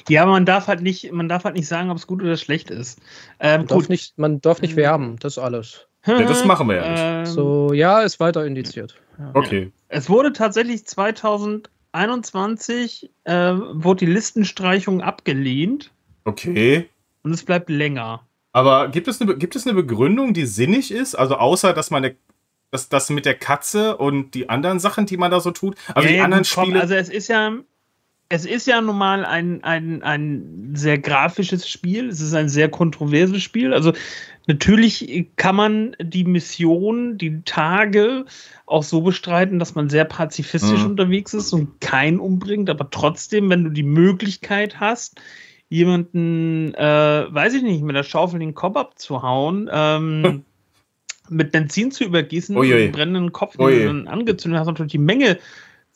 [0.08, 2.70] Ja, man darf halt nicht, man darf halt nicht sagen, ob es gut oder schlecht
[2.70, 3.00] ist.
[3.40, 5.86] Ähm, man, darf nicht, man darf nicht werben, das ist alles.
[6.06, 7.02] Ja, das machen wir ja nicht.
[7.02, 8.94] Ähm, so, ja, ist weiter indiziert.
[9.18, 9.30] Ja.
[9.34, 9.72] Okay.
[9.88, 15.90] Es wurde tatsächlich 2021 äh, wurde die Listenstreichung abgelehnt.
[16.24, 16.88] Okay.
[17.22, 18.22] Und es bleibt länger.
[18.52, 21.14] Aber gibt es, eine, gibt es eine Begründung, die sinnig ist?
[21.14, 22.16] Also außer, dass man eine,
[22.70, 25.76] dass das mit der Katze und die anderen Sachen, die man da so tut.
[25.94, 26.80] Also ja, die anderen komm, Spiele.
[26.80, 27.52] Also es ist ja,
[28.28, 32.08] es ist ja nun mal ein, ein, ein sehr grafisches Spiel.
[32.08, 33.72] Es ist ein sehr kontroverses Spiel.
[33.72, 33.92] Also
[34.46, 38.24] natürlich kann man die Mission, die Tage
[38.66, 40.90] auch so bestreiten, dass man sehr pazifistisch mhm.
[40.90, 42.68] unterwegs ist und keinen umbringt.
[42.68, 45.20] Aber trotzdem, wenn du die Möglichkeit hast,
[45.68, 50.44] jemanden, äh, weiß ich nicht, mit der Schaufel den Kopf abzuhauen, ähm,
[51.28, 55.38] mit Benzin zu übergießen, einen brennenden Kopf, den angezündet hast, natürlich die Menge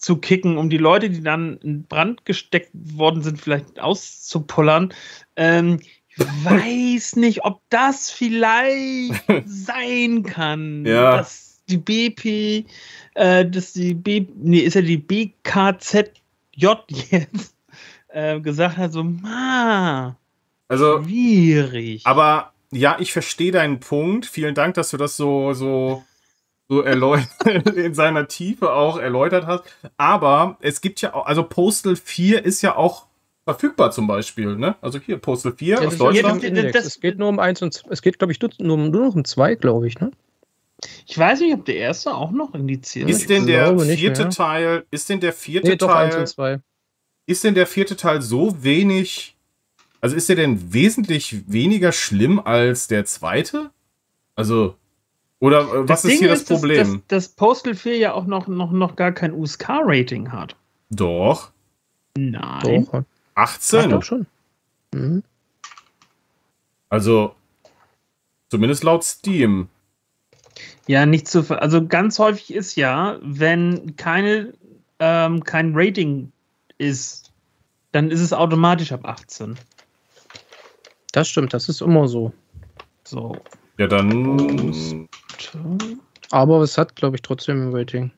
[0.01, 4.93] zu kicken, um die Leute, die dann in Brand gesteckt worden sind, vielleicht auszupullern.
[5.37, 5.79] Ähm,
[6.09, 11.19] ich weiß nicht, ob das vielleicht sein kann, ja.
[11.19, 12.67] dass die BP,
[13.15, 16.07] äh, dass die B, nee, ist ja die BKZJ
[17.11, 17.55] jetzt
[18.09, 20.17] äh, gesagt hat, so, ma,
[20.67, 22.07] also, schwierig.
[22.07, 24.25] Aber ja, ich verstehe deinen Punkt.
[24.25, 26.05] Vielen Dank, dass du das so, so
[26.71, 27.29] so erläutert,
[27.75, 29.65] in seiner Tiefe auch erläutert hast.
[29.97, 33.07] Aber es gibt ja auch, also Postal 4 ist ja auch
[33.45, 34.77] verfügbar zum Beispiel, ne?
[34.81, 36.43] Also hier, Postal 4 ja, aus Deutschland.
[36.45, 39.07] Ja, das, das, es geht nur um 1 und es geht, glaube ich, nur, nur
[39.07, 40.13] noch um 2, glaube ich, ne?
[41.07, 43.29] Ich weiß nicht, ob der erste auch noch indiziert ist.
[43.29, 44.31] Denn der vierte mehr.
[44.31, 46.25] Teil, ist denn der vierte nee, Teil.
[47.27, 49.37] Ist denn der vierte Teil so wenig.
[50.01, 53.71] Also ist der denn wesentlich weniger schlimm als der zweite?
[54.37, 54.77] Also,
[55.41, 57.03] oder äh, was ist hier ist, das Problem?
[57.09, 60.55] Dass, dass, Postal 4 ja auch noch, noch, noch gar kein USK-Rating hat.
[60.91, 61.51] Doch.
[62.17, 62.87] Nein.
[62.93, 63.03] Doch.
[63.35, 63.81] 18?
[63.81, 64.27] Ach, doch schon.
[64.93, 65.23] Mhm.
[66.91, 67.35] Also,
[68.51, 69.69] zumindest laut Steam.
[70.87, 71.45] Ja, nicht zu.
[71.59, 74.53] Also, ganz häufig ist ja, wenn keine,
[74.99, 76.33] ähm, kein Rating
[76.77, 77.33] ist,
[77.93, 79.57] dann ist es automatisch ab 18.
[81.13, 82.33] Das stimmt, das ist immer so.
[83.05, 83.37] So.
[83.79, 85.09] Ja, dann.
[86.31, 88.11] Aber es hat, glaube ich, trotzdem ein Rating.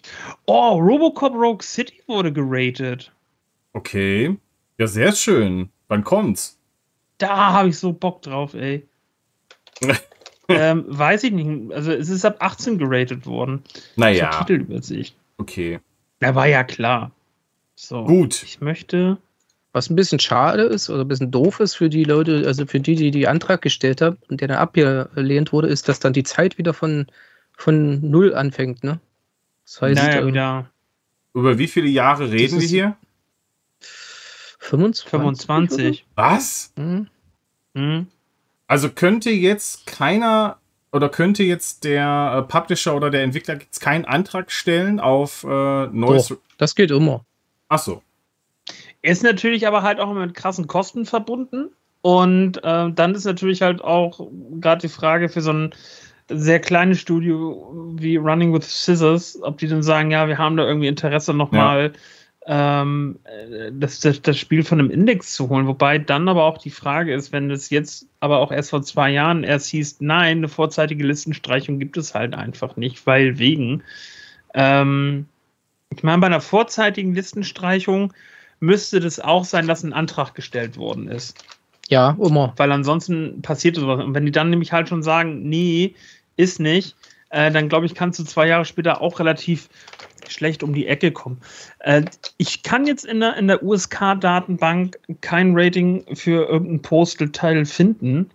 [0.46, 3.12] Oh, Robocop Rogue City wurde geratet.
[3.72, 4.36] Okay.
[4.78, 5.70] Ja, sehr schön.
[5.88, 6.58] Wann kommt's?
[7.18, 8.86] Da habe ich so Bock drauf, ey.
[10.48, 11.72] ähm, weiß ich nicht.
[11.72, 13.62] Also, es ist ab 18 geratet worden.
[13.96, 14.30] Naja.
[14.30, 15.16] Titelübersicht.
[15.38, 15.80] Okay.
[16.20, 17.12] Da war ja klar.
[17.74, 18.04] So.
[18.04, 18.42] Gut.
[18.42, 19.18] Ich möchte
[19.72, 22.80] was ein bisschen schade ist oder ein bisschen doof ist für die Leute, also für
[22.80, 26.24] die, die den Antrag gestellt haben und der dann abgelehnt wurde, ist, dass dann die
[26.24, 27.06] Zeit wieder von,
[27.56, 29.00] von null anfängt, ne?
[29.64, 30.70] Das heißt, naja, ähm, wieder.
[31.34, 32.96] Über wie viele Jahre reden wir hier?
[34.58, 35.10] 25.
[35.10, 36.06] 25.
[36.14, 36.72] Was?
[36.76, 37.08] Mhm.
[37.72, 38.06] Mhm.
[38.66, 40.58] Also könnte jetzt keiner
[40.92, 45.86] oder könnte jetzt der äh, Publisher oder der Entwickler jetzt keinen Antrag stellen auf äh,
[45.86, 46.28] neues.
[46.28, 47.24] Doch, das geht immer.
[47.68, 48.02] Ach so.
[49.02, 51.70] Ist natürlich aber halt auch mit krassen Kosten verbunden.
[52.02, 54.28] Und äh, dann ist natürlich halt auch
[54.60, 55.74] gerade die Frage für so ein
[56.28, 60.66] sehr kleines Studio wie Running with Scissors, ob die dann sagen, ja, wir haben da
[60.66, 61.92] irgendwie Interesse nochmal
[62.46, 62.82] ja.
[62.82, 63.18] ähm,
[63.72, 65.66] das, das, das, Spiel von einem Index zu holen.
[65.66, 69.10] Wobei dann aber auch die Frage ist, wenn es jetzt aber auch erst vor zwei
[69.10, 73.82] Jahren erst hieß, nein, eine vorzeitige Listenstreichung gibt es halt einfach nicht, weil wegen.
[74.54, 75.26] Ähm,
[75.94, 78.12] ich meine, bei einer vorzeitigen Listenstreichung
[78.62, 81.36] müsste das auch sein, dass ein Antrag gestellt worden ist.
[81.88, 82.54] Ja, immer.
[82.56, 84.02] Weil ansonsten passiert sowas.
[84.02, 85.96] Und wenn die dann nämlich halt schon sagen, nee,
[86.36, 86.96] ist nicht,
[87.30, 89.68] äh, dann glaube ich, kannst du zwei Jahre später auch relativ
[90.28, 91.40] schlecht um die Ecke kommen.
[91.80, 92.04] Äh,
[92.38, 98.30] ich kann jetzt in der, in der USK-Datenbank kein Rating für irgendein Postal-Teil finden.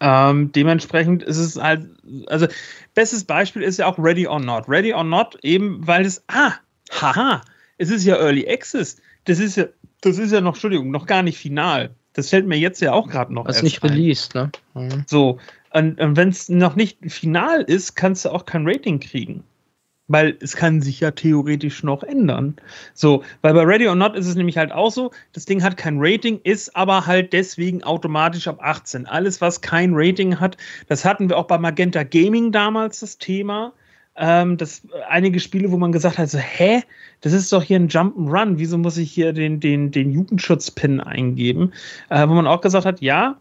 [0.00, 1.88] Ähm, dementsprechend ist es halt,
[2.26, 2.46] also
[2.94, 4.68] bestes Beispiel ist ja auch Ready or Not.
[4.68, 6.52] Ready or Not, eben weil es, ah,
[6.92, 7.42] haha,
[7.78, 9.66] es ist ja Early Access das ist ja,
[10.00, 11.90] das ist ja noch, Entschuldigung, noch gar nicht final.
[12.12, 13.46] Das fällt mir jetzt ja auch gerade noch.
[13.46, 13.90] Das ist nicht ein.
[13.90, 14.50] released, ne?
[14.74, 15.04] Mhm.
[15.06, 15.38] So.
[15.72, 19.44] Und, und wenn es noch nicht final ist, kannst du auch kein Rating kriegen.
[20.08, 22.56] Weil es kann sich ja theoretisch noch ändern.
[22.92, 25.78] So, weil bei Ready or Not ist es nämlich halt auch so, das Ding hat
[25.78, 29.06] kein Rating, ist aber halt deswegen automatisch ab 18.
[29.06, 30.58] Alles, was kein Rating hat,
[30.88, 33.72] das hatten wir auch bei Magenta Gaming damals das Thema
[34.16, 36.82] ähm, das, einige Spiele, wo man gesagt hat, so, hä,
[37.20, 41.72] das ist doch hier ein Jump'n'Run, wieso muss ich hier den, den, den Jugendschutz-Pin eingeben?
[42.10, 43.38] Äh, wo man auch gesagt hat, ja,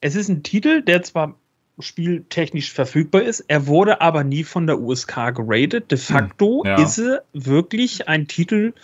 [0.00, 1.34] es ist ein Titel, der zwar
[1.80, 3.40] Spiel technisch verfügbar ist.
[3.48, 5.90] Er wurde aber nie von der USK geratet.
[5.90, 6.82] De facto hm, ja.
[6.82, 8.74] ist er wirklich ein Titel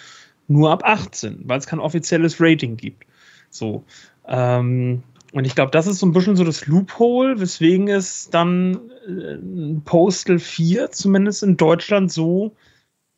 [0.49, 3.05] nur ab 18, weil es kein offizielles Rating gibt.
[3.51, 3.85] So.
[4.27, 8.91] Ähm, und ich glaube, das ist so ein bisschen so das Loophole, weswegen es dann
[9.07, 12.57] äh, Postal 4 zumindest in Deutschland so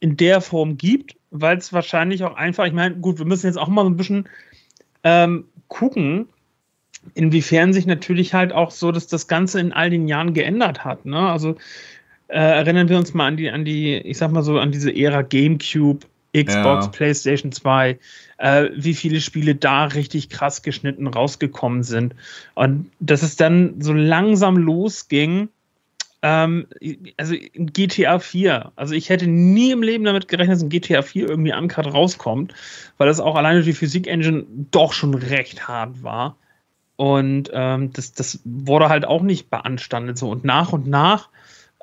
[0.01, 3.57] in der Form gibt, weil es wahrscheinlich auch einfach, ich meine, gut, wir müssen jetzt
[3.57, 4.29] auch mal so ein bisschen
[5.05, 6.29] ähm, gucken,
[7.15, 11.07] inwiefern sich natürlich halt auch so, dass das Ganze in all den Jahren geändert hat.
[11.07, 11.19] Ne?
[11.19, 11.57] Also
[12.29, 14.95] äh, erinnern wir uns mal an die, an die, ich sag mal so, an diese
[14.95, 16.91] Ära GameCube, Xbox, ja.
[16.91, 17.99] PlayStation 2,
[18.43, 22.17] äh, wie viele Spiele da richtig krass geschnitten rausgekommen sind.
[22.55, 25.49] Und dass es dann so langsam losging,
[26.23, 26.67] ähm,
[27.17, 31.29] also GTA 4, also ich hätte nie im Leben damit gerechnet, dass ein GTA 4
[31.29, 32.53] irgendwie uncut rauskommt,
[32.99, 36.37] weil das auch alleine die Physik-Engine doch schon recht hart war.
[36.97, 40.19] Und ähm, das, das wurde halt auch nicht beanstandet.
[40.19, 40.31] So.
[40.31, 41.29] Und nach und nach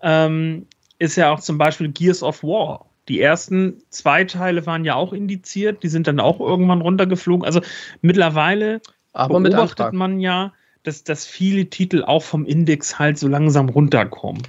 [0.02, 0.68] ähm,
[1.00, 2.89] ist ja auch zum Beispiel Gears of War.
[3.10, 7.44] Die ersten zwei Teile waren ja auch indiziert, die sind dann auch irgendwann runtergeflogen.
[7.44, 7.62] Also
[8.02, 8.82] mittlerweile
[9.14, 10.54] Aber beobachtet man ja,
[10.84, 14.44] dass, dass viele Titel auch vom Index halt so langsam runterkommen.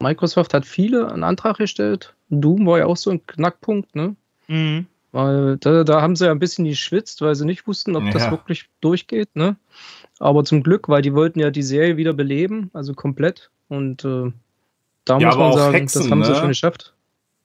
[0.00, 2.14] Microsoft hat viele einen Antrag gestellt.
[2.30, 4.16] Doom war ja auch so ein Knackpunkt, ne?
[4.48, 4.86] Mhm.
[5.12, 8.10] Weil da, da haben sie ja ein bisschen geschwitzt, weil sie nicht wussten, ob ja.
[8.10, 9.36] das wirklich durchgeht.
[9.36, 9.56] Ne?
[10.18, 13.50] Aber zum Glück, weil die wollten ja die Serie wieder beleben, also komplett.
[13.68, 14.32] Und äh,
[15.04, 16.24] da ja, muss man sagen, Hexen, das haben ne?
[16.24, 16.93] sie schon geschafft.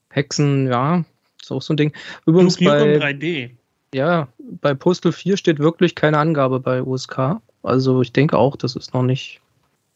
[0.09, 1.03] Hexen, ja,
[1.41, 1.93] ist auch so ein Ding.
[2.25, 3.51] Übrigens bei 3D.
[3.93, 4.27] Ja,
[4.61, 7.41] bei Postal 4 steht wirklich keine Angabe bei USK.
[7.63, 9.41] Also ich denke auch, das ist noch nicht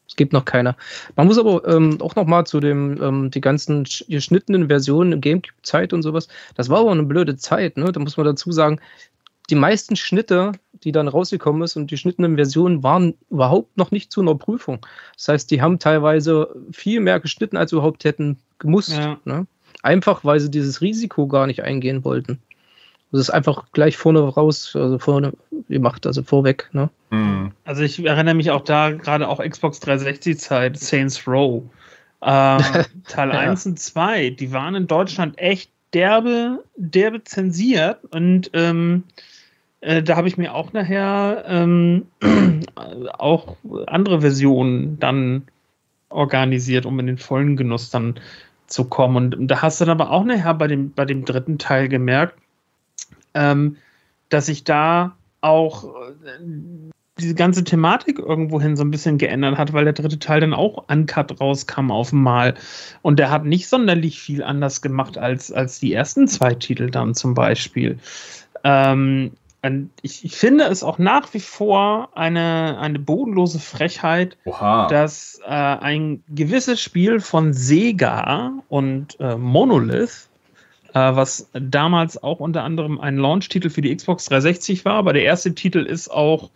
[0.06, 0.76] es gibt noch keine.
[1.16, 5.20] Man muss aber ähm, auch noch mal zu dem, ähm, die ganzen geschnittenen Versionen im
[5.20, 6.28] Gamecube-Zeit und sowas.
[6.54, 7.90] Das war aber eine blöde Zeit, ne?
[7.90, 8.80] Da muss man dazu sagen,
[9.50, 10.52] die meisten Schnitte,
[10.84, 14.86] die dann rausgekommen ist und die geschnittenen Versionen waren überhaupt noch nicht zu einer Prüfung.
[15.16, 18.96] Das heißt, die haben teilweise viel mehr geschnitten, als sie überhaupt hätten gemusst.
[18.96, 19.18] Ja.
[19.24, 19.46] Ne?
[19.82, 22.38] Einfach, weil sie dieses Risiko gar nicht eingehen wollten.
[23.12, 25.34] Das ist einfach gleich vorne raus, also vorne
[25.68, 26.68] gemacht, also vorweg.
[26.72, 26.90] Ne?
[27.10, 27.52] Mhm.
[27.64, 31.62] Also ich erinnere mich auch da gerade auch Xbox 360 Zeit, Saints Row.
[32.24, 33.40] Äh, Teil ja.
[33.40, 39.04] 1 und 2, die waren in Deutschland echt derbe, derbe zensiert und ähm,
[39.82, 42.06] äh, da habe ich mir auch nachher ähm,
[43.18, 43.56] auch
[43.86, 45.42] andere Versionen dann
[46.08, 48.14] organisiert, um in den vollen Genuss dann
[48.74, 49.32] zu kommen.
[49.32, 52.36] Und, da hast du dann aber auch nachher bei dem, bei dem dritten Teil gemerkt,
[53.32, 53.76] ähm,
[54.28, 56.40] dass sich da auch äh,
[57.18, 60.88] diese ganze Thematik irgendwohin so ein bisschen geändert hat, weil der dritte Teil dann auch
[60.88, 62.54] uncut rauskam auf einmal.
[63.02, 67.14] Und der hat nicht sonderlich viel anders gemacht als, als die ersten zwei Titel dann
[67.14, 67.98] zum Beispiel.
[68.64, 69.30] Ähm,
[70.02, 74.88] ich, ich, finde es auch nach wie vor eine, eine bodenlose Frechheit, Oha.
[74.88, 80.28] dass äh, ein gewisses Spiel von Sega und äh, Monolith
[80.94, 85.24] äh, was damals auch unter anderem ein Launch-Titel für die Xbox 360 war, aber der
[85.24, 86.50] erste Titel ist auch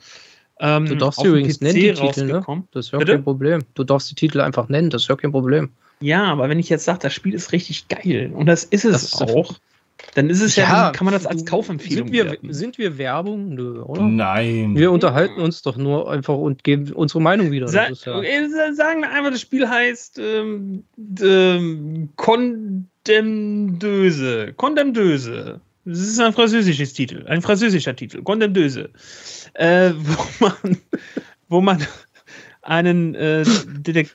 [0.61, 2.45] ähm, du darfst sie übrigens nennen, die Titel, ne?
[2.73, 3.63] Das ist ja kein Problem.
[3.75, 5.71] Du darfst die Titel einfach nennen, das ist ja kein Problem.
[6.01, 8.93] Ja, aber wenn ich jetzt sage, das Spiel ist richtig geil und das ist es
[8.93, 9.55] das ist auch,
[10.15, 13.55] dann ist es ja, ja kann man das als Kaufempfehlung sind wir, sind wir Werbung?
[13.55, 14.03] Nö, oder?
[14.03, 14.75] Nein.
[14.77, 17.69] Wir unterhalten uns doch nur einfach und geben unsere Meinung wieder.
[17.69, 20.85] Sa ja sagen wir einfach, das Spiel heißt ähm,
[21.21, 24.53] ähm, Condemdöse.
[24.57, 25.61] Condemdöse.
[25.85, 28.91] Das ist ein französisches Titel, ein französischer Titel, Condemdöse.
[29.55, 30.77] Äh, wo man,
[31.49, 31.87] wo man
[32.69, 33.45] einen, äh,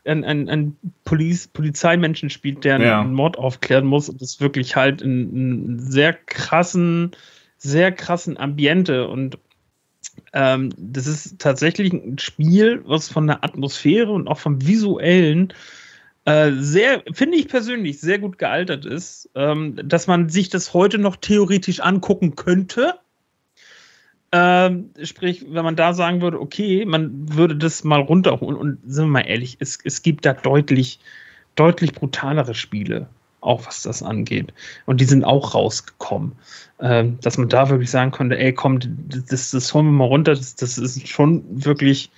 [0.06, 3.02] einen, einen, einen Poliz Polizeimenschen spielt, der ja.
[3.02, 7.12] einen Mord aufklären muss und das wirklich halt in, in sehr krassen,
[7.58, 9.38] sehr krassen Ambiente und
[10.34, 15.54] ähm, das ist tatsächlich ein Spiel, was von der Atmosphäre und auch vom visuellen
[16.26, 21.00] äh, sehr, finde ich persönlich, sehr gut gealtert ist, ähm, dass man sich das heute
[21.00, 22.94] noch theoretisch angucken könnte.
[24.36, 29.06] Ähm, sprich, wenn man da sagen würde, okay, man würde das mal runterholen und sind
[29.06, 31.00] wir mal ehrlich, es, es gibt da deutlich,
[31.54, 33.06] deutlich brutalere Spiele,
[33.42, 34.52] auch was das angeht.
[34.88, 36.32] Und die sind auch rausgekommen.
[36.80, 38.80] Ähm, dass man da wirklich sagen konnte, ey, komm,
[39.30, 42.10] das, das holen wir mal runter, das, das ist schon wirklich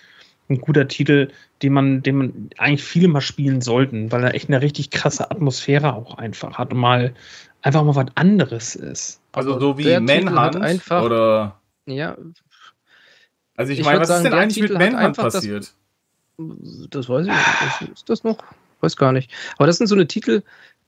[0.47, 1.27] ein guter Titel,
[1.61, 5.29] den man, den man eigentlich viele mal spielen sollten, weil er echt eine richtig krasse
[5.31, 7.13] Atmosphäre auch einfach hat und mal
[7.61, 9.19] einfach mal was anderes ist.
[9.33, 12.17] Also so wie Manhunt einfach, oder ja.
[13.55, 15.73] Also ich, ich meine, was sagen, ist denn eigentlich Titel mit Manhunt passiert?
[16.37, 17.31] Das, das, weiß ich
[17.81, 17.93] nicht.
[17.93, 18.37] Ist das noch?
[18.81, 19.31] Weiß gar nicht.
[19.57, 20.43] Aber das sind so eine Titel,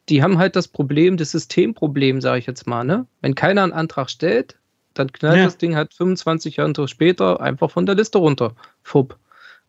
[0.09, 2.83] die haben halt das Problem, das Systemproblem, sage ich jetzt mal.
[2.83, 3.05] Ne?
[3.21, 4.57] Wenn keiner einen Antrag stellt,
[4.93, 5.45] dann knallt ja.
[5.45, 8.55] das Ding halt 25 Jahre später einfach von der Liste runter.
[8.83, 9.17] Fupp.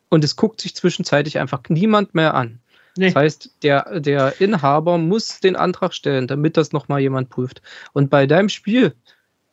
[0.09, 2.59] und es guckt sich zwischenzeitlich einfach niemand mehr an.
[2.97, 3.07] Nee.
[3.07, 7.61] Das heißt, der, der Inhaber muss den Antrag stellen, damit das nochmal jemand prüft.
[7.93, 8.95] Und bei deinem Spiel,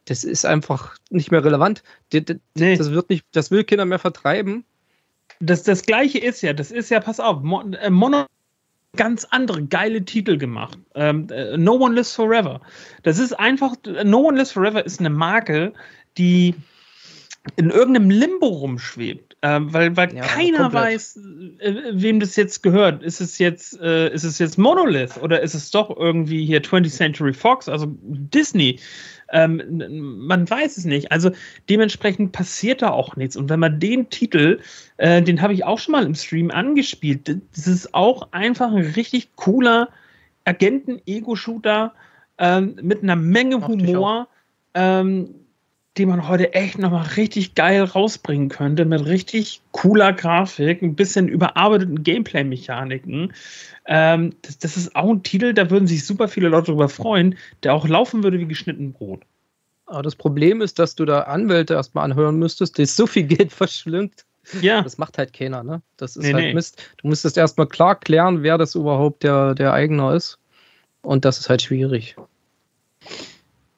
[0.06, 1.82] das ist einfach nicht mehr relevant.
[2.10, 2.22] Das,
[2.54, 2.78] nee.
[2.78, 4.64] wird nicht, das will Kinder mehr vertreiben.
[5.40, 7.42] Das, das gleiche ist ja, das ist ja, pass auf,
[7.80, 8.26] äh, Mono
[8.96, 10.78] ganz andere geile Titel gemacht.
[10.94, 12.60] Ähm, äh, no One Lives Forever.
[13.02, 13.74] Das ist einfach,
[14.04, 15.74] No One Lives Forever ist eine Marke,
[16.16, 16.54] die
[17.56, 20.82] in irgendeinem Limbo rumschwebt, äh, weil, weil ja, keiner komplett.
[20.82, 21.16] weiß,
[21.58, 23.02] äh, wem das jetzt gehört.
[23.02, 26.90] Ist es jetzt, äh, ist es jetzt Monolith oder ist es doch irgendwie hier 20th
[26.90, 28.80] Century Fox, also Disney?
[29.32, 31.12] Ähm, man weiß es nicht.
[31.12, 31.30] Also
[31.68, 33.36] dementsprechend passiert da auch nichts.
[33.36, 34.60] Und wenn man den Titel,
[34.98, 38.92] äh, den habe ich auch schon mal im Stream angespielt, das ist auch einfach ein
[38.94, 39.88] richtig cooler
[40.44, 41.92] Agenten-Ego-Shooter
[42.38, 44.28] ähm, mit einer Menge Humor.
[44.74, 45.45] Ähm,
[45.96, 51.28] die man heute echt nochmal richtig geil rausbringen könnte, mit richtig cooler Grafik, ein bisschen
[51.28, 53.32] überarbeiteten Gameplay-Mechaniken.
[53.86, 57.36] Ähm, das, das, ist auch ein Titel, da würden sich super viele Leute darüber freuen,
[57.62, 59.22] der auch laufen würde wie geschnitten Brot.
[59.86, 63.52] Aber das Problem ist, dass du da Anwälte erstmal anhören müsstest, die so viel Geld
[63.52, 64.24] verschlingt.
[64.60, 64.82] Ja.
[64.82, 65.82] Das macht halt keiner, ne?
[65.96, 66.54] Das ist nee, halt nee.
[66.54, 66.82] Mist.
[66.98, 70.38] Du müsstest erstmal klar klären, wer das überhaupt der, der Eigner ist.
[71.02, 72.16] Und das ist halt schwierig.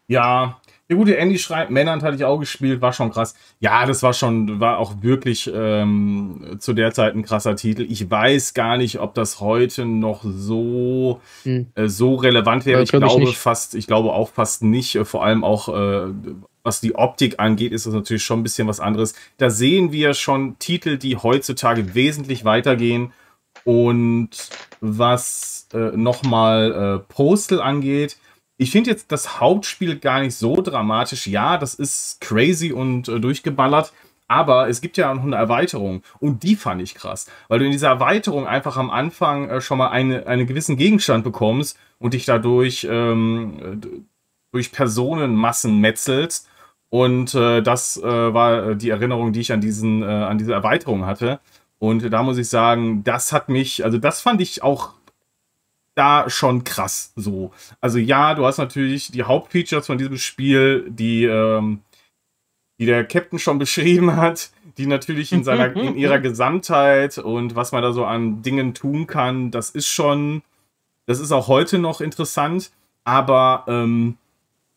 [0.09, 3.35] Ja, der gute Andy schreibt, Männern hatte ich auch gespielt, war schon krass.
[3.61, 7.87] Ja, das war schon, war auch wirklich ähm, zu der Zeit ein krasser Titel.
[7.89, 11.67] Ich weiß gar nicht, ob das heute noch so, hm.
[11.75, 12.83] äh, so relevant wäre.
[12.83, 14.95] ich glaube ich fast, ich glaube auch fast nicht.
[14.95, 16.11] Äh, vor allem auch, äh,
[16.63, 19.15] was die Optik angeht, ist das natürlich schon ein bisschen was anderes.
[19.37, 23.13] Da sehen wir schon Titel, die heutzutage wesentlich weitergehen.
[23.65, 24.31] Und
[24.81, 28.17] was äh, nochmal äh, Postal angeht,
[28.59, 31.27] ich finde jetzt das Hauptspiel gar nicht so dramatisch.
[31.29, 33.93] Ja, das ist crazy und äh, durchgeballert.
[34.27, 37.73] Aber es gibt ja noch eine Erweiterung und die fand ich krass, weil du in
[37.73, 42.27] dieser Erweiterung einfach am Anfang äh, schon mal eine, einen gewissen Gegenstand bekommst und dich
[42.27, 43.81] dadurch ähm,
[44.53, 46.47] durch Personenmassen metzelst.
[46.91, 48.03] Und äh, das äh,
[48.35, 51.41] war die Erinnerung, die ich an, diesen, äh, an diese Erweiterung hatte.
[51.79, 54.95] Und da muss ich sagen, das hat mich, also das fand ich auch
[55.99, 57.51] da schon krass so.
[57.81, 61.81] Also ja, du hast natürlich die Hauptfeatures von diesem Spiel, die, ähm,
[62.79, 67.73] die der Captain schon beschrieben hat, die natürlich in seiner, in ihrer Gesamtheit und was
[67.73, 70.43] man da so an Dingen tun kann, das ist schon,
[71.07, 72.71] das ist auch heute noch interessant,
[73.03, 74.17] aber ähm,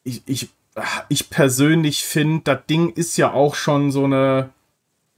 [0.03, 0.49] ich, ich,
[1.09, 4.49] ich persönlich finde, das Ding ist ja auch schon so eine,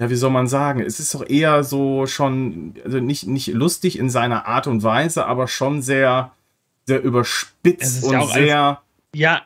[0.03, 0.81] ja, wie soll man sagen?
[0.81, 5.25] Es ist doch eher so schon, also nicht, nicht lustig in seiner Art und Weise,
[5.25, 6.31] aber schon sehr,
[6.85, 8.59] sehr überspitzt und ja sehr.
[8.59, 8.77] Alles,
[9.15, 9.41] ja,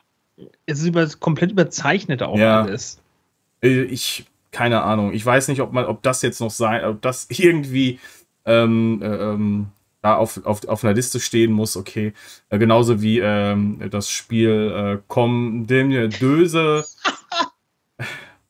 [0.66, 2.98] es ist über, komplett überzeichnet auch ja, alles.
[3.62, 5.12] Äh, ich, keine Ahnung.
[5.12, 8.00] Ich weiß nicht, ob man, ob das jetzt noch sein, ob das irgendwie
[8.44, 9.66] ähm, äh, ähm,
[10.02, 12.14] da auf, auf, auf einer Liste stehen muss, okay.
[12.48, 16.84] Äh, genauso wie ähm, das Spiel äh, Komm, dem Döse.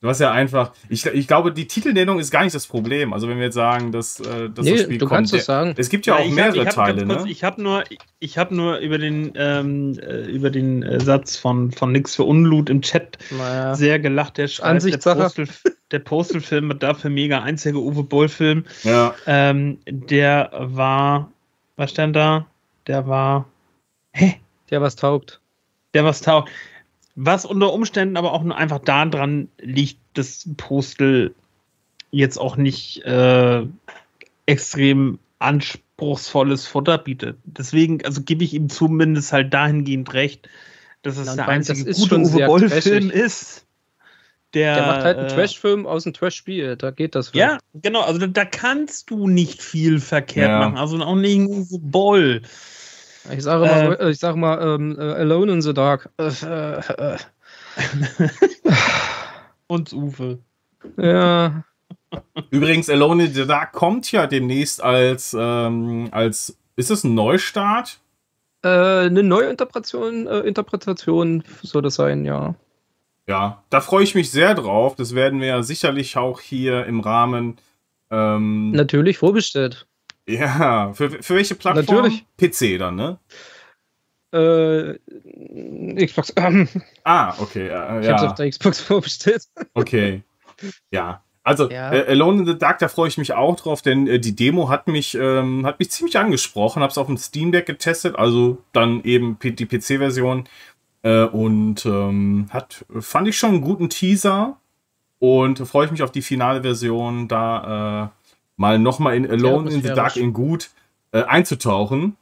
[0.01, 3.11] Du hast ja einfach, ich, ich glaube, die Titelnennung ist gar nicht das Problem.
[3.11, 5.45] Also wenn wir jetzt sagen, dass, äh, dass nee, das Spiel du kommt, kannst es
[5.45, 5.73] sagen.
[5.75, 7.29] Es gibt ja, ja auch mehrere hab, Teile, kurz, ne?
[7.29, 7.83] Ich habe nur,
[8.19, 12.23] ich habe nur über den ähm, äh, über den äh, Satz von von nix für
[12.23, 13.75] Unlut im Chat naja.
[13.75, 14.37] sehr gelacht.
[14.37, 15.47] Der schreibt, der Postal,
[15.91, 18.63] der Postal-Film war dafür mega einziger Uwe Boll-Film.
[18.83, 19.13] Ja.
[19.27, 21.29] Ähm, der war,
[21.75, 22.45] was stand da?
[22.87, 23.49] Der war,
[24.13, 24.39] hä?
[24.69, 25.41] Der was taugt.
[25.93, 26.49] Der was taugt.
[27.21, 31.35] Was unter Umständen aber auch nur einfach daran liegt, dass Postel
[32.11, 33.65] jetzt auch nicht äh,
[34.45, 37.37] extrem anspruchsvolles Futter bietet.
[37.43, 40.47] Deswegen, also gebe ich ihm zumindest halt dahingehend recht,
[41.01, 43.65] dass es der einzige das gute Uwe Boll-Film ist.
[44.53, 47.33] Der, der, macht halt einen äh, Trash-Film aus einem Trash-Spiel, da geht das.
[47.33, 50.59] Ja, genau, also da, da, kannst du nicht viel verkehrt ja.
[50.59, 52.43] machen, also auch nicht Uwe Boll.
[53.31, 56.09] Ich sage mal, äh, ich sag mal ähm, äh, Alone in the Dark.
[56.17, 57.17] Äh, äh,
[59.67, 60.39] Und Uwe.
[60.97, 61.63] Ja.
[62.49, 67.99] Übrigens, Alone in the Dark kommt ja demnächst als, ähm, als ist das ein Neustart?
[68.63, 72.55] Äh, eine Neuinterpretation äh, Interpretation soll das sein, ja.
[73.27, 74.95] Ja, da freue ich mich sehr drauf.
[74.95, 77.57] Das werden wir ja sicherlich auch hier im Rahmen.
[78.09, 79.85] Ähm, Natürlich vorbestellt.
[80.29, 82.03] Ja, für, für welche Plattform?
[82.03, 82.25] Natürlich.
[82.37, 83.17] PC dann, ne?
[84.31, 86.33] Äh, Xbox.
[86.35, 86.67] Ähm.
[87.03, 87.67] Ah, okay.
[87.67, 88.11] Äh, ich ja.
[88.11, 89.43] hab's auf der Xbox vorbestellt.
[89.73, 90.21] Okay.
[90.91, 91.23] Ja.
[91.41, 91.91] Also, ja.
[91.91, 94.69] Äh, Alone in the Dark, da freue ich mich auch drauf, denn äh, die Demo
[94.69, 96.83] hat mich, ähm, hat mich ziemlich angesprochen.
[96.83, 100.47] Hab's auf dem Steam Deck getestet, also dann eben die PC-Version.
[101.01, 104.57] Äh, und ähm, hat, fand ich schon einen guten Teaser.
[105.17, 107.27] Und freue ich mich auf die finale Version.
[107.27, 108.18] Da äh,
[108.59, 110.69] mal nochmal in Alone in the Dark in Gut
[111.11, 112.17] äh, einzutauchen.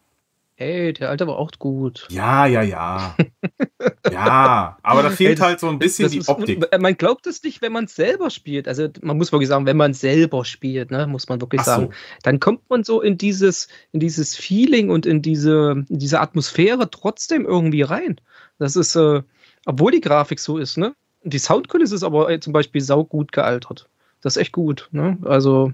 [0.55, 2.07] Ey, der Alte war auch gut.
[2.09, 3.15] Ja, ja, ja.
[4.11, 6.63] ja, aber da fehlt halt so ein bisschen die Optik.
[6.63, 8.67] Ist, man glaubt es nicht, wenn man es selber spielt.
[8.67, 11.85] Also man muss wirklich sagen, wenn man selber spielt, ne, muss man wirklich Ach sagen,
[11.87, 11.91] so.
[12.23, 16.89] dann kommt man so in dieses, in dieses Feeling und in diese, in diese Atmosphäre
[16.89, 18.19] trotzdem irgendwie rein.
[18.57, 19.21] Das ist, äh,
[19.65, 20.95] obwohl die Grafik so ist, ne?
[21.23, 23.89] Die Soundkulisse ist aber äh, zum Beispiel saugut gealtert.
[24.21, 25.17] Das ist echt gut, ne?
[25.23, 25.73] Also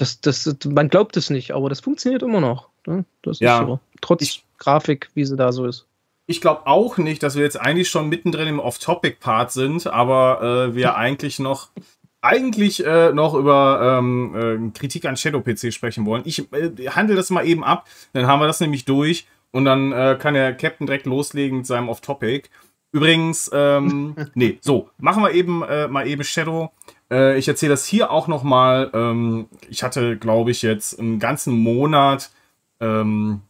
[0.00, 2.68] das, das, man glaubt es nicht, aber das funktioniert immer noch.
[2.86, 3.04] Ne?
[3.22, 3.60] Das ja.
[3.60, 3.80] ist so.
[4.00, 5.86] Trotz ich, Grafik, wie sie da so ist.
[6.26, 10.74] Ich glaube auch nicht, dass wir jetzt eigentlich schon mittendrin im Off-Topic-Part sind, aber äh,
[10.74, 11.70] wir eigentlich noch
[12.22, 16.22] eigentlich äh, noch über ähm, äh, Kritik an Shadow PC sprechen wollen.
[16.26, 19.92] Ich äh, handle das mal eben ab, dann haben wir das nämlich durch und dann
[19.92, 22.48] äh, kann der Captain direkt loslegen mit seinem Off-Topic.
[22.92, 26.70] Übrigens, ähm, nee, so, machen wir eben äh, mal eben Shadow.
[27.10, 28.90] Äh, ich erzähle das hier auch nochmal.
[28.94, 32.30] Ähm, ich hatte, glaube ich, jetzt einen ganzen Monat
[32.80, 33.42] ähm,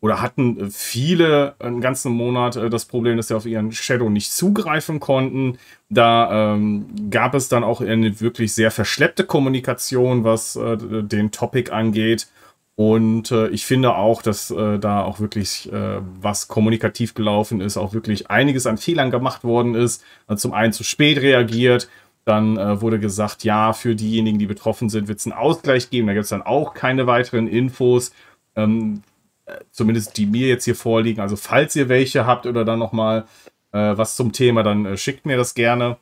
[0.00, 4.32] oder hatten viele einen ganzen Monat äh, das Problem, dass sie auf ihren Shadow nicht
[4.32, 5.58] zugreifen konnten.
[5.88, 11.70] Da ähm, gab es dann auch eine wirklich sehr verschleppte Kommunikation, was äh, den Topic
[11.70, 12.28] angeht.
[12.76, 17.76] Und äh, ich finde auch, dass äh, da auch wirklich, äh, was kommunikativ gelaufen ist,
[17.76, 20.02] auch wirklich einiges an Fehlern gemacht worden ist.
[20.26, 21.88] Also zum einen zu spät reagiert,
[22.24, 26.06] dann äh, wurde gesagt, ja, für diejenigen, die betroffen sind, wird es einen Ausgleich geben.
[26.06, 28.12] Da gibt es dann auch keine weiteren Infos,
[28.56, 29.02] ähm,
[29.46, 31.20] äh, zumindest die mir jetzt hier vorliegen.
[31.20, 33.24] Also falls ihr welche habt oder dann nochmal
[33.72, 35.98] äh, was zum Thema, dann äh, schickt mir das gerne.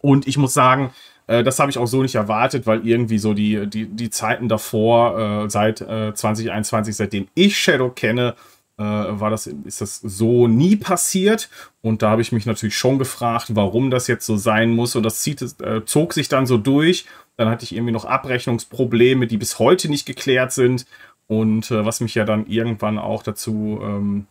[0.00, 0.92] Und ich muss sagen,
[1.26, 4.48] äh, das habe ich auch so nicht erwartet, weil irgendwie so die, die, die Zeiten
[4.48, 8.36] davor, äh, seit 2021, seitdem ich Shadow kenne,
[8.82, 11.48] war das, ist das so nie passiert.
[11.80, 14.96] Und da habe ich mich natürlich schon gefragt, warum das jetzt so sein muss.
[14.96, 17.06] Und das zieht, äh, zog sich dann so durch.
[17.36, 20.86] Dann hatte ich irgendwie noch Abrechnungsprobleme, die bis heute nicht geklärt sind.
[21.26, 24.26] Und äh, was mich ja dann irgendwann auch dazu ähm,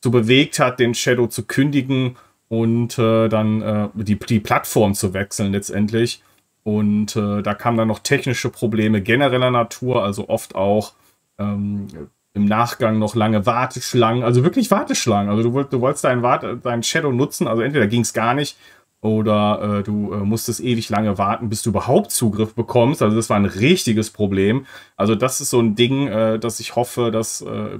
[0.00, 2.16] zu bewegt hat, den Shadow zu kündigen
[2.48, 6.22] und äh, dann äh, die, die Plattform zu wechseln letztendlich.
[6.62, 10.94] Und äh, da kamen dann noch technische Probleme genereller Natur, also oft auch
[11.38, 11.86] ähm,
[12.36, 15.30] im Nachgang noch lange Warteschlangen, also wirklich Warteschlangen.
[15.30, 18.56] Also du, du wolltest deinen, Warte, deinen Shadow nutzen, also entweder ging es gar nicht
[19.00, 23.02] oder äh, du äh, musstest ewig lange warten, bis du überhaupt Zugriff bekommst.
[23.02, 24.66] Also das war ein richtiges Problem.
[24.96, 27.78] Also das ist so ein Ding, äh, dass ich hoffe, das äh,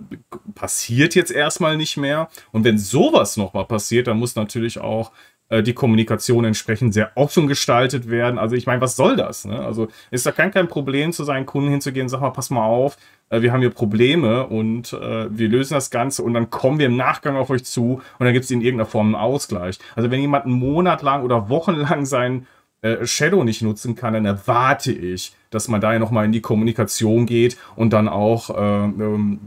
[0.54, 2.28] passiert jetzt erstmal nicht mehr.
[2.52, 5.10] Und wenn sowas nochmal passiert, dann muss natürlich auch
[5.48, 8.38] die Kommunikation entsprechend sehr offen gestaltet werden.
[8.38, 9.44] Also ich meine, was soll das?
[9.44, 9.58] Ne?
[9.58, 12.96] Also ist da kein, kein Problem, zu seinen Kunden hinzugehen, sag mal, pass mal auf,
[13.30, 16.86] äh, wir haben hier Probleme und äh, wir lösen das Ganze und dann kommen wir
[16.86, 19.78] im Nachgang auf euch zu und dann gibt es in irgendeiner Form einen Ausgleich.
[19.94, 22.46] Also wenn jemand einen Monat lang oder wochenlang sein
[22.82, 26.40] äh, Shadow nicht nutzen kann, dann erwarte ich, dass man da ja nochmal in die
[26.40, 29.40] Kommunikation geht und dann auch äh, ähm,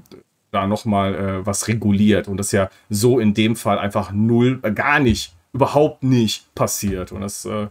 [0.51, 2.27] da nochmal äh, was reguliert.
[2.27, 7.11] Und das ja so in dem Fall einfach null, äh, gar nicht überhaupt nicht passiert.
[7.11, 7.67] Und das äh,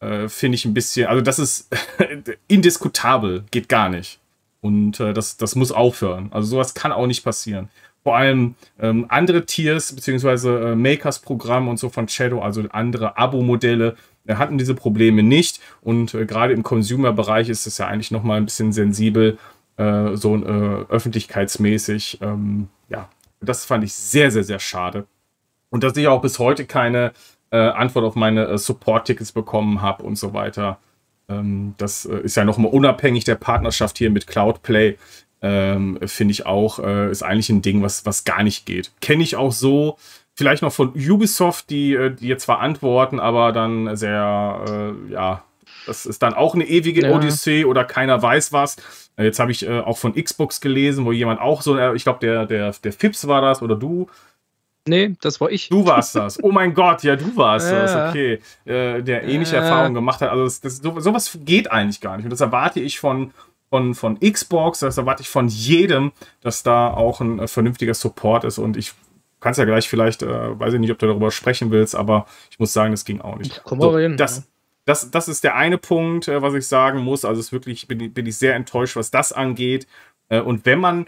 [0.00, 1.68] äh, finde ich ein bisschen, also das ist
[2.48, 4.20] indiskutabel, geht gar nicht.
[4.60, 6.28] Und äh, das, das muss aufhören.
[6.32, 7.68] Also sowas kann auch nicht passieren.
[8.02, 13.96] Vor allem ähm, andere Tiers beziehungsweise äh, Makers-Programm und so von Shadow, also andere Abo-Modelle,
[14.26, 15.60] äh, hatten diese Probleme nicht.
[15.82, 19.38] Und äh, gerade im Consumer-Bereich ist es ja eigentlich noch mal ein bisschen sensibel,
[20.14, 20.34] so
[20.88, 22.18] öffentlichkeitsmäßig.
[22.20, 23.08] Ähm, ja,
[23.40, 25.06] das fand ich sehr, sehr, sehr schade.
[25.70, 27.12] Und dass ich auch bis heute keine
[27.50, 30.78] äh, Antwort auf meine äh, Support-Tickets bekommen habe und so weiter.
[31.28, 34.96] Ähm, das äh, ist ja nochmal unabhängig der Partnerschaft hier mit Cloudplay.
[35.40, 38.90] Ähm, Finde ich auch, äh, ist eigentlich ein Ding, was, was gar nicht geht.
[39.00, 39.96] Kenne ich auch so.
[40.34, 45.44] Vielleicht noch von Ubisoft, die, äh, die jetzt zwar antworten, aber dann sehr, äh, ja,
[45.86, 47.14] das ist dann auch eine ewige ja.
[47.14, 48.76] Odyssee oder keiner weiß was.
[49.16, 52.70] Jetzt habe ich auch von Xbox gelesen, wo jemand auch so, ich glaube, der, der,
[52.70, 54.06] der Fips war das oder du,
[54.88, 55.68] Nee, das war ich.
[55.68, 56.42] Du warst das.
[56.42, 57.82] Oh mein Gott, ja, du warst ja.
[57.82, 58.10] das.
[58.10, 58.40] Okay.
[58.64, 59.62] Äh, der ähnliche ja.
[59.62, 60.30] Erfahrungen gemacht hat.
[60.30, 62.24] Also, das, das, so, sowas geht eigentlich gar nicht.
[62.24, 63.32] Und das erwarte ich von,
[63.70, 68.44] von, von Xbox, das erwarte ich von jedem, dass da auch ein äh, vernünftiger Support
[68.44, 68.58] ist.
[68.58, 68.94] Und ich
[69.40, 72.26] kann es ja gleich vielleicht, äh, weiß ich nicht, ob du darüber sprechen willst, aber
[72.50, 73.62] ich muss sagen, das ging auch nicht.
[73.64, 74.16] Komm mal so, rein.
[74.16, 74.48] Das,
[74.84, 77.24] das, das ist der eine Punkt, äh, was ich sagen muss.
[77.24, 79.86] Also, es wirklich, bin, bin ich sehr enttäuscht, was das angeht.
[80.28, 81.06] Äh, und wenn man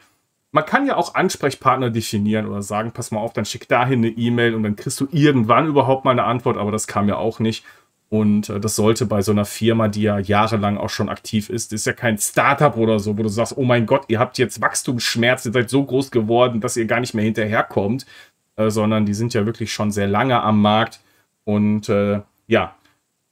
[0.53, 4.09] man kann ja auch Ansprechpartner definieren oder sagen, pass mal auf, dann schick dahin eine
[4.09, 7.39] E-Mail und dann kriegst du irgendwann überhaupt mal eine Antwort, aber das kam ja auch
[7.39, 7.65] nicht.
[8.09, 11.73] Und äh, das sollte bei so einer Firma, die ja jahrelang auch schon aktiv ist,
[11.73, 14.61] ist ja kein Startup oder so, wo du sagst, oh mein Gott, ihr habt jetzt
[14.61, 18.07] Wachstumsschmerzen, ihr seid so groß geworden, dass ihr gar nicht mehr hinterherkommt,
[18.57, 21.01] äh, sondern die sind ja wirklich schon sehr lange am Markt.
[21.45, 22.75] Und äh, ja,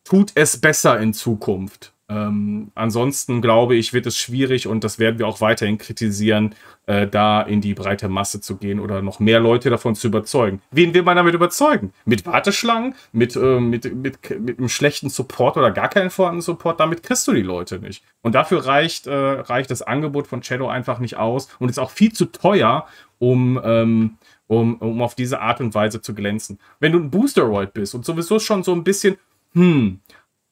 [0.04, 1.92] tut es besser in Zukunft.
[2.10, 6.54] Ähm, ansonsten glaube ich, wird es schwierig und das werden wir auch weiterhin kritisieren,
[6.86, 10.62] äh, da in die breite Masse zu gehen oder noch mehr Leute davon zu überzeugen.
[10.70, 11.92] Wen will man damit überzeugen?
[12.06, 12.94] Mit Warteschlangen?
[13.12, 16.80] Mit, äh, mit, mit, mit einem schlechten Support oder gar keinen vorhandenen Support?
[16.80, 18.02] Damit kriegst du die Leute nicht.
[18.22, 21.90] Und dafür reicht, äh, reicht das Angebot von Shadow einfach nicht aus und ist auch
[21.90, 22.86] viel zu teuer,
[23.18, 24.16] um, ähm,
[24.46, 26.58] um, um auf diese Art und Weise zu glänzen.
[26.80, 29.18] Wenn du ein Boosteroid bist und sowieso schon so ein bisschen,
[29.52, 30.00] hm,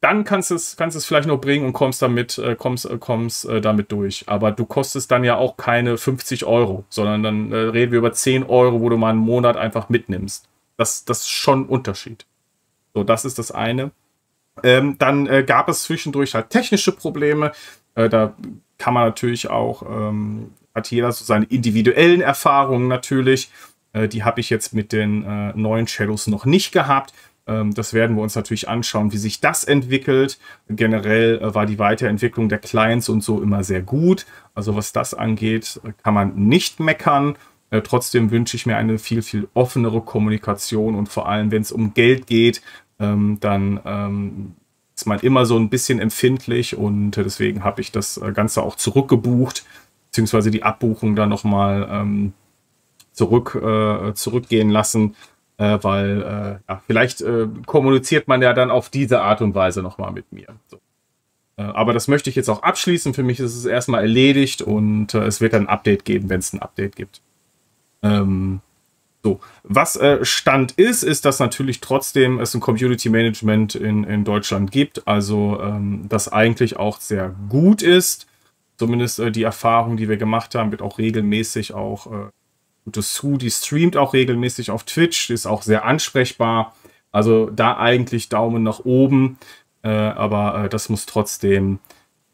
[0.00, 2.98] dann kannst du es, kannst es vielleicht noch bringen und kommst damit, äh, kommst, äh,
[2.98, 4.24] kommst äh, damit durch.
[4.26, 8.12] Aber du kostest dann ja auch keine 50 Euro, sondern dann äh, reden wir über
[8.12, 10.48] 10 Euro, wo du mal einen Monat einfach mitnimmst.
[10.76, 12.26] Das, das ist schon ein Unterschied.
[12.94, 13.90] So, das ist das eine.
[14.62, 17.52] Ähm, dann äh, gab es zwischendurch halt technische Probleme.
[17.94, 18.34] Äh, da
[18.78, 23.50] kann man natürlich auch, ähm, hat jeder so seine individuellen Erfahrungen natürlich.
[23.94, 27.14] die habe ich jetzt mit den neuen Shadows noch nicht gehabt.
[27.46, 30.38] Ähm, das werden wir uns natürlich anschauen, wie sich das entwickelt.
[30.68, 34.26] Generell äh, war die Weiterentwicklung der Clients und so immer sehr gut.
[34.54, 37.36] Also was das angeht, kann man nicht meckern.
[37.70, 41.72] Äh, trotzdem wünsche ich mir eine viel, viel offenere Kommunikation und vor allem, wenn es
[41.72, 42.62] um Geld geht,
[42.98, 44.54] ähm, dann ähm,
[44.94, 48.76] ist man immer so ein bisschen empfindlich und deswegen habe ich das äh, Ganze auch
[48.76, 49.64] zurückgebucht,
[50.06, 52.32] beziehungsweise die Abbuchung dann nochmal
[53.12, 53.60] zurück,
[54.14, 55.14] zurückgehen lassen
[55.58, 59.82] äh, weil äh, ja, vielleicht äh, kommuniziert man ja dann auf diese Art und Weise
[59.82, 60.48] nochmal mit mir.
[60.68, 60.78] So.
[61.56, 63.14] Äh, aber das möchte ich jetzt auch abschließen.
[63.14, 66.52] Für mich ist es erstmal erledigt und äh, es wird ein Update geben, wenn es
[66.52, 67.22] ein Update gibt.
[68.02, 68.60] Ähm,
[69.22, 74.24] so, was äh, Stand ist, ist, dass natürlich trotzdem es ein Community Management in, in
[74.24, 78.26] Deutschland gibt, also ähm, das eigentlich auch sehr gut ist.
[78.76, 82.30] Zumindest die Erfahrung, die wir gemacht haben, wird auch regelmäßig auch
[82.94, 86.74] Sue, die streamt auch regelmäßig auf Twitch, ist auch sehr ansprechbar.
[87.12, 89.38] Also da eigentlich Daumen nach oben.
[89.82, 91.78] Äh, aber äh, das muss trotzdem,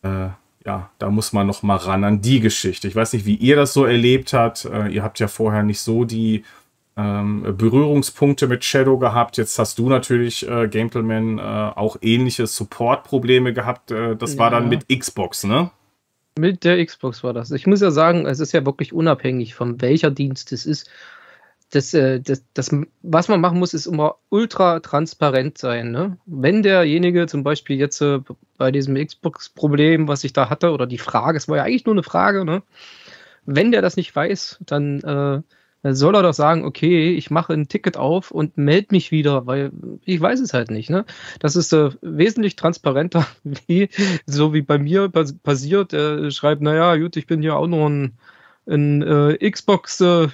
[0.02, 0.28] äh,
[0.64, 2.88] ja, da muss man noch mal ran an die Geschichte.
[2.88, 4.64] Ich weiß nicht, wie ihr das so erlebt habt.
[4.64, 6.44] Äh, ihr habt ja vorher nicht so die
[6.96, 9.36] ähm, Berührungspunkte mit Shadow gehabt.
[9.36, 13.90] Jetzt hast du natürlich, äh, Gametelman, äh, auch ähnliche Support-Probleme gehabt.
[13.90, 14.38] Äh, das ja.
[14.40, 15.70] war dann mit Xbox, ne?
[16.38, 17.50] Mit der Xbox war das.
[17.50, 20.90] Ich muss ja sagen, es ist ja wirklich unabhängig von welcher Dienst es ist.
[21.70, 22.70] Das, äh, das, das,
[23.02, 25.90] was man machen muss, ist immer ultra transparent sein.
[25.90, 26.18] Ne?
[26.26, 28.20] Wenn derjenige zum Beispiel jetzt äh,
[28.58, 31.94] bei diesem Xbox-Problem, was ich da hatte, oder die Frage, es war ja eigentlich nur
[31.94, 32.62] eine Frage, ne?
[33.46, 35.42] wenn der das nicht weiß, dann äh,
[35.82, 39.72] soll er doch sagen, okay, ich mache ein Ticket auf und melde mich wieder, weil
[40.04, 40.90] ich weiß es halt nicht.
[40.90, 41.04] Ne?
[41.40, 43.26] Das ist äh, wesentlich transparenter,
[43.66, 43.88] wie
[44.26, 45.92] so wie bei mir passiert.
[45.92, 48.12] Er schreibt, naja, gut, ich bin hier auch nur ein,
[48.66, 50.28] ein äh, Xbox, äh,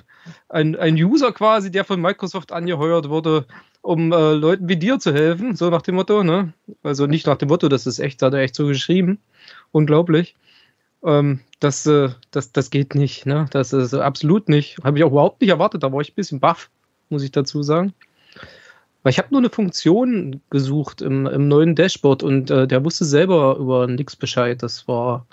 [0.50, 3.46] ein, ein User quasi, der von Microsoft angeheuert wurde,
[3.80, 6.22] um äh, Leuten wie dir zu helfen, so nach dem Motto.
[6.22, 6.52] Ne?
[6.82, 9.18] Also nicht nach dem Motto, das ist echt, hat er echt so geschrieben.
[9.72, 10.36] Unglaublich.
[11.04, 13.26] Ähm, das, äh, das, das geht nicht.
[13.26, 13.46] Ne?
[13.50, 14.78] Das ist absolut nicht.
[14.84, 15.82] Habe ich auch überhaupt nicht erwartet.
[15.82, 16.70] Da war ich ein bisschen baff,
[17.08, 17.94] muss ich dazu sagen.
[19.02, 23.04] Weil ich habe nur eine Funktion gesucht im, im neuen Dashboard und äh, der wusste
[23.04, 24.62] selber über nichts Bescheid.
[24.62, 25.26] Das war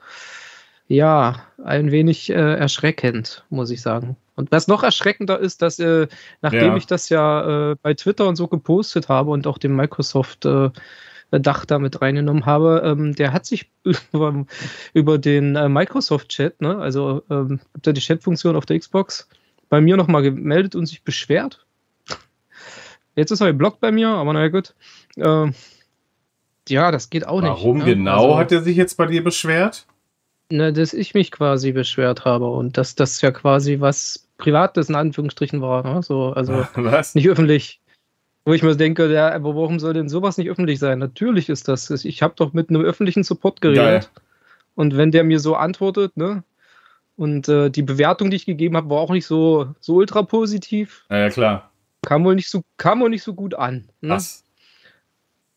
[0.87, 4.17] ja ein wenig äh, erschreckend, muss ich sagen.
[4.35, 6.07] Und was noch erschreckender ist, dass äh,
[6.41, 6.77] nachdem ja.
[6.77, 10.45] ich das ja äh, bei Twitter und so gepostet habe und auch dem Microsoft
[11.39, 13.71] Dach damit reingenommen habe, ähm, der hat sich
[14.13, 14.45] über,
[14.93, 19.27] über den äh, Microsoft-Chat, ne, also ähm, die Chat-Funktion auf der Xbox,
[19.69, 21.65] bei mir nochmal gemeldet und sich beschwert.
[23.15, 24.73] Jetzt ist er geblockt bei mir, aber naja, gut.
[25.15, 25.51] Äh,
[26.67, 27.63] ja, das geht auch Warum nicht.
[27.63, 27.85] Warum ne?
[27.85, 29.85] genau also, hat er sich jetzt bei dir beschwert?
[30.49, 34.95] Na, dass ich mich quasi beschwert habe und dass das ja quasi was Privates in
[34.95, 35.83] Anführungsstrichen war.
[35.83, 36.03] Ne?
[36.03, 37.15] So, also was?
[37.15, 37.81] nicht öffentlich.
[38.45, 40.99] Wo ich mir denke, ja, aber warum soll denn sowas nicht öffentlich sein?
[40.99, 41.89] Natürlich ist das.
[41.89, 44.03] Ich habe doch mit einem öffentlichen Support geredet.
[44.03, 44.23] Geil.
[44.75, 46.43] Und wenn der mir so antwortet, ne?
[47.17, 51.05] Und äh, die Bewertung, die ich gegeben habe, war auch nicht so, so ultra positiv.
[51.09, 51.71] Ja, ja, klar.
[52.05, 53.89] Kam wohl nicht so, kam wohl nicht so gut an.
[54.01, 54.09] Ne?
[54.09, 54.43] Was?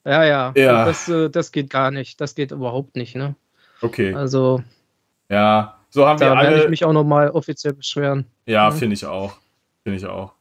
[0.07, 0.53] Ja, ja.
[0.57, 0.85] ja.
[0.87, 2.21] Das, äh, das geht gar nicht.
[2.21, 3.35] Das geht überhaupt nicht, ne?
[3.83, 4.15] Okay.
[4.15, 4.63] Also.
[5.29, 6.43] Ja, so haben wir alle.
[6.43, 8.25] Da werde ich mich auch nochmal offiziell beschweren.
[8.47, 8.77] Ja, ne?
[8.77, 9.37] finde ich auch.
[9.83, 10.33] Finde ich auch.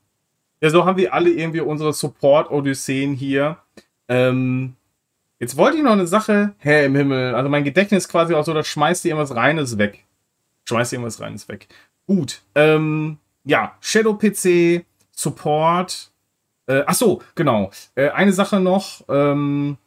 [0.62, 3.58] Ja, so haben wir alle irgendwie unsere Support-Odysseen hier.
[4.08, 4.76] Ähm,
[5.40, 8.54] jetzt wollte ich noch eine Sache, Herr im Himmel, also mein Gedächtnis quasi auch so,
[8.54, 10.06] das schmeißt dir irgendwas Reines weg.
[10.66, 11.68] Schmeißt dir irgendwas Reines weg.
[12.08, 16.12] Gut, ähm, ja, Shadow PC, Support.
[16.66, 17.72] Äh, ach so, genau.
[17.96, 19.78] Äh, eine Sache noch, ähm,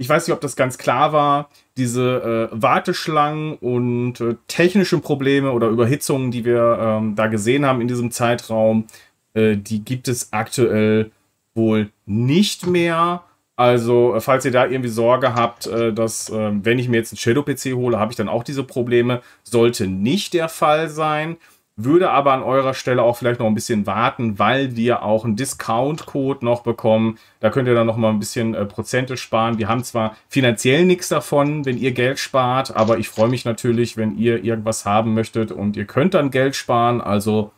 [0.00, 5.52] ich weiß nicht, ob das ganz klar war, diese äh, Warteschlangen und äh, technischen Probleme
[5.52, 8.86] oder Überhitzungen, die wir ähm, da gesehen haben in diesem Zeitraum,
[9.34, 11.10] äh, die gibt es aktuell
[11.54, 13.24] wohl nicht mehr.
[13.56, 17.12] Also, äh, falls ihr da irgendwie Sorge habt, äh, dass, ähm, wenn ich mir jetzt
[17.12, 21.36] einen Shadow-PC hole, habe ich dann auch diese Probleme, sollte nicht der Fall sein.
[21.76, 25.36] Würde aber an eurer Stelle auch vielleicht noch ein bisschen warten, weil wir auch einen
[25.36, 27.18] Discount-Code noch bekommen.
[27.40, 29.58] Da könnt ihr dann noch mal ein bisschen Prozente sparen.
[29.58, 33.96] Wir haben zwar finanziell nichts davon, wenn ihr Geld spart, aber ich freue mich natürlich,
[33.96, 37.00] wenn ihr irgendwas haben möchtet und ihr könnt dann Geld sparen.
[37.00, 37.50] Also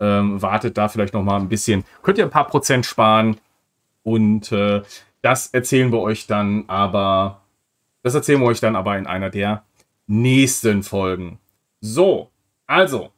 [0.00, 1.84] ähm, wartet da vielleicht noch mal ein bisschen.
[2.02, 3.36] Könnt ihr ein paar Prozent sparen
[4.02, 4.82] und äh,
[5.22, 7.42] das erzählen wir euch dann aber,
[8.02, 9.64] das erzählen wir euch dann aber in einer der
[10.06, 11.38] nächsten Folgen.
[11.80, 12.30] So,
[12.66, 13.10] also,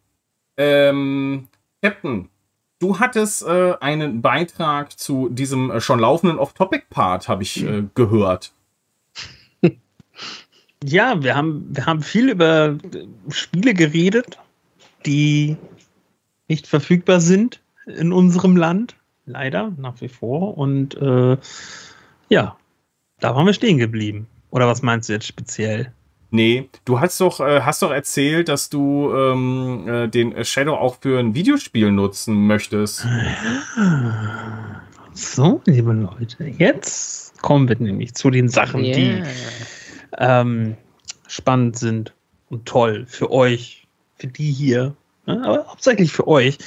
[0.56, 1.48] ähm,
[1.82, 2.28] Captain,
[2.78, 8.52] du hattest äh, einen Beitrag zu diesem äh, schon laufenden Off-Topic-Part, habe ich äh, gehört.
[10.82, 12.78] Ja, wir haben, wir haben viel über
[13.28, 14.38] Spiele geredet,
[15.04, 15.56] die
[16.50, 18.96] nicht verfügbar sind in unserem Land.
[19.24, 20.58] Leider, nach wie vor.
[20.58, 21.36] Und äh,
[22.28, 22.56] ja,
[23.20, 24.26] da waren wir stehen geblieben.
[24.50, 25.92] Oder was meinst du jetzt speziell?
[26.32, 30.96] Nee, du hast doch, äh, hast doch erzählt, dass du ähm, äh, den Shadow auch
[31.00, 33.06] für ein Videospiel nutzen möchtest.
[35.12, 38.94] So, liebe Leute, jetzt kommen wir nämlich zu den Sachen, yeah.
[38.94, 39.22] die
[40.16, 40.76] ähm,
[41.26, 42.14] spannend sind
[42.48, 44.94] und toll für euch, für die hier?
[45.38, 46.58] Aber hauptsächlich für euch.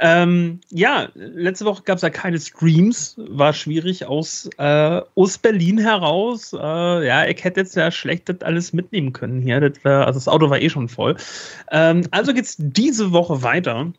[0.00, 6.52] Ähm, ja, letzte Woche gab es ja keine Streams, war schwierig aus äh, Ost-Berlin heraus.
[6.52, 9.60] Äh, ja, ich hätte jetzt ja schlecht das alles mitnehmen können hier.
[9.60, 11.16] Das wär, also das Auto war eh schon voll.
[11.70, 13.92] Ähm, also es diese Woche weiter.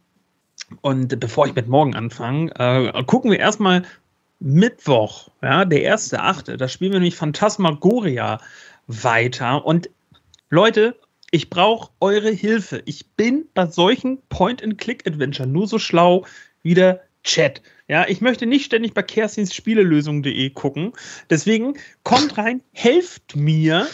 [0.81, 3.83] Und bevor ich mit morgen anfange, äh, gucken wir erstmal
[4.39, 6.57] Mittwoch, ja, der erste Achte.
[6.57, 8.39] Da spielen wir nämlich Phantasmagoria
[8.87, 9.65] weiter.
[9.65, 9.89] Und
[10.49, 10.95] Leute,
[11.31, 12.81] ich brauche eure Hilfe.
[12.85, 16.25] Ich bin bei solchen Point-and-Click-Adventure nur so schlau
[16.63, 17.61] wie der Chat.
[17.87, 20.93] Ja, ich möchte nicht ständig bei kerstinsspielelösung.de gucken.
[21.29, 23.87] Deswegen kommt rein, helft mir.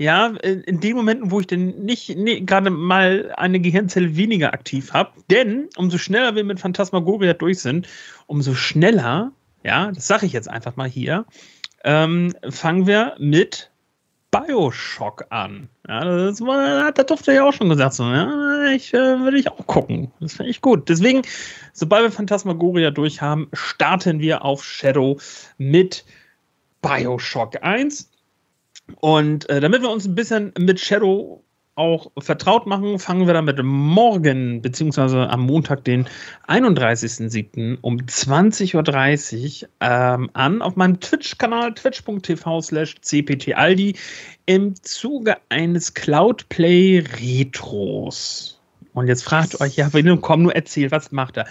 [0.00, 4.92] Ja, in den Momenten, wo ich denn nicht nee, gerade mal eine Gehirnzelle weniger aktiv
[4.92, 5.10] habe.
[5.28, 7.88] Denn umso schneller wir mit Phantasmagoria durch sind,
[8.26, 9.32] umso schneller,
[9.64, 11.26] ja, das sage ich jetzt einfach mal hier,
[11.82, 13.72] ähm, fangen wir mit
[14.30, 15.68] Bioshock an.
[15.86, 17.94] Ja, das, war, das durfte ich auch schon gesagt.
[17.94, 20.12] So, ja, ich äh, würde ich auch gucken.
[20.20, 20.88] Das finde ich gut.
[20.88, 21.22] Deswegen,
[21.72, 25.18] sobald wir Phantasmagoria durch haben, starten wir auf Shadow
[25.56, 26.04] mit
[26.82, 28.10] Bioshock 1.
[29.00, 31.42] Und äh, damit wir uns ein bisschen mit Shadow
[31.78, 36.06] auch vertraut machen, fangen wir damit morgen, beziehungsweise am Montag, den
[36.48, 37.78] 31.07.
[37.80, 43.94] um 20.30 Uhr ähm, an auf meinem Twitch-Kanal twitch.tv slash cptaldi
[44.46, 48.60] im Zuge eines Cloudplay Retros.
[48.94, 49.88] Und jetzt fragt euch, ja,
[50.20, 51.46] komm, nur erzähl, was macht er?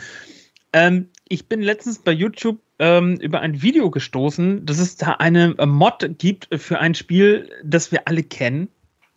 [0.73, 5.55] Ähm, ich bin letztens bei YouTube ähm, über ein Video gestoßen, dass es da eine
[5.65, 8.67] Mod gibt für ein Spiel, das wir alle kennen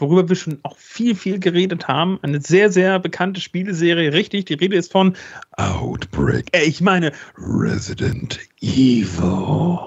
[0.01, 2.18] worüber wir schon auch viel, viel geredet haben.
[2.22, 4.12] Eine sehr, sehr bekannte Spieleserie.
[4.12, 5.16] Richtig, die Rede ist von
[5.56, 6.47] Outbreak.
[6.52, 9.78] Äh, ich meine Resident Evil.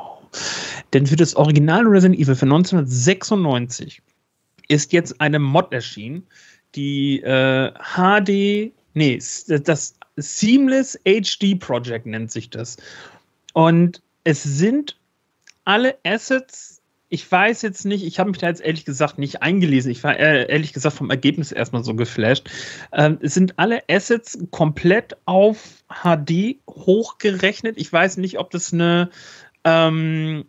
[0.94, 4.02] Denn für das Original Resident Evil von 1996
[4.68, 6.24] ist jetzt eine Mod erschienen,
[6.76, 12.78] die äh, HD, nee, das Seamless HD Project nennt sich das.
[13.54, 14.98] Und es sind
[15.66, 16.73] alle Assets
[17.14, 19.92] ich weiß jetzt nicht, ich habe mich da jetzt ehrlich gesagt nicht eingelesen.
[19.92, 22.50] Ich war äh, ehrlich gesagt vom Ergebnis erstmal so geflasht.
[22.92, 27.78] Ähm, es sind alle Assets komplett auf HD hochgerechnet.
[27.78, 29.12] Ich weiß nicht, ob das eine
[29.64, 30.46] ähm,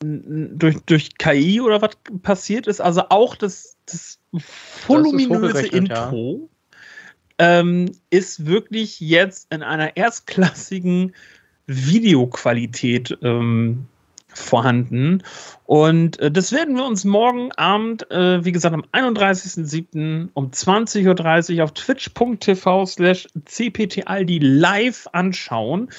[0.00, 2.82] durch, durch KI oder was passiert ist.
[2.82, 4.18] Also auch das, das
[4.86, 6.50] voluminöse Intro
[7.40, 7.60] ja.
[7.60, 11.14] ähm, ist wirklich jetzt in einer erstklassigen
[11.66, 13.86] Videoqualität ähm,
[14.34, 15.22] vorhanden.
[15.66, 20.28] Und äh, das werden wir uns morgen Abend, äh, wie gesagt, am 31.07.
[20.34, 25.90] um 20.30 Uhr auf twitch.tv slash cptaldi live anschauen.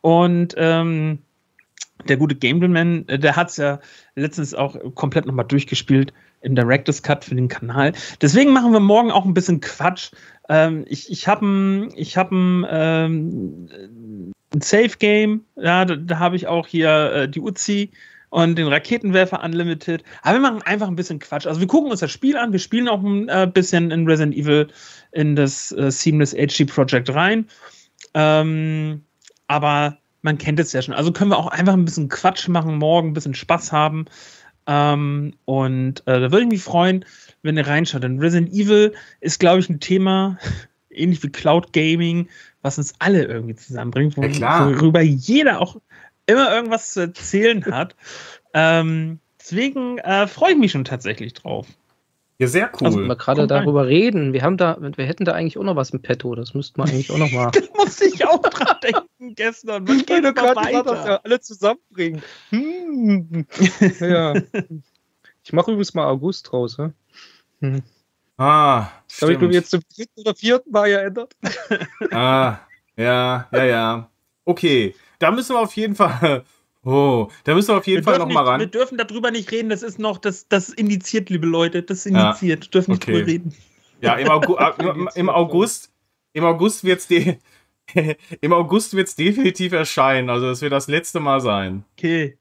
[0.00, 1.18] Und ähm,
[2.08, 3.80] der gute Gameman, äh, der hat es ja
[4.14, 6.12] letztens auch komplett nochmal durchgespielt
[6.42, 7.92] im Director's Cut für den Kanal.
[8.20, 10.10] Deswegen machen wir morgen auch ein bisschen Quatsch.
[10.48, 13.68] Ähm, ich ich habe ich hab ähm,
[14.56, 17.90] ein Safe Game, ja, da, da habe ich auch hier äh, die Uzi
[18.30, 20.02] und den Raketenwerfer Unlimited.
[20.22, 21.46] Aber wir machen einfach ein bisschen Quatsch.
[21.46, 24.34] Also wir gucken uns das Spiel an, wir spielen auch ein äh, bisschen in Resident
[24.34, 24.68] Evil
[25.12, 27.46] in das äh, Seamless HD Project rein.
[28.14, 29.02] Ähm,
[29.46, 30.94] aber man kennt es ja schon.
[30.94, 34.06] Also können wir auch einfach ein bisschen Quatsch machen, morgen ein bisschen Spaß haben.
[34.66, 37.04] Ähm, und äh, da würde ich mich freuen,
[37.42, 38.02] wenn ihr reinschaut.
[38.02, 40.38] Denn Resident Evil ist, glaube ich, ein Thema,
[40.96, 42.28] ähnlich wie Cloud Gaming,
[42.62, 45.76] was uns alle irgendwie zusammenbringt, wo, ja, worüber jeder auch
[46.26, 47.94] immer irgendwas zu erzählen hat.
[48.58, 51.66] Ähm, deswegen äh, freue ich mich schon tatsächlich drauf.
[52.38, 52.86] Ja, sehr cool.
[52.86, 53.88] Also, wir gerade darüber rein.
[53.88, 54.32] reden.
[54.32, 56.34] Wir haben da, wir hätten da eigentlich auch noch was im Petto.
[56.34, 57.50] Das müssten wir eigentlich auch noch mal.
[57.52, 59.84] das musste ich auch dran denken gestern.
[59.84, 60.82] Man geht gerade weiter.
[60.82, 62.22] Das ja alle zusammenbringen.
[62.50, 63.46] Hm.
[64.00, 64.34] ja.
[65.44, 66.76] Ich mache übrigens mal August raus.
[66.78, 66.92] Ja?
[67.60, 67.82] Hm.
[68.38, 68.88] Ah,
[69.20, 71.34] Habe ich mir jetzt zum dritten oder vierten Mal geändert.
[72.12, 72.58] ah,
[72.96, 74.10] ja, ja, ja.
[74.44, 76.44] Okay, da müssen wir auf jeden Fall
[76.88, 78.60] Oh, da müssen wir auf jeden wir Fall noch mal ran.
[78.60, 82.64] Wir dürfen darüber nicht reden, das ist noch, das, das indiziert, liebe Leute, das indiziert,
[82.64, 82.70] ja.
[82.70, 83.12] dürfen nicht okay.
[83.12, 83.54] drüber reden.
[84.00, 84.56] Ja, im, Augu
[85.16, 85.90] im August,
[86.32, 87.38] im August wird's de
[88.40, 91.84] im August wird's definitiv erscheinen, also es wird das letzte Mal sein.
[91.98, 92.38] Okay.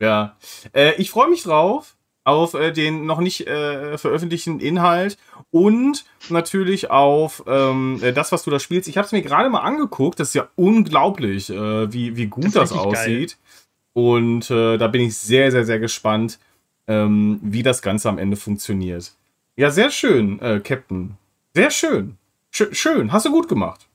[0.00, 0.36] Ja,
[0.72, 1.95] äh, ich freue mich drauf
[2.26, 5.16] auf äh, den noch nicht äh, veröffentlichten Inhalt
[5.52, 8.88] und natürlich auf ähm, äh, das, was du da spielst.
[8.88, 10.18] Ich habe es mir gerade mal angeguckt.
[10.18, 13.36] Das ist ja unglaublich, äh, wie, wie gut das, das aussieht.
[13.38, 14.02] Geil.
[14.04, 16.40] Und äh, da bin ich sehr, sehr, sehr gespannt,
[16.88, 19.12] ähm, wie das Ganze am Ende funktioniert.
[19.54, 21.16] Ja, sehr schön, äh, Captain.
[21.54, 22.16] Sehr schön.
[22.50, 23.86] Sch schön, hast du gut gemacht.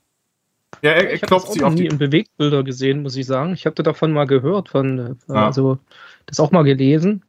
[0.80, 3.52] Ja, er, er ich klopft das auch noch nie in Bewegtbilder gesehen, muss ich sagen.
[3.52, 5.46] Ich hatte davon mal gehört, von, ah.
[5.46, 5.78] also
[6.24, 7.22] das auch mal gelesen.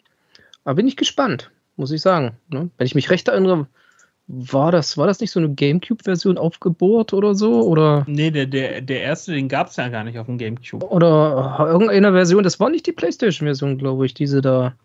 [0.64, 2.38] Aber bin ich gespannt, muss ich sagen.
[2.50, 2.70] Ne?
[2.78, 3.68] Wenn ich mich recht erinnere,
[4.28, 7.64] war das, war das nicht so eine Gamecube-Version aufgebohrt oder so?
[7.64, 8.06] Oder?
[8.08, 10.86] Nee, der, der, der erste, den gab es ja gar nicht auf dem Gamecube.
[10.88, 14.76] Oder irgendeine Version, das war nicht die Playstation-Version, glaube ich, die sie da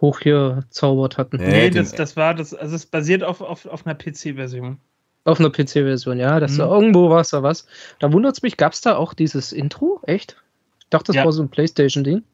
[0.00, 1.36] hochgezaubert hatten.
[1.36, 4.78] Nee, das, das war, das, also es basiert auf, auf, auf einer PC-Version.
[5.24, 6.40] Auf einer PC-Version, ja.
[6.40, 6.58] Das mhm.
[6.58, 7.66] da irgendwo war es da was.
[8.00, 10.00] Da wundert es mich, gab es da auch dieses Intro?
[10.02, 10.36] Echt?
[10.80, 11.24] Ich dachte, das ja.
[11.24, 12.24] war so ein Playstation-Ding.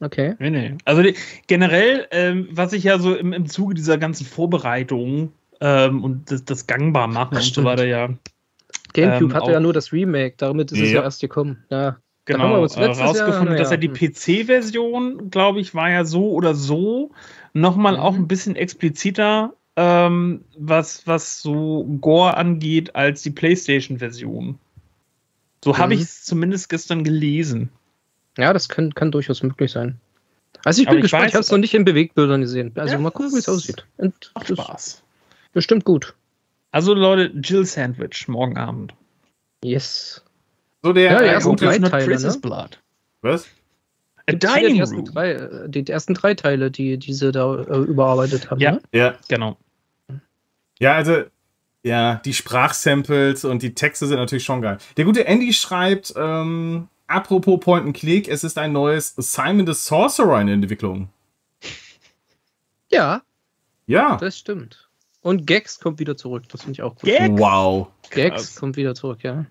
[0.00, 0.34] Okay.
[0.38, 0.74] Nee, nee.
[0.84, 1.14] Also die,
[1.46, 6.44] generell, ähm, was ich ja so im, im Zuge dieser ganzen Vorbereitung ähm, und das,
[6.44, 8.10] das gangbar machen Ach, und so weiter, ja.
[8.92, 10.84] Gamecube ähm, hatte ja nur das Remake, damit ist ja.
[10.84, 11.64] es ja erst gekommen.
[11.70, 11.98] Ja.
[12.26, 16.54] Genau, da äh, rausgefunden, ja, dass er die PC-Version, glaube ich, war ja so oder
[16.54, 17.10] so
[17.54, 18.00] nochmal mhm.
[18.00, 24.58] auch ein bisschen expliziter, ähm, was, was so Gore angeht, als die PlayStation-Version.
[25.64, 25.78] So mhm.
[25.78, 27.70] habe ich es zumindest gestern gelesen.
[28.38, 30.00] Ja, das kann, kann durchaus möglich sein.
[30.64, 32.72] Also ich bin ich gespannt, weiß, ich habe es noch nicht in Bewegbildern gesehen.
[32.76, 33.84] Also ja, mal gucken, wie es aussieht.
[33.96, 35.02] Und macht Spaß.
[35.52, 36.14] Bestimmt gut.
[36.70, 38.94] Also Leute, Jill Sandwich, morgen Abend.
[39.64, 40.22] Yes.
[40.82, 42.36] So der ja, ersten drei Teile, ne?
[42.40, 42.78] Blood.
[43.22, 43.46] Was?
[44.28, 48.50] A Dining die ersten, drei, äh, die ersten drei Teile, die diese da äh, überarbeitet
[48.50, 48.60] haben.
[48.60, 48.80] Ja, ne?
[48.92, 49.56] ja, genau.
[50.78, 51.22] Ja, also
[51.82, 54.78] ja, die Sprachsamples und die Texte sind natürlich schon geil.
[54.96, 59.74] Der gute Andy schreibt, ähm, apropos Point and Click, es ist ein neues Simon the
[59.74, 61.08] Sorcerer in Entwicklung.
[62.90, 63.20] Ja.
[63.86, 64.16] Ja.
[64.16, 64.88] Das stimmt.
[65.20, 66.44] Und Gags kommt wieder zurück.
[66.48, 67.04] Das finde ich auch gut.
[67.04, 67.38] Gags?
[67.38, 67.88] Wow.
[68.08, 68.56] Gags Krass.
[68.56, 69.44] kommt wieder zurück, ja.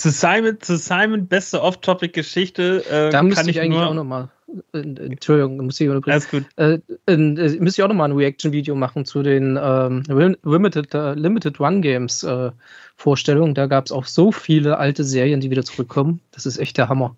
[0.00, 2.84] Zu Simon, zu Simon beste Off-Topic-Geschichte.
[2.90, 4.30] Äh, da müsste ich, ich eigentlich auch nochmal.
[4.72, 6.12] Äh, Entschuldigung, muss ich unterbrechen.
[6.12, 6.44] Alles gut.
[6.56, 7.16] Äh, äh,
[7.58, 10.02] müsste ich auch nochmal ein Reaction-Video machen zu den ähm,
[10.42, 12.50] Limited, uh, Limited Run Games äh,
[12.96, 13.54] Vorstellungen.
[13.54, 16.20] Da gab es auch so viele alte Serien, die wieder zurückkommen.
[16.30, 17.14] Das ist echt der Hammer.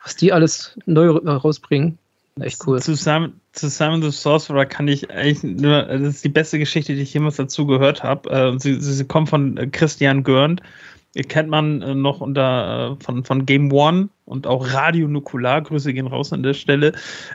[0.00, 1.98] Was die alles neu rausbringen.
[2.40, 2.80] Echt cool.
[2.80, 6.94] Zu Simon, zu Simon the Sorcerer kann ich eigentlich nur, das ist die beste Geschichte,
[6.94, 8.30] die ich jemals dazu gehört habe.
[8.30, 10.60] Äh, sie, sie kommt von Christian Görnd.
[11.22, 15.62] Kennt man äh, noch unter von, von Game One und auch Radio Nukular.
[15.62, 16.92] Grüße gehen raus an der Stelle.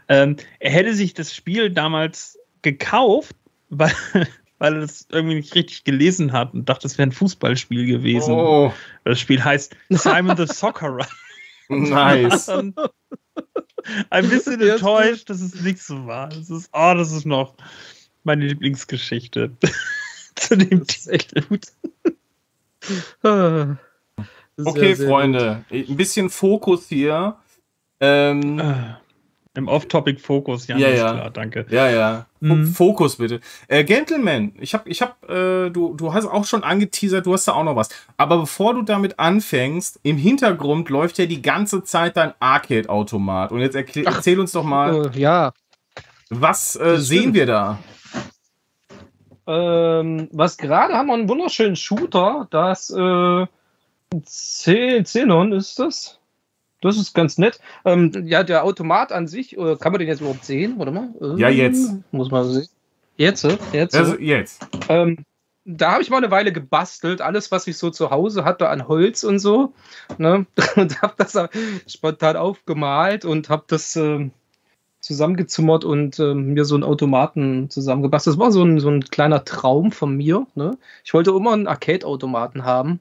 [0.09, 3.35] Ähm, er hätte sich das Spiel damals gekauft,
[3.69, 3.93] weil,
[4.57, 8.33] weil er das irgendwie nicht richtig gelesen hat und dachte, es wäre ein Fußballspiel gewesen.
[8.33, 8.73] Oh.
[9.05, 11.07] Das Spiel heißt Simon the Soccerer.
[11.69, 12.49] Nice.
[14.09, 16.29] ein bisschen enttäuscht, dass es nicht so war.
[16.29, 17.55] Das ist, oh, das ist noch
[18.23, 19.55] meine Lieblingsgeschichte.
[20.35, 21.65] Zu dem das ist echt gut.
[23.23, 23.77] Ah.
[24.63, 25.89] okay, sehr Freunde, gut.
[25.89, 27.35] ein bisschen Fokus hier.
[27.99, 28.99] Ähm, ah.
[29.55, 31.13] Im Off-Topic-Fokus, ja, ja, ja.
[31.13, 31.65] klar, danke.
[31.69, 32.27] Ja, ja.
[32.39, 32.67] Mhm.
[32.67, 33.41] Fokus bitte.
[33.67, 37.47] Äh, Gentleman, ich hab, ich hab, äh, du, du hast auch schon angeteasert, du hast
[37.47, 37.89] da auch noch was.
[38.15, 43.51] Aber bevor du damit anfängst, im Hintergrund läuft ja die ganze Zeit dein Arcade-Automat.
[43.51, 45.11] Und jetzt erzähl uns doch mal.
[45.13, 45.51] Äh, ja.
[46.29, 47.79] Was äh, sehen wir da?
[49.49, 53.47] Ähm, was gerade haben wir einen wunderschönen Shooter, das äh,
[54.23, 56.19] Xenon ist das.
[56.81, 57.59] Das ist ganz nett.
[57.83, 60.75] Ähm, ja, der Automat an sich, oder kann man den jetzt überhaupt sehen?
[60.77, 61.09] Warte mal.
[61.19, 61.93] Ähm, ja, jetzt.
[62.11, 62.69] Muss man sehen.
[63.17, 63.95] Jetzt, äh, jetzt.
[63.95, 64.67] Also, jetzt.
[64.87, 65.25] Ähm,
[65.65, 68.87] da habe ich mal eine Weile gebastelt, alles, was ich so zu Hause hatte an
[68.87, 69.73] Holz und so.
[70.19, 70.45] Ne?
[70.75, 71.37] Und habe das
[71.87, 74.29] spontan aufgemalt und habe das äh,
[74.99, 78.35] zusammengezimmert und äh, mir so einen Automaten zusammengebastelt.
[78.35, 80.45] Das war so ein, so ein kleiner Traum von mir.
[80.55, 80.77] Ne?
[81.03, 82.99] Ich wollte immer einen Arcade-Automaten haben.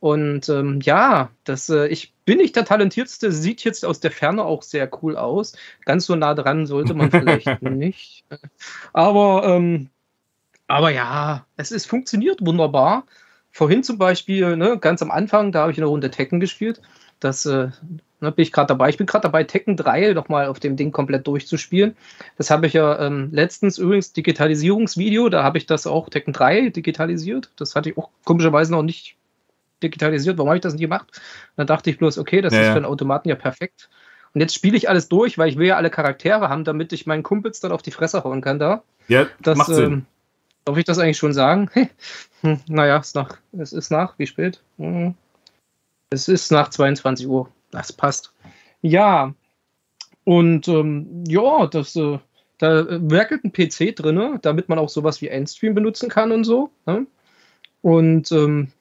[0.00, 4.44] Und ähm, ja, das, äh, ich bin nicht der Talentierteste, sieht jetzt aus der Ferne
[4.44, 5.56] auch sehr cool aus.
[5.84, 8.24] Ganz so nah dran sollte man vielleicht nicht.
[8.92, 9.88] Aber, ähm,
[10.68, 13.04] aber ja, es ist funktioniert wunderbar.
[13.50, 16.82] Vorhin zum Beispiel, ne, ganz am Anfang, da habe ich eine Runde Tekken gespielt.
[17.20, 17.70] Das äh,
[18.20, 18.88] ne, bin ich gerade dabei.
[18.88, 21.96] Ich bin gerade dabei, Tekken 3 nochmal auf dem Ding komplett durchzuspielen.
[22.36, 26.70] Das habe ich ja ähm, letztens übrigens Digitalisierungsvideo, da habe ich das auch Tekken 3
[26.70, 27.50] digitalisiert.
[27.56, 29.16] Das hatte ich auch komischerweise noch nicht
[29.82, 30.38] digitalisiert.
[30.38, 31.20] Warum habe ich das nicht gemacht?
[31.56, 33.88] Dann dachte ich bloß, okay, das ja, ist für einen Automaten ja perfekt.
[34.34, 37.06] Und jetzt spiele ich alles durch, weil ich will ja alle Charaktere haben, damit ich
[37.06, 38.82] meinen Kumpels dann auf die Fresse hauen kann da.
[39.08, 39.92] Ja, das, macht Sinn.
[39.92, 40.06] Ähm,
[40.64, 41.70] darf ich das eigentlich schon sagen?
[42.42, 44.60] hm, naja, es, nach, es ist nach, wie spät?
[44.78, 45.14] Hm.
[46.10, 47.48] Es ist nach 22 Uhr.
[47.70, 48.32] Das passt.
[48.82, 49.34] Ja,
[50.24, 52.18] und ähm, ja, das, äh,
[52.58, 56.70] da werkelt ein PC drin, damit man auch sowas wie Endstream benutzen kann und so.
[56.86, 57.06] Ne?
[57.82, 58.72] Und ähm,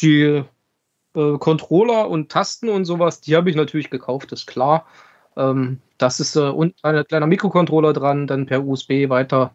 [0.00, 0.42] die
[1.14, 4.86] äh, Controller und Tasten und sowas, die habe ich natürlich gekauft, ist klar.
[5.36, 9.54] Ähm, das ist äh, und ein kleiner Mikrocontroller dran, dann per USB weiter.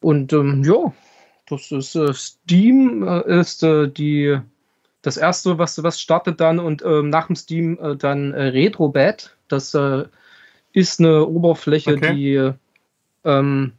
[0.00, 0.92] Und ähm, ja,
[1.48, 4.38] das ist äh, Steam äh, ist äh, die
[5.02, 9.36] das erste, was, was startet dann und ähm, nach dem Steam äh, dann äh, RetroBat.
[9.48, 9.74] Das
[10.72, 12.14] ist eine Oberfläche, okay.
[12.14, 12.52] die
[13.24, 13.72] ähm,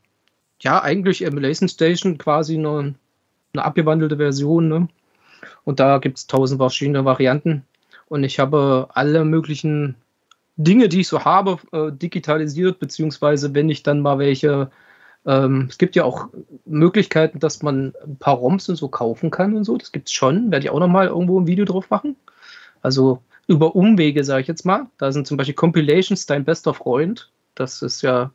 [0.61, 2.95] ja eigentlich Emulation Station quasi eine,
[3.53, 4.67] eine abgewandelte Version.
[4.67, 4.87] Ne?
[5.63, 7.63] Und da gibt es tausend verschiedene Varianten.
[8.07, 9.95] Und ich habe alle möglichen
[10.57, 14.71] Dinge, die ich so habe, äh, digitalisiert, beziehungsweise wenn ich dann mal welche,
[15.25, 16.29] ähm, es gibt ja auch
[16.65, 19.77] Möglichkeiten, dass man ein paar ROMs und so kaufen kann und so.
[19.77, 20.51] Das gibt es schon.
[20.51, 22.15] Werde ich auch nochmal irgendwo ein Video drauf machen.
[22.81, 24.87] Also über Umwege, sage ich jetzt mal.
[24.97, 27.31] Da sind zum Beispiel Compilations dein bester Freund.
[27.55, 28.31] Das ist ja,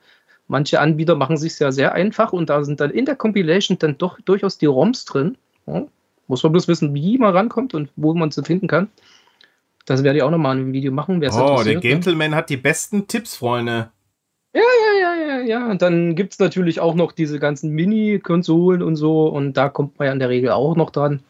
[0.49, 3.97] manche Anbieter machen sich ja sehr einfach und da sind dann in der Compilation dann
[3.97, 5.39] doch durchaus die ROMs drin.
[5.67, 5.87] Ja,
[6.27, 8.89] muss man bloß wissen, wie man rankommt und wo man sie finden kann.
[9.87, 11.17] Das werde ich auch nochmal in einem Video machen.
[11.17, 11.81] oh, der ne?
[11.81, 12.37] Gentleman ne?
[12.37, 13.91] hat die besten Tipps, Freunde.
[14.55, 14.94] Ja, ja,
[15.45, 15.71] ja.
[15.71, 19.29] Und dann gibt es natürlich auch noch diese ganzen Mini-Konsolen und so.
[19.29, 21.23] Und da kommt man ja in der Regel auch noch dran.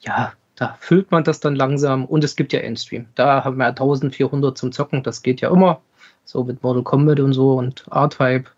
[0.00, 2.04] Ja, da füllt man das dann langsam.
[2.04, 3.06] Und es gibt ja Endstream.
[3.14, 5.02] Da haben wir 1400 zum Zocken.
[5.02, 5.80] Das geht ja immer.
[6.24, 8.50] So mit Mortal Kombat und so und R-Type.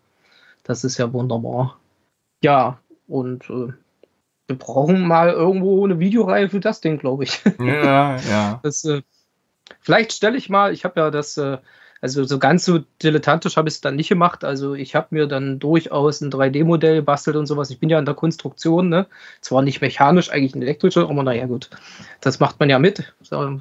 [0.64, 1.78] Das ist ja wunderbar.
[2.42, 2.78] Ja,
[3.08, 3.72] und äh,
[4.46, 7.40] wir brauchen mal irgendwo eine Videoreihe für das Ding, glaube ich.
[7.58, 8.60] Ja, ja.
[8.62, 9.02] Das, äh,
[9.80, 11.58] vielleicht stelle ich mal, ich habe ja das, äh,
[12.02, 14.44] also so ganz so dilettantisch habe ich es dann nicht gemacht.
[14.44, 17.70] Also ich habe mir dann durchaus ein 3D-Modell bastelt und sowas.
[17.70, 19.06] Ich bin ja in der Konstruktion, ne?
[19.40, 21.70] Zwar nicht mechanisch, eigentlich ein elektrischer, aber naja, gut.
[22.20, 23.14] Das macht man ja mit.
[23.22, 23.60] So,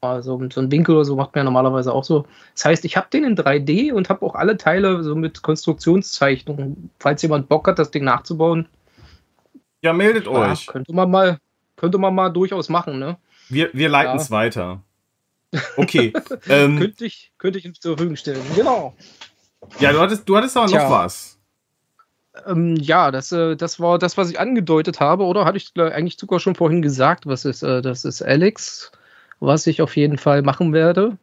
[0.00, 2.24] also so ein Winkel oder so macht man ja normalerweise auch so.
[2.54, 6.90] Das heißt, ich habe den in 3D und habe auch alle Teile so mit Konstruktionszeichnungen.
[7.00, 8.68] Falls jemand Bock hat, das Ding nachzubauen,
[9.82, 10.68] ja, meldet ja, euch.
[10.68, 11.38] Könnte man mal,
[11.76, 13.16] könnte man mal durchaus machen, ne?
[13.48, 14.36] Wir, wir leiten es ja.
[14.36, 14.82] weiter.
[15.76, 16.12] Okay.
[16.48, 18.42] ähm, könnte, ich, könnte ich zur Verfügung stellen.
[18.54, 18.94] Genau.
[19.78, 20.82] Ja, du hattest, du hattest aber Tja.
[20.82, 21.38] noch was.
[22.46, 26.16] Ähm, ja, das, äh, das war das, was ich angedeutet habe, oder hatte ich eigentlich
[26.18, 28.90] sogar schon vorhin gesagt, was ist, äh, das ist Alex,
[29.40, 31.18] was ich auf jeden Fall machen werde.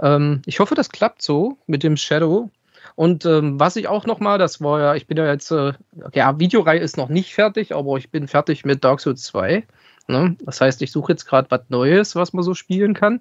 [0.00, 2.50] Ähm, ich hoffe, das klappt so mit dem Shadow.
[2.94, 5.72] Und ähm, was ich auch noch mal, das war ja, ich bin ja jetzt, äh,
[6.14, 9.64] ja, Videoreihe ist noch nicht fertig, aber ich bin fertig mit Dark Souls 2.
[10.08, 10.36] Ne?
[10.40, 13.20] Das heißt, ich suche jetzt gerade was Neues, was man so spielen kann.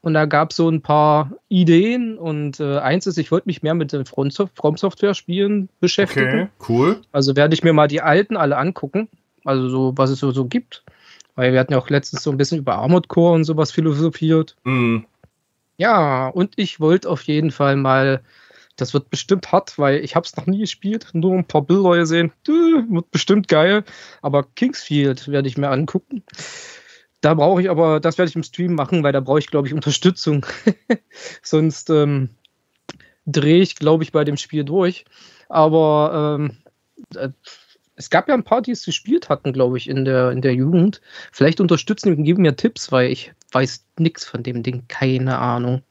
[0.00, 3.62] Und da gab es so ein paar Ideen und äh, eins ist, ich wollte mich
[3.62, 6.28] mehr mit den From Software Spielen beschäftigen.
[6.28, 7.00] Okay, cool.
[7.10, 9.08] Also werde ich mir mal die alten alle angucken,
[9.44, 10.84] also so, was es so, so gibt.
[11.34, 14.56] Weil wir hatten ja auch letztens so ein bisschen über Armored Core und sowas philosophiert.
[14.64, 14.98] Mm.
[15.78, 18.22] Ja, und ich wollte auf jeden Fall mal
[18.78, 21.96] das wird bestimmt hart, weil ich habe es noch nie gespielt, nur ein paar Bilder
[21.96, 22.32] gesehen.
[22.46, 23.84] Wird bestimmt geil.
[24.22, 26.22] Aber Kingsfield werde ich mir angucken.
[27.20, 29.66] Da brauche ich aber, das werde ich im Stream machen, weil da brauche ich, glaube
[29.66, 30.46] ich, Unterstützung.
[31.42, 32.30] Sonst ähm,
[33.26, 35.04] drehe ich, glaube ich, bei dem Spiel durch.
[35.48, 36.58] Aber ähm,
[37.16, 37.30] äh,
[37.96, 40.54] es gab ja ein paar, die es gespielt hatten, glaube ich, in der, in der
[40.54, 41.00] Jugend.
[41.32, 44.84] Vielleicht unterstützen und geben mir Tipps, weil ich weiß nichts von dem Ding.
[44.86, 45.82] Keine Ahnung.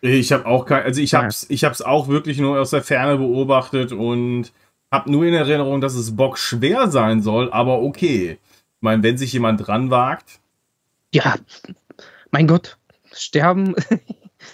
[0.00, 2.82] Ich habe auch kein, also ich habe es ich hab's auch wirklich nur aus der
[2.82, 4.50] Ferne beobachtet und
[4.90, 8.38] habe nur in Erinnerung, dass es Bock schwer sein soll, aber okay.
[8.42, 10.40] Ich meine, wenn sich jemand dran wagt.
[11.12, 11.36] Ja,
[12.30, 12.78] mein Gott,
[13.12, 13.98] sterben, das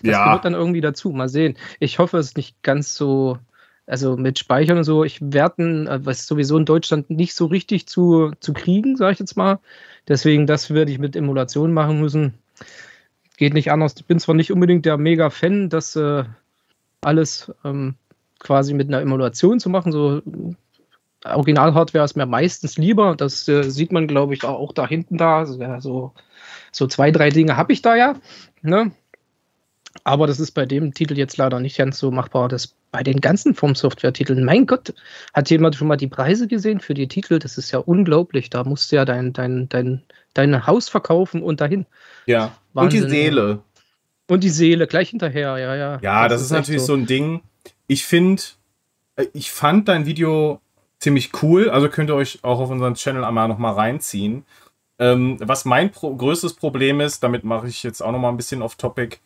[0.02, 0.24] ja.
[0.24, 1.10] gehört dann irgendwie dazu.
[1.10, 1.56] Mal sehen.
[1.80, 3.38] Ich hoffe, es ist nicht ganz so,
[3.86, 5.04] also mit Speichern und so.
[5.04, 9.18] Ich werde, äh, was sowieso in Deutschland nicht so richtig zu, zu kriegen, sage ich
[9.20, 9.60] jetzt mal.
[10.08, 12.34] Deswegen, das werde ich mit Emulation machen müssen
[13.38, 13.94] geht nicht anders.
[13.96, 16.24] Ich bin zwar nicht unbedingt der Mega-Fan, das äh,
[17.00, 17.94] alles ähm,
[18.40, 20.20] quasi mit einer Emulation zu machen, so
[21.24, 23.16] Original-Hardware ist mir meistens lieber.
[23.16, 25.46] Das äh, sieht man, glaube ich, auch, auch da hinten da.
[25.46, 26.12] So,
[26.78, 28.14] so zwei, drei Dinge habe ich da ja.
[28.62, 28.92] Ne?
[30.04, 32.48] Aber das ist bei dem Titel jetzt leider nicht ganz so machbar.
[32.48, 34.94] Das bei den ganzen Vom Software-Titeln, mein Gott,
[35.34, 37.38] hat jemand schon mal die Preise gesehen für die Titel?
[37.38, 38.48] Das ist ja unglaublich.
[38.48, 40.02] Da musst du ja dein, dein, dein,
[40.32, 41.84] dein Haus verkaufen und dahin.
[42.26, 43.02] Ja, Wahnsinn.
[43.02, 43.62] und die Seele.
[44.28, 45.98] Und die Seele gleich hinterher, ja, ja.
[46.00, 46.86] Ja, das, das ist, ist natürlich so.
[46.88, 47.42] so ein Ding.
[47.86, 48.42] Ich finde,
[49.16, 50.60] äh, ich fand dein Video
[50.98, 51.70] ziemlich cool.
[51.70, 54.44] Also könnt ihr euch auch auf unseren Channel einmal nochmal reinziehen.
[54.98, 58.62] Ähm, was mein pro größtes Problem ist, damit mache ich jetzt auch nochmal ein bisschen
[58.62, 59.18] off Topic,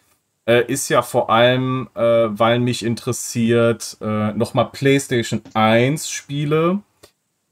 [0.47, 6.81] äh, ist ja vor allem, äh, weil mich interessiert, äh, nochmal PlayStation 1 Spiele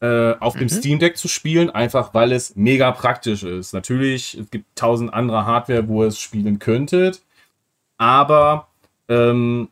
[0.00, 0.60] äh, auf mhm.
[0.60, 3.72] dem Steam Deck zu spielen, einfach weil es mega praktisch ist.
[3.72, 7.22] Natürlich, es gibt tausend andere Hardware, wo ihr es spielen könntet,
[7.96, 8.68] aber
[9.08, 9.68] ähm,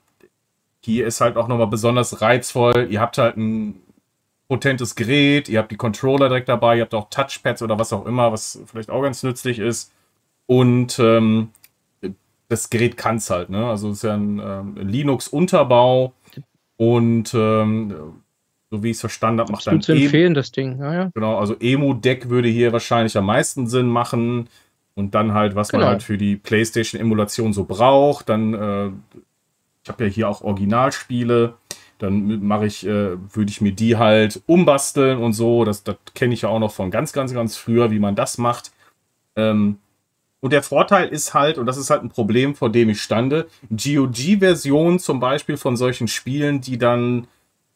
[0.80, 2.88] hier ist halt auch nochmal besonders reizvoll.
[2.90, 3.82] Ihr habt halt ein
[4.48, 8.06] potentes Gerät, ihr habt die Controller direkt dabei, ihr habt auch Touchpads oder was auch
[8.06, 9.92] immer, was vielleicht auch ganz nützlich ist.
[10.46, 11.50] Und ähm,
[12.48, 13.68] das Gerät kann es halt, ne?
[13.68, 16.14] Also es ist ja ein ähm, Linux-Unterbau
[16.78, 17.94] und ähm,
[18.70, 19.80] so wie ich es verstanden habe, macht dann.
[19.80, 21.10] zu empfehlen, das Ding, ja, ja.
[21.14, 24.48] Genau, also Emu-Deck würde hier wahrscheinlich am meisten Sinn machen.
[24.94, 25.84] Und dann halt, was genau.
[25.84, 28.28] man halt für die PlayStation-Emulation so braucht.
[28.28, 28.86] Dann, äh,
[29.84, 31.54] ich habe ja hier auch Originalspiele.
[31.98, 35.64] Dann mache ich, äh, würde ich mir die halt umbasteln und so.
[35.64, 38.38] Das, das kenne ich ja auch noch von ganz, ganz, ganz früher, wie man das
[38.38, 38.72] macht.
[39.36, 39.78] Ähm,
[40.40, 43.48] und der Vorteil ist halt, und das ist halt ein Problem, vor dem ich stande,
[43.70, 47.26] GOG-Versionen zum Beispiel von solchen Spielen, die dann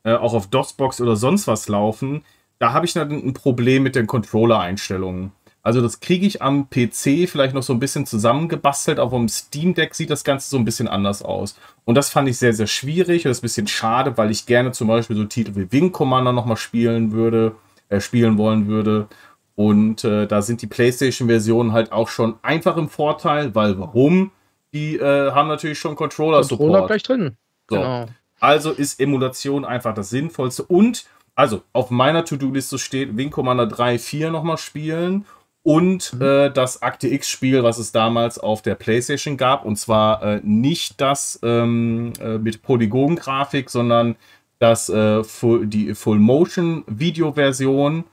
[0.04, 2.24] äh, auch auf DOSBox oder sonst was laufen,
[2.58, 5.32] da habe ich dann ein Problem mit den Controller-Einstellungen.
[5.64, 9.74] Also das kriege ich am PC vielleicht noch so ein bisschen zusammengebastelt, aber am Steam
[9.74, 11.56] Deck sieht das Ganze so ein bisschen anders aus.
[11.84, 14.46] Und das fand ich sehr, sehr schwierig und das ist ein bisschen schade, weil ich
[14.46, 17.54] gerne zum Beispiel so Titel wie Wing Commander nochmal spielen würde,
[17.90, 19.06] äh, spielen wollen würde.
[19.54, 24.32] Und äh, da sind die PlayStation-Versionen halt auch schon einfach im Vorteil, weil warum?
[24.72, 26.58] Die äh, haben natürlich schon Controller-Support.
[26.58, 27.36] Controller gleich drin.
[27.70, 27.76] So.
[27.76, 28.06] Genau.
[28.40, 30.64] Also ist Emulation einfach das Sinnvollste.
[30.64, 31.04] Und,
[31.36, 35.24] also auf meiner To-Do-Liste steht Wing Commander 3, 4 nochmal spielen
[35.62, 36.22] und mhm.
[36.22, 39.64] äh, das Akte X-Spiel, was es damals auf der PlayStation gab.
[39.64, 44.16] Und zwar äh, nicht das ähm, äh, mit Polygon-Grafik, sondern
[44.58, 48.04] das, äh, Full, die Full-Motion-Video-Version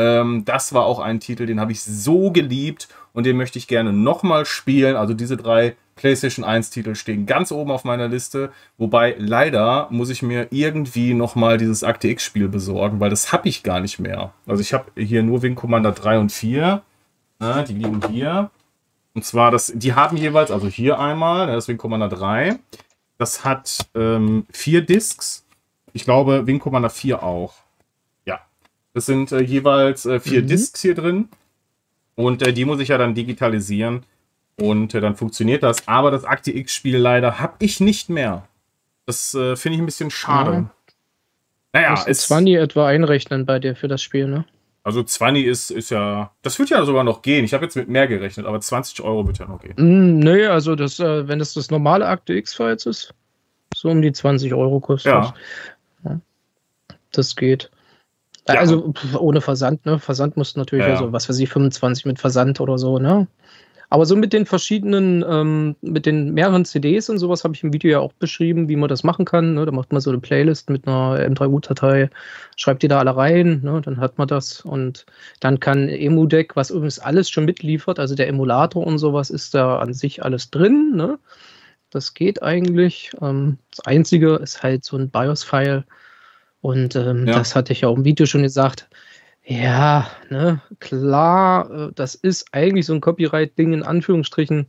[0.00, 3.68] ähm, das war auch ein Titel, den habe ich so geliebt und den möchte ich
[3.68, 4.96] gerne nochmal spielen.
[4.96, 8.50] Also diese drei PlayStation 1 Titel stehen ganz oben auf meiner Liste.
[8.78, 13.48] Wobei leider muss ich mir irgendwie nochmal dieses Akte X Spiel besorgen, weil das habe
[13.48, 14.32] ich gar nicht mehr.
[14.46, 16.82] Also ich habe hier nur Wing Commander 3 und 4.
[17.38, 18.50] Na, die liegen hier.
[19.14, 22.58] Und zwar, das, die haben jeweils, also hier einmal, das ist Wing Commander 3.
[23.18, 25.44] Das hat ähm, vier Discs.
[25.92, 27.54] Ich glaube, Wing Commander 4 auch.
[28.92, 30.48] Es sind äh, jeweils äh, vier mhm.
[30.48, 31.28] Discs hier drin.
[32.16, 34.04] Und äh, die muss ich ja dann digitalisieren.
[34.60, 35.88] Und äh, dann funktioniert das.
[35.88, 38.46] Aber das Akte X-Spiel leider habe ich nicht mehr.
[39.06, 40.52] Das äh, finde ich ein bisschen schade.
[40.52, 40.70] Ja.
[41.72, 44.44] Naja, ist 20 etwa einrechnen bei dir für das Spiel, ne?
[44.82, 46.32] Also 20 ist, ist ja.
[46.42, 47.44] Das wird ja sogar noch gehen.
[47.44, 49.74] Ich habe jetzt mit mehr gerechnet, aber 20 Euro wird ja noch gehen.
[49.76, 53.14] Mm, nee, also das, äh, wenn es das, das normale Akte X-Files ist,
[53.74, 55.12] so um die 20 Euro kostet.
[55.12, 55.34] Ja.
[56.04, 56.20] ja.
[57.12, 57.70] Das geht.
[58.48, 58.54] Ja.
[58.54, 59.98] Also ohne Versand, ne?
[59.98, 60.92] Versand muss natürlich, ja.
[60.92, 63.28] also was weiß ich, 25 mit Versand oder so, ne?
[63.90, 67.72] Aber so mit den verschiedenen, ähm, mit den mehreren CDs und sowas habe ich im
[67.72, 69.54] Video ja auch beschrieben, wie man das machen kann.
[69.54, 69.66] Ne?
[69.66, 72.08] Da macht man so eine Playlist mit einer M3U-Datei,
[72.56, 73.80] schreibt die da alle rein, ne?
[73.84, 74.60] dann hat man das.
[74.60, 75.06] Und
[75.40, 79.80] dann kann EmuDeck, was übrigens alles schon mitliefert, also der Emulator und sowas, ist da
[79.80, 80.92] an sich alles drin.
[80.94, 81.18] Ne?
[81.90, 83.10] Das geht eigentlich.
[83.20, 85.84] Ähm, das Einzige ist halt so ein BIOS-File,
[86.62, 87.38] und ähm, ja.
[87.38, 88.88] das hatte ich ja auch im Video schon gesagt.
[89.44, 94.66] Ja, ne, klar, äh, das ist eigentlich so ein Copyright-Ding in Anführungsstrichen,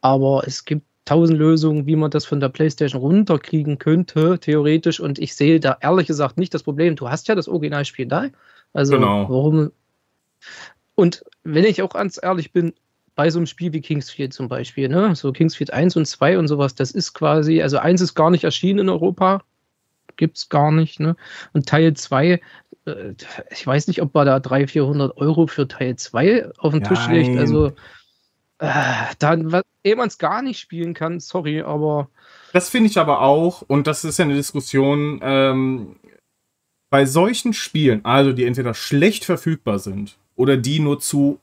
[0.00, 5.00] aber es gibt tausend Lösungen, wie man das von der PlayStation runterkriegen könnte, theoretisch.
[5.00, 6.96] Und ich sehe da ehrlich gesagt nicht das Problem.
[6.96, 8.26] Du hast ja das Originalspiel da.
[8.72, 9.28] Also, genau.
[9.28, 9.72] warum.
[10.96, 12.74] Und wenn ich auch ganz ehrlich bin,
[13.14, 16.48] bei so einem Spiel wie Kingsfield zum Beispiel, ne, so Kingsfield 1 und 2 und
[16.48, 19.42] sowas, das ist quasi, also 1 ist gar nicht erschienen in Europa,
[20.16, 21.00] gibt es gar nicht.
[21.00, 21.16] Ne?
[21.52, 22.40] Und Teil 2, äh,
[23.50, 27.06] ich weiß nicht, ob man da 300, 400 Euro für Teil 2 auf den Tisch
[27.08, 27.36] legt.
[27.38, 27.72] Also,
[28.58, 28.70] äh,
[29.18, 32.08] dann, ehe man es gar nicht spielen kann, sorry, aber.
[32.52, 35.96] Das finde ich aber auch, und das ist ja eine Diskussion, ähm,
[36.88, 41.40] bei solchen Spielen, also die entweder schlecht verfügbar sind oder die nur zu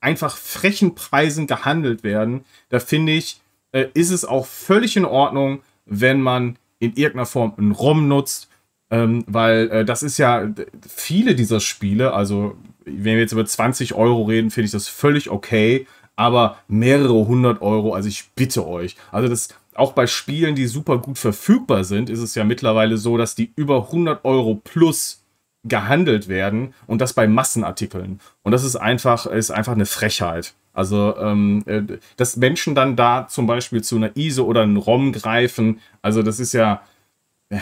[0.00, 3.40] einfach frechen Preisen gehandelt werden, da finde ich,
[3.72, 8.48] äh, ist es auch völlig in Ordnung, wenn man in irgendeiner Form einen ROM nutzt,
[8.94, 10.48] Ähm, weil äh, das ist ja
[10.88, 15.30] viele dieser Spiele, also wenn wir jetzt über 20 Euro reden, finde ich das völlig
[15.30, 18.94] okay, aber mehrere hundert Euro, also ich bitte euch.
[19.10, 23.16] Also das auch bei Spielen, die super gut verfügbar sind, ist es ja mittlerweile so,
[23.16, 25.24] dass die über 100 Euro plus
[25.64, 28.20] gehandelt werden und das bei Massenartikeln.
[28.42, 30.54] Und das ist einfach, ist einfach eine Frechheit.
[30.72, 31.82] Also, ähm, äh,
[32.16, 36.38] dass Menschen dann da zum Beispiel zu einer ISO oder einem ROM greifen, also das
[36.38, 36.82] ist ja,
[37.48, 37.58] äh,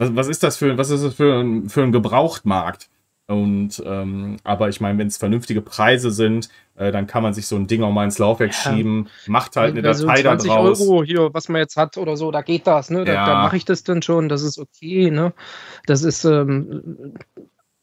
[0.00, 2.88] was, was ist das für, was ist das für ein, für ein Gebrauchtmarkt?
[3.26, 7.46] Und ähm, aber ich meine, wenn es vernünftige Preise sind, äh, dann kann man sich
[7.46, 8.72] so ein Ding auch mal ins Laufwerk ja.
[8.72, 10.80] schieben, macht halt eine Datei so 20 da draus.
[10.80, 13.04] Euro hier, was man jetzt hat oder so, da geht das, ne?
[13.04, 13.26] Da, ja.
[13.26, 15.32] da mache ich das dann schon, das ist okay, ne?
[15.86, 17.14] Das ist ähm,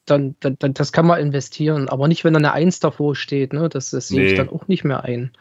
[0.06, 3.54] dann, dann, dann, das kann man investieren, aber nicht, wenn da eine Eins davor steht,
[3.54, 3.70] ne?
[3.70, 4.28] Das, das sehe nee.
[4.28, 5.32] ich dann auch nicht mehr ein.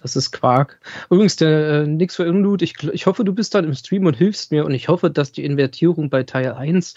[0.00, 0.80] Das ist Quark.
[1.10, 4.14] Übrigens, der äh, Nix für Unloot, ich, ich hoffe, du bist dann im Stream und
[4.14, 6.94] hilfst mir und ich hoffe, dass die Invertierung bei Teil 1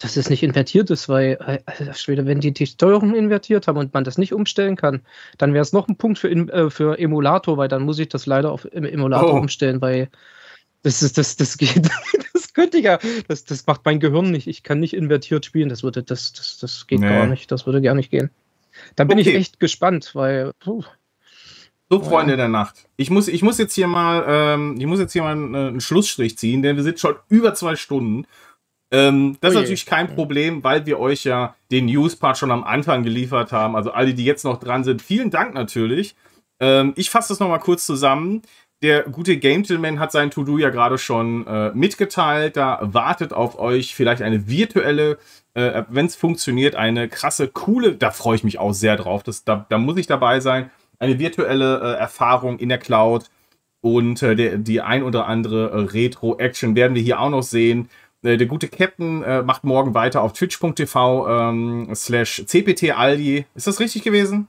[0.00, 4.02] dass es nicht invertiert ist, weil äh, wenn die die Steuerung invertiert haben und man
[4.02, 5.02] das nicht umstellen kann,
[5.36, 8.24] dann wäre es noch ein Punkt für, äh, für Emulator, weil dann muss ich das
[8.24, 9.38] leider auf im Emulator oh.
[9.38, 10.08] umstellen, weil
[10.82, 11.90] das ist das das geht
[12.32, 12.98] das könnte ich ja
[13.28, 14.46] das, das macht mein Gehirn nicht.
[14.46, 17.08] Ich kann nicht invertiert spielen, das würde das das das geht nee.
[17.08, 18.30] gar nicht, das würde gar nicht gehen.
[18.96, 19.28] Da bin okay.
[19.28, 20.82] ich echt gespannt, weil puh.
[21.92, 22.88] So, Freunde der Nacht.
[22.96, 25.80] Ich muss, ich muss jetzt hier mal, ähm, ich muss jetzt hier mal einen, einen
[25.80, 28.26] Schlussstrich ziehen, denn wir sind schon über zwei Stunden.
[28.92, 32.62] Ähm, das oh ist natürlich kein Problem, weil wir euch ja den News-Part schon am
[32.62, 33.74] Anfang geliefert haben.
[33.74, 36.14] Also alle, die jetzt noch dran sind, vielen Dank natürlich.
[36.60, 38.42] Ähm, ich fasse das nochmal kurz zusammen.
[38.82, 42.56] Der gute Gentleman hat sein To-Do ja gerade schon äh, mitgeteilt.
[42.56, 45.18] Da wartet auf euch vielleicht eine virtuelle,
[45.54, 49.24] äh, wenn es funktioniert, eine krasse, coole, da freue ich mich auch sehr drauf.
[49.24, 50.70] Das, da, da muss ich dabei sein.
[51.00, 53.24] Eine virtuelle äh, Erfahrung in der Cloud
[53.80, 57.88] und äh, der, die ein oder andere äh, Retro-Action werden wir hier auch noch sehen.
[58.22, 63.46] Äh, der gute Captain äh, macht morgen weiter auf twitch.tv ähm, slash cptaldi.
[63.54, 64.48] Ist das richtig gewesen?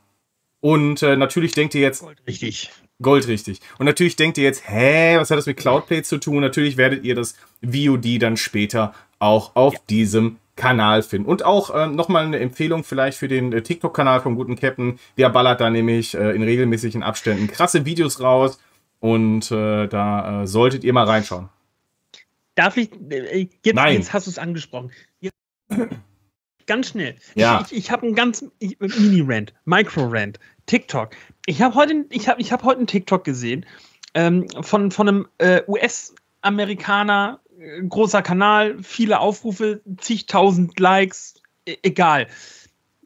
[0.64, 2.02] Und natürlich denkt ihr jetzt...
[2.02, 2.70] Gold richtig.
[3.02, 3.62] Gold richtig.
[3.80, 6.42] Und natürlich denkt ihr jetzt, hä, was hat das mit Cloudplay zu tun?
[6.42, 9.80] Natürlich werdet ihr das VOD dann später auch auf ja.
[9.90, 11.30] diesem Kanal finden.
[11.30, 15.00] Und auch äh, nochmal eine Empfehlung vielleicht für den äh, TikTok-Kanal vom guten Captain.
[15.18, 18.60] Der ballert da nämlich äh, in regelmäßigen Abständen krasse Videos raus.
[19.00, 21.50] Und äh, da äh, solltet ihr mal reinschauen.
[22.56, 23.96] Darf ich, äh, jetzt, Nein.
[23.96, 24.92] jetzt hast du es angesprochen.
[25.20, 25.36] Jetzt,
[26.68, 27.16] ganz schnell.
[27.36, 27.62] Ja.
[27.66, 31.16] Ich, ich, ich habe einen ganz Mini-Rant, Micro-Rant, TikTok.
[31.46, 33.66] Ich habe heute, ich hab, ich hab heute einen TikTok gesehen
[34.14, 37.51] ähm, von, von einem äh, US-Amerikaner, äh,
[37.88, 41.36] großer Kanal, viele Aufrufe, zigtausend Likes,
[41.66, 42.28] e egal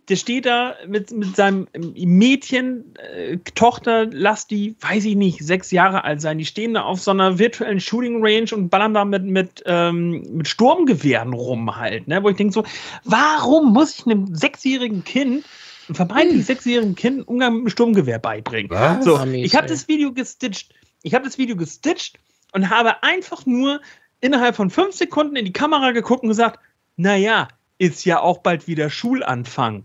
[0.10, 5.72] der steht da mit, mit seinem Mädchen, äh, Tochter, lass die, weiß ich nicht, sechs
[5.72, 6.38] Jahre alt sein.
[6.38, 10.24] Die stehen da auf so einer virtuellen Shooting Range und ballern da mit, mit, ähm,
[10.32, 12.08] mit Sturmgewehren rum halt.
[12.08, 12.22] Ne?
[12.24, 12.64] Wo ich denke so,
[13.04, 15.46] warum muss ich einem sechsjährigen Kind,
[15.88, 16.44] einem vermeintlich hm.
[16.44, 18.70] sechsjährigen Kind, Umgang mit einem Sturmgewehr beibringen?
[18.70, 19.06] Was?
[19.06, 20.74] So, ich habe das Video gestitcht.
[21.02, 22.20] Ich habe das Video gestitcht
[22.52, 23.82] und habe einfach nur
[24.22, 26.60] innerhalb von fünf Sekunden in die Kamera geguckt und gesagt,
[26.98, 27.48] naja,
[27.78, 29.84] ist ja auch bald wieder Schulanfang.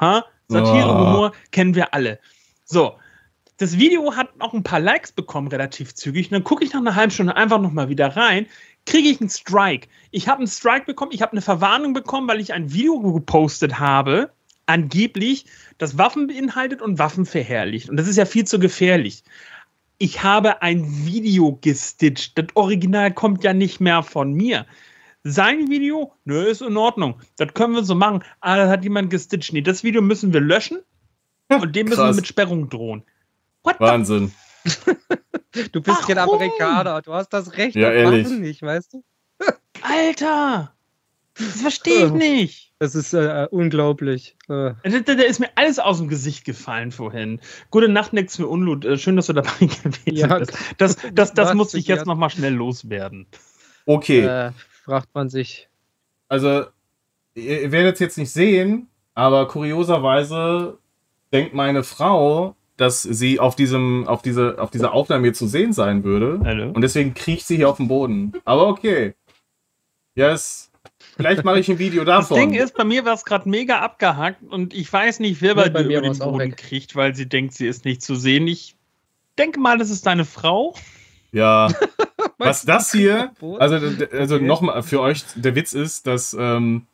[0.00, 0.24] Ha?
[0.48, 0.98] Satire, oh.
[0.98, 2.18] Humor kennen wir alle.
[2.64, 2.96] So,
[3.58, 6.26] das Video hat auch ein paar Likes bekommen, relativ zügig.
[6.26, 8.46] Und dann gucke ich nach einer halben Stunde einfach nochmal wieder rein,
[8.86, 9.88] kriege ich einen Strike.
[10.10, 13.78] Ich habe einen Strike bekommen, ich habe eine Verwarnung bekommen, weil ich ein Video gepostet
[13.78, 14.30] habe,
[14.66, 15.44] angeblich,
[15.78, 17.90] das Waffen beinhaltet und Waffen verherrlicht.
[17.90, 19.24] Und das ist ja viel zu gefährlich.
[20.02, 22.38] Ich habe ein Video gestitcht.
[22.38, 24.64] Das Original kommt ja nicht mehr von mir.
[25.24, 27.20] Sein Video, nö, ist in Ordnung.
[27.36, 28.24] Das können wir so machen.
[28.40, 29.52] Ah, das hat jemand gestitcht.
[29.52, 30.78] Nee, das Video müssen wir löschen
[31.50, 33.02] und dem müssen wir mit Sperrung drohen.
[33.62, 34.32] What Wahnsinn.
[35.72, 37.02] du bist kein Amerikaner.
[37.02, 38.26] Du hast das Recht ja, ehrlich.
[38.26, 39.04] nicht, weißt du?
[39.82, 40.72] Alter!
[41.34, 42.69] Das verstehe ich nicht.
[42.80, 44.36] Das ist äh, unglaublich.
[44.48, 44.72] Äh.
[44.82, 47.38] Da, da, ist mir alles aus dem Gesicht gefallen vorhin.
[47.70, 48.86] Gute Nacht, nichts für Unlut.
[48.86, 50.56] Äh, schön, dass du dabei gewesen ja, bist.
[50.78, 53.26] Das, das, das, das muss ich jetzt nochmal schnell loswerden.
[53.84, 54.20] Okay.
[54.20, 54.52] Äh,
[54.82, 55.68] fragt man sich.
[56.28, 56.64] Also,
[57.34, 60.78] ihr werdet es jetzt nicht sehen, aber kurioserweise
[61.34, 65.74] denkt meine Frau, dass sie auf diesem, auf diese, auf dieser Aufnahme hier zu sehen
[65.74, 66.40] sein würde.
[66.44, 66.70] Hallo?
[66.70, 68.32] Und deswegen kriecht sie hier auf den Boden.
[68.46, 69.12] Aber okay.
[70.14, 70.69] Yes.
[71.16, 72.36] Vielleicht mache ich ein Video davon.
[72.36, 75.54] Das Ding ist, bei mir war es gerade mega abgehackt und ich weiß nicht, wer
[75.54, 78.46] bei, bei dir über den Boden kriegt, weil sie denkt, sie ist nicht zu sehen.
[78.46, 78.76] Ich
[79.38, 80.74] denke mal, das ist deine Frau.
[81.32, 81.68] Ja.
[82.38, 83.76] Was das hier, also,
[84.12, 84.44] also okay.
[84.44, 86.86] nochmal für euch, der Witz ist, dass, ähm,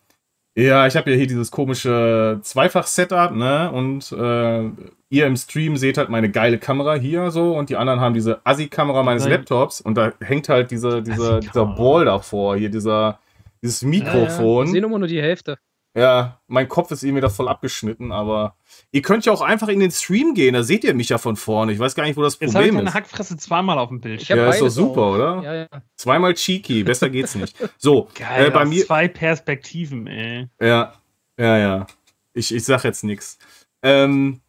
[0.57, 3.71] ja, ich habe ja hier dieses komische Zweifach-Setup, ne?
[3.71, 4.71] Und äh,
[5.09, 8.41] ihr im Stream seht halt meine geile Kamera hier so und die anderen haben diese
[8.45, 9.33] Assi-Kamera meines Nein.
[9.33, 13.21] Laptops und da hängt halt diese, diese, dieser Ball davor, hier dieser,
[13.67, 14.19] dieses Mikrofon.
[14.19, 14.65] Ja, ja.
[14.65, 15.59] Ich sehe immer nur die Hälfte.
[15.97, 18.55] Ja, mein Kopf ist irgendwie da voll abgeschnitten, aber
[18.93, 21.37] ihr könnt ja auch einfach in den Stream gehen, da seht ihr mich ja von
[21.37, 21.73] vorne.
[21.73, 22.69] Ich weiß gar nicht, wo das Jetzt Problem ist.
[22.69, 24.29] Ich meine Hackfresse zweimal auf dem Bild.
[24.29, 25.15] Ja, ist doch super, auch.
[25.15, 25.43] oder?
[25.43, 25.69] Ja, ja.
[25.97, 27.57] Zweimal cheeky, besser geht's nicht.
[27.79, 28.85] So, Geil, äh, bei mir.
[28.85, 30.49] Zwei Perspektiven, ey.
[30.61, 30.93] Ja,
[31.39, 31.87] ja, ja.
[32.35, 33.39] Ich, ich sag jetzt nichts.
[33.81, 34.43] Ähm,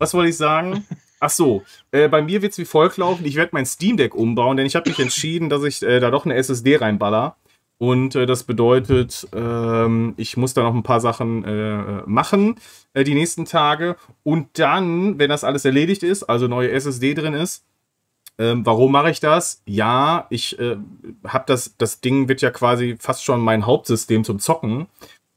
[0.00, 0.84] was wollte ich sagen?
[1.20, 1.62] Ach so,
[1.92, 3.24] äh, bei mir wird's wie folgt laufen.
[3.26, 6.10] Ich werde mein Steam Deck umbauen, denn ich habe mich entschieden, dass ich äh, da
[6.10, 7.36] doch eine SSD reinballer.
[7.80, 12.56] Und äh, das bedeutet, ähm, ich muss da noch ein paar Sachen äh, machen
[12.92, 13.96] äh, die nächsten Tage.
[14.22, 17.64] Und dann, wenn das alles erledigt ist, also neue SSD drin ist,
[18.36, 19.62] ähm, warum mache ich das?
[19.64, 20.76] Ja, ich äh,
[21.26, 24.86] habe das, das Ding wird ja quasi fast schon mein Hauptsystem zum Zocken.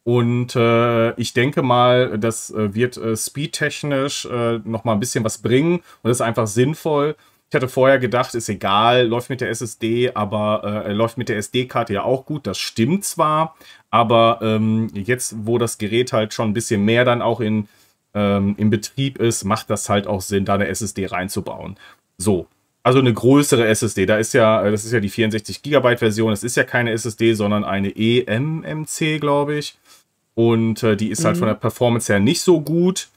[0.04, 5.24] Und äh, ich denke mal, das äh, wird äh, speedtechnisch äh, noch mal ein bisschen
[5.24, 7.16] was bringen und das ist einfach sinnvoll.
[7.54, 11.38] Ich hatte vorher gedacht, ist egal, läuft mit der SSD, aber äh, läuft mit der
[11.38, 12.48] SD-Karte ja auch gut.
[12.48, 13.56] Das stimmt zwar,
[13.92, 17.68] aber ähm, jetzt, wo das Gerät halt schon ein bisschen mehr dann auch in,
[18.16, 21.78] ähm, in Betrieb ist, macht das halt auch Sinn, da eine SSD reinzubauen.
[22.18, 22.48] So.
[22.82, 26.44] Also eine größere SSD, da ist ja, das ist ja die 64 GB Version, das
[26.44, 29.78] ist ja keine SSD, sondern eine eMMC, glaube ich.
[30.34, 31.26] Und äh, die ist mhm.
[31.28, 33.10] halt von der Performance her nicht so gut.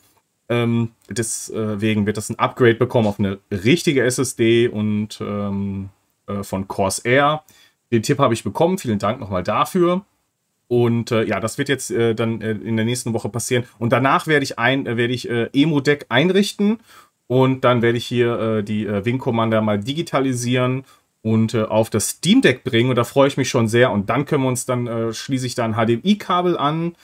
[0.48, 5.90] Ähm, deswegen wird das ein Upgrade bekommen auf eine richtige SSD und ähm,
[6.26, 7.42] äh, von Corsair.
[7.92, 8.78] Den Tipp habe ich bekommen.
[8.78, 10.04] Vielen Dank nochmal dafür.
[10.68, 13.64] Und äh, ja, das wird jetzt äh, dann äh, in der nächsten Woche passieren.
[13.78, 16.80] Und danach werde ich ein, äh, werde ich äh, Emo-Deck einrichten
[17.28, 20.84] und dann werde ich hier die Wing Commander mal digitalisieren
[21.22, 22.88] und auf das Steam Deck bringen.
[22.90, 23.90] Und da freue ich mich schon sehr.
[23.90, 26.94] Und dann können wir uns dann schließe ich da ein HDMI-Kabel an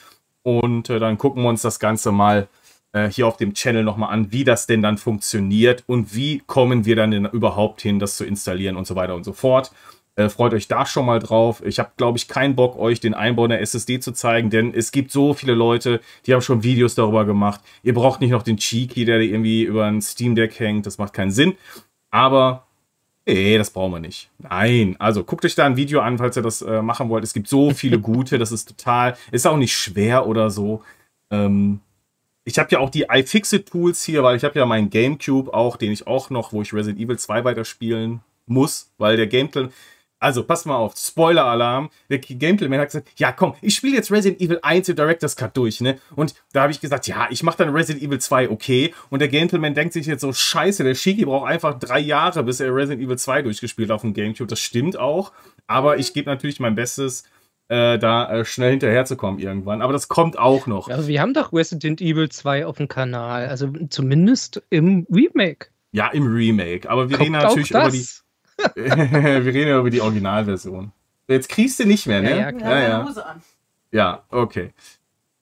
[0.43, 2.47] und dann gucken wir uns das Ganze mal
[2.93, 6.85] äh, hier auf dem Channel nochmal an, wie das denn dann funktioniert und wie kommen
[6.85, 9.71] wir dann denn überhaupt hin, das zu installieren und so weiter und so fort.
[10.15, 11.63] Äh, freut euch da schon mal drauf.
[11.65, 14.91] Ich habe, glaube ich, keinen Bock, euch den Einbau der SSD zu zeigen, denn es
[14.91, 17.61] gibt so viele Leute, die haben schon Videos darüber gemacht.
[17.81, 20.85] Ihr braucht nicht noch den Cheeky, der irgendwie über ein Steam Deck hängt.
[20.85, 21.55] Das macht keinen Sinn.
[22.11, 22.67] Aber
[23.25, 24.29] Nee, das brauchen wir nicht.
[24.37, 27.23] Nein, also guckt euch da ein Video an, falls ihr das äh, machen wollt.
[27.23, 30.83] Es gibt so viele gute, das ist total, ist auch nicht schwer oder so.
[31.31, 31.79] Ähm,
[32.45, 35.91] ich habe ja auch die iFixit-Tools hier, weil ich habe ja meinen Gamecube auch, den
[35.91, 39.69] ich auch noch, wo ich Resident Evil 2 weiterspielen muss, weil der Gameplay.
[40.19, 41.89] Also, pass mal auf, Spoiler-Alarm.
[42.09, 45.57] Der Gameplayman hat gesagt, ja komm, ich spiele jetzt Resident Evil 1 im Director's Cut
[45.57, 45.99] durch, ne?
[46.15, 48.93] Und da habe ich gesagt, ja, ich mache dann Resident Evil 2, okay.
[49.09, 52.61] Und der Gentleman denkt sich jetzt so, scheiße, der Shiki braucht einfach drei Jahre, bis
[52.61, 54.47] er Resident Evil 2 durchgespielt auf dem Gamecube.
[54.47, 55.33] Das stimmt auch.
[55.67, 57.23] Aber ich gebe natürlich mein Bestes,
[57.73, 59.81] äh, da äh, schnell hinterherzukommen irgendwann.
[59.81, 60.89] Aber das kommt auch noch.
[60.89, 65.69] Also wir haben doch Resident Evil 2 auf dem Kanal, also zumindest im Remake.
[65.91, 66.87] Ja, im Remake.
[66.87, 68.05] Aber wir kommt reden natürlich über die.
[68.75, 70.91] wir reden ja über die Originalversion.
[71.27, 72.29] Jetzt kriegst du nicht mehr, ne?
[72.29, 73.07] Ja, ja, ja, ja.
[73.07, 73.41] Hose an.
[73.91, 74.71] ja okay.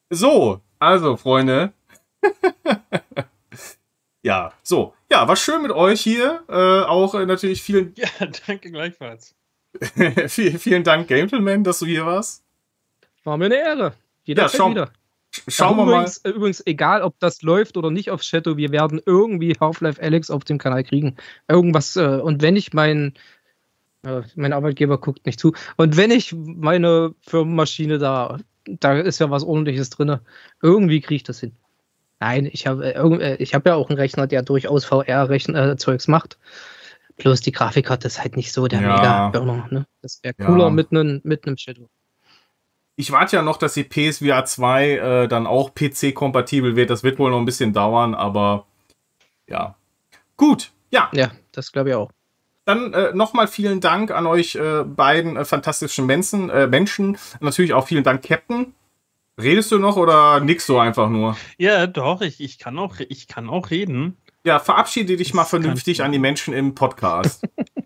[0.09, 1.73] So, also, Freunde.
[4.21, 4.93] ja, so.
[5.09, 6.43] Ja, war schön mit euch hier.
[6.47, 7.93] Äh, auch äh, natürlich vielen.
[7.97, 8.07] Ja,
[8.47, 9.35] danke gleichfalls.
[10.27, 12.43] vielen Dank, Gentleman, dass du hier warst.
[13.23, 13.93] War mir eine Ehre.
[14.23, 14.91] Jeder ja, schau, wieder.
[15.47, 16.33] Schauen wir übrigens, mal.
[16.33, 20.43] Übrigens, egal ob das läuft oder nicht auf Shadow, wir werden irgendwie Half-Life Alex auf
[20.43, 21.15] dem Kanal kriegen.
[21.47, 23.13] Irgendwas, äh, und wenn ich mein,
[24.03, 29.29] äh, mein Arbeitgeber guckt nicht zu, und wenn ich meine Firmenmaschine da, da ist ja
[29.29, 30.19] was ordentliches drin,
[30.61, 31.53] irgendwie kriege ich das hin.
[32.19, 36.11] Nein, ich habe äh, äh, ich hab ja auch einen Rechner, der durchaus VR-Zeugs äh,
[36.11, 36.37] macht.
[37.17, 38.95] Bloß die Grafikkarte ist halt nicht so der ja.
[38.95, 39.67] Mega-Burner.
[39.69, 39.87] Ne?
[40.01, 40.69] Das wäre cooler ja.
[40.69, 41.89] mit einem mit Shadow.
[42.95, 46.89] Ich warte ja noch, dass die PSVR 2 äh, dann auch PC-kompatibel wird.
[46.89, 48.65] Das wird wohl noch ein bisschen dauern, aber
[49.47, 49.75] ja.
[50.37, 51.09] Gut, ja.
[51.13, 52.11] Ja, das glaube ich auch.
[52.65, 57.17] Dann äh, nochmal vielen Dank an euch äh, beiden äh, fantastischen Menschen, äh, Menschen.
[57.39, 58.73] Natürlich auch vielen Dank, Captain.
[59.41, 61.35] Redest du noch oder nix so einfach nur?
[61.57, 64.17] Ja, doch, ich, ich, kann, auch, ich kann auch reden.
[64.43, 67.47] Ja, verabschiede dich mal vernünftig an die Menschen im Podcast.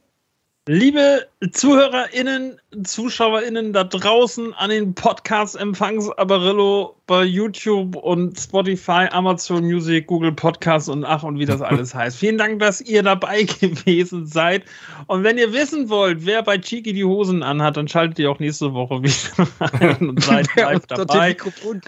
[0.67, 10.31] Liebe ZuhörerInnen, ZuschauerInnen da draußen an den Podcast-Empfangs-Abarillo bei YouTube und Spotify, Amazon Music, Google
[10.31, 12.17] Podcasts und ach und wie das alles heißt.
[12.17, 14.63] Vielen Dank, dass ihr dabei gewesen seid.
[15.05, 18.39] Und wenn ihr wissen wollt, wer bei Chiki die Hosen anhat, dann schaltet ihr auch
[18.39, 19.47] nächste Woche wieder
[19.79, 21.37] ein und seid live dabei.
[21.63, 21.87] Und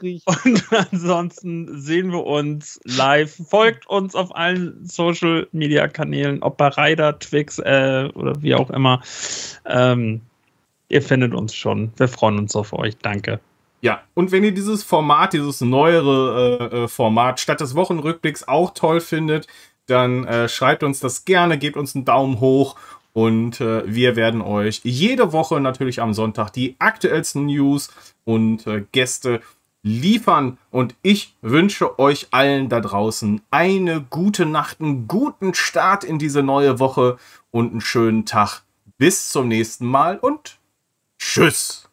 [0.92, 3.42] ansonsten sehen wir uns live.
[3.50, 8.67] Folgt uns auf allen Social Media Kanälen, ob bei Ryder, Twix äh, oder wie auch
[8.68, 9.02] auch immer.
[9.66, 10.22] Ähm,
[10.90, 11.92] ihr findet uns schon.
[11.98, 12.98] Wir freuen uns auf euch.
[12.98, 13.40] Danke.
[13.82, 18.72] Ja, und wenn ihr dieses Format, dieses neuere äh, äh, Format statt des Wochenrückblicks auch
[18.74, 19.48] toll findet,
[19.86, 22.76] dann äh, schreibt uns das gerne, gebt uns einen Daumen hoch
[23.14, 27.90] und äh, wir werden euch jede Woche natürlich am Sonntag die aktuellsten News
[28.26, 29.42] und äh, Gäste
[29.82, 30.58] liefern.
[30.70, 36.44] Und ich wünsche euch allen da draußen eine gute Nacht, einen guten Start in diese
[36.44, 37.18] neue Woche
[37.58, 38.62] und einen schönen Tag.
[39.00, 40.60] Bis zum nächsten Mal und
[41.18, 41.87] tschüss.